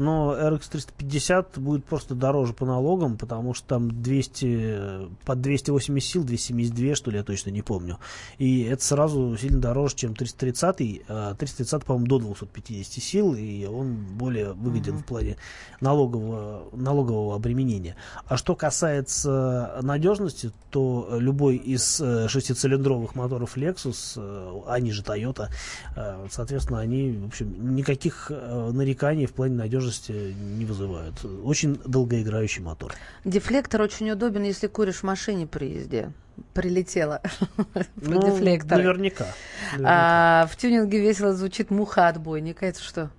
Но 0.00 0.34
RX 0.34 0.70
350 0.70 1.58
будет 1.58 1.84
просто 1.84 2.14
дороже 2.14 2.54
по 2.54 2.64
налогам, 2.64 3.18
потому 3.18 3.52
что 3.52 3.68
там 3.68 4.02
200, 4.02 5.08
под 5.26 5.42
280 5.42 6.10
сил, 6.10 6.24
272, 6.24 6.94
что 6.94 7.10
ли, 7.10 7.18
я 7.18 7.22
точно 7.22 7.50
не 7.50 7.60
помню. 7.60 7.98
И 8.38 8.62
это 8.62 8.82
сразу 8.82 9.36
сильно 9.36 9.60
дороже, 9.60 9.96
чем 9.96 10.14
330. 10.14 11.02
А 11.06 11.34
330, 11.34 11.84
по-моему, 11.84 12.06
до 12.06 12.18
250 12.18 13.02
сил, 13.02 13.34
и 13.34 13.66
он 13.66 13.94
более 14.14 14.54
выгоден 14.54 14.96
в 14.96 15.04
плане 15.04 15.36
налогового, 15.82 16.64
налогового 16.72 17.36
обременения. 17.36 17.94
А 18.24 18.38
что 18.38 18.56
касается 18.56 19.80
надежности, 19.82 20.50
то 20.70 21.18
любой 21.18 21.56
из 21.56 22.00
э, 22.00 22.26
шестицилиндровых 22.28 23.14
моторов 23.14 23.58
Lexus, 23.58 24.14
э, 24.16 24.60
они 24.66 24.92
же 24.92 25.02
Toyota, 25.02 25.48
э, 25.94 26.26
соответственно, 26.30 26.80
они, 26.80 27.18
в 27.18 27.26
общем, 27.26 27.74
никаких 27.76 28.30
нареканий 28.30 29.26
в 29.26 29.34
плане 29.34 29.56
надежности 29.56 29.89
не 30.08 30.64
вызывают. 30.64 31.24
Очень 31.44 31.80
долгоиграющий 31.84 32.62
мотор. 32.62 32.94
Дефлектор 33.24 33.82
очень 33.82 34.10
удобен, 34.10 34.42
если 34.44 34.66
куришь 34.66 34.96
в 34.96 35.02
машине 35.04 35.46
при 35.46 35.66
езде. 35.66 36.12
Прилетела 36.54 37.20
про 37.72 37.84
Ну, 37.96 38.22
дефлектор. 38.22 38.78
Наверняка. 38.78 39.26
наверняка. 39.72 40.42
А, 40.42 40.46
в 40.46 40.56
тюнинге 40.56 40.98
весело 41.00 41.34
звучит 41.34 41.70
муха 41.70 42.08
отбойника. 42.08 42.64
Это 42.66 42.80
что? 42.80 43.10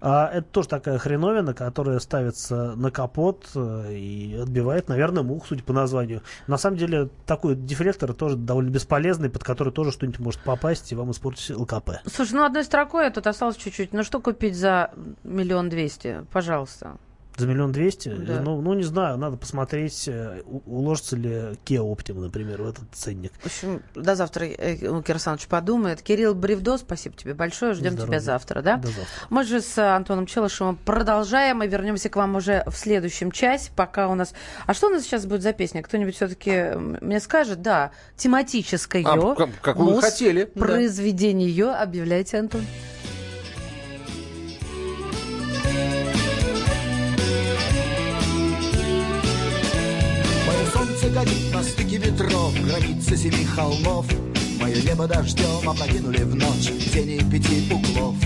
А 0.00 0.30
это 0.32 0.46
тоже 0.48 0.68
такая 0.68 0.98
хреновина, 0.98 1.54
которая 1.54 1.98
ставится 1.98 2.74
на 2.76 2.90
капот 2.90 3.48
э, 3.54 3.92
и 3.92 4.38
отбивает, 4.40 4.88
наверное, 4.88 5.22
мух, 5.22 5.46
судя 5.46 5.62
по 5.62 5.72
названию. 5.72 6.22
На 6.46 6.58
самом 6.58 6.76
деле, 6.76 7.08
такой 7.26 7.54
дефлектор 7.54 8.12
тоже 8.12 8.36
довольно 8.36 8.70
бесполезный, 8.70 9.30
под 9.30 9.44
который 9.44 9.72
тоже 9.72 9.92
что-нибудь 9.92 10.20
может 10.20 10.40
попасть 10.42 10.92
и 10.92 10.94
вам 10.94 11.10
испортить 11.10 11.50
ЛКП. 11.50 12.02
Слушай, 12.06 12.34
ну 12.34 12.44
одной 12.44 12.64
строкой, 12.64 13.08
а 13.08 13.10
тут 13.10 13.26
осталось 13.26 13.56
чуть-чуть. 13.56 13.92
Ну 13.92 14.02
что 14.02 14.20
купить 14.20 14.56
за 14.56 14.90
миллион 15.24 15.68
двести? 15.68 16.24
Пожалуйста. 16.32 16.96
За 17.36 17.46
миллион 17.46 17.70
двести? 17.72 18.08
Да. 18.08 18.40
Ну, 18.40 18.60
ну, 18.62 18.72
не 18.74 18.82
знаю, 18.82 19.18
надо 19.18 19.36
посмотреть, 19.36 20.08
э, 20.08 20.42
уложится 20.64 21.16
ли 21.16 21.30
Kia 21.66 21.82
Optima, 21.84 22.20
например, 22.20 22.62
в 22.62 22.68
этот 22.68 22.84
ценник. 22.94 23.32
В 23.42 23.46
общем, 23.46 23.82
до 23.94 24.14
завтра 24.14 24.44
э, 24.46 24.76
Кир 24.76 24.90
Александрович 25.16 25.46
подумает. 25.46 26.00
Кирилл 26.00 26.34
Бревдо, 26.34 26.78
спасибо 26.78 27.14
тебе 27.16 27.34
большое. 27.34 27.74
Ждем 27.74 27.96
тебя 27.96 28.20
завтра, 28.20 28.62
да? 28.62 28.76
До 28.78 28.88
завтра. 28.88 29.04
Мы 29.28 29.44
же 29.44 29.60
с 29.60 29.76
Антоном 29.78 30.24
Челышевым 30.26 30.76
продолжаем 30.76 31.62
и 31.62 31.68
вернемся 31.68 32.08
к 32.08 32.16
вам 32.16 32.36
уже 32.36 32.62
в 32.66 32.74
следующем 32.76 33.30
часе, 33.30 33.70
пока 33.76 34.08
у 34.08 34.14
нас... 34.14 34.32
А 34.66 34.72
что 34.72 34.86
у 34.86 34.90
нас 34.90 35.02
сейчас 35.02 35.26
будет 35.26 35.42
за 35.42 35.52
песня? 35.52 35.82
Кто-нибудь 35.82 36.14
все-таки 36.16 36.72
мне 37.02 37.20
скажет? 37.20 37.60
Да, 37.60 37.90
тематическое. 38.16 39.02
А, 39.04 39.34
как- 39.34 39.50
как 39.60 39.76
вы 39.76 39.84
Муз- 39.92 40.04
хотели, 40.04 40.50
да. 40.54 40.60
Произведение 40.64 41.48
ее. 41.48 41.70
Объявляйте, 41.72 42.38
Антон. 42.38 42.62
Горит 51.16 51.54
на 51.54 51.62
стыке 51.62 51.96
ветров, 51.96 52.52
границы 52.62 53.16
семи 53.16 53.42
холмов. 53.44 54.04
Мое 54.60 54.82
небо 54.82 55.06
дождем 55.06 55.66
опрокинули 55.66 56.22
в 56.24 56.34
ночь 56.34 56.70
тени 56.92 57.18
пяти 57.30 57.72
углов. 57.72 58.16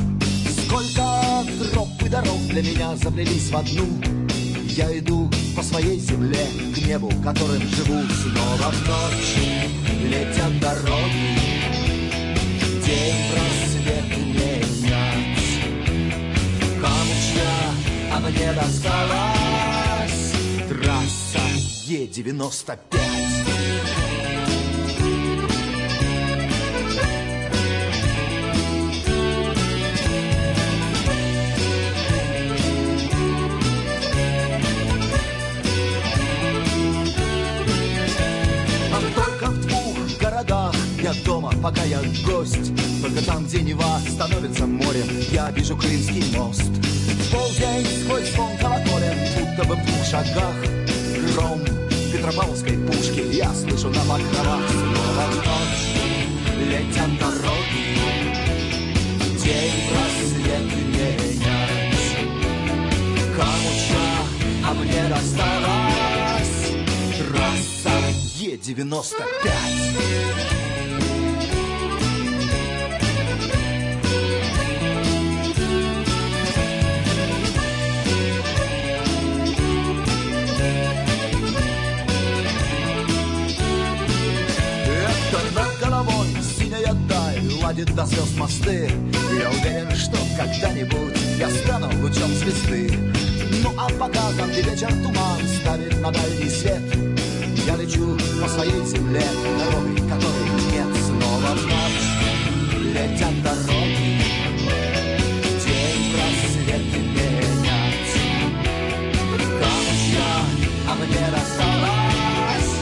Сколько 0.65 1.45
троп 1.73 1.89
и 2.05 2.09
дорог 2.09 2.41
для 2.49 2.63
меня 2.63 2.97
заплелись 2.97 3.49
в 3.49 3.57
одну. 3.57 3.87
Я 4.67 4.99
иду 4.99 5.31
по 5.55 5.63
своей 5.63 6.01
земле 6.01 6.45
к 6.75 6.79
небу, 6.79 7.13
которым 7.23 7.63
живу 7.63 8.03
снова 8.23 8.73
в 8.73 8.89
ночь. 8.89 9.37
Летят 10.03 10.59
дороги, 10.59 11.39
день 12.85 13.21
просвет 13.31 14.19
менять. 14.19 15.47
Камучья, 16.83 17.55
а 18.13 18.19
мне 18.19 18.53
досталась 18.53 20.33
трасса 20.69 21.50
Е-95. 21.91 22.79
А 40.53 40.73
я 41.03 41.13
дома, 41.25 41.53
пока 41.61 41.83
я 41.83 41.99
гость. 42.25 42.73
Только 43.03 43.21
там, 43.25 43.45
где 43.47 43.63
Нева 43.63 43.99
становится 44.09 44.65
морем, 44.65 45.09
я 45.33 45.51
вижу 45.51 45.77
Крымский 45.77 46.37
мост. 46.37 46.63
В 46.63 47.33
полдень 47.33 47.87
сквозь 48.05 48.31
звон 48.31 48.57
колоколен, 48.59 49.19
будто 49.37 49.69
бы 49.69 49.75
в 49.75 49.85
двух 49.87 50.05
шагах. 50.07 50.55
Гром 51.35 51.80
Петропавловской 52.13 52.77
пушки 52.77 53.21
я 53.33 53.55
слышу 53.55 53.89
на 53.89 54.01
покровах. 54.01 54.61
Снова 54.69 55.27
ночь 55.37 55.95
летят 56.59 57.09
дороги, 57.21 57.97
день 59.39 59.89
просвет 59.89 60.65
менять. 60.75 61.47
Камуча, 63.37 64.09
а 64.67 64.69
мне 64.75 65.03
досталась 65.09 66.59
трасса 67.17 67.95
Е-95. 68.39 70.70
Ладит 87.81 87.97
до 87.97 88.05
звезд 88.05 88.37
мосты. 88.37 88.91
Я 89.39 89.49
уверен, 89.49 89.91
что 89.97 90.19
когда-нибудь 90.37 91.17
Я 91.39 91.49
стану 91.49 91.87
лучом 92.03 92.31
звезды. 92.35 92.91
Ну 93.63 93.73
а 93.79 93.89
пока 93.99 94.21
там, 94.37 94.51
вечер 94.51 94.93
туман 95.03 95.41
Ставит 95.63 95.99
на 96.03 96.11
дальний 96.11 96.51
свет. 96.51 96.83
Я 97.67 97.77
лечу 97.77 98.19
по 98.43 98.49
своей 98.49 98.85
земле 98.85 99.23
Дорогой, 99.59 99.97
которой 99.97 100.51
нет 100.73 100.89
Снова 101.07 101.55
в 101.57 101.65
ночь 101.65 102.09
летят 102.85 103.43
дороги 103.43 104.21
День 105.65 106.13
просвет 106.13 106.85
менять 106.93 108.13
Камушья, 109.59 110.31
а 110.87 110.89
мне 110.97 111.25
досталась 111.33 112.73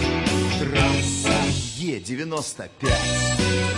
Трасса 0.59 1.39
Е-95 1.77 3.78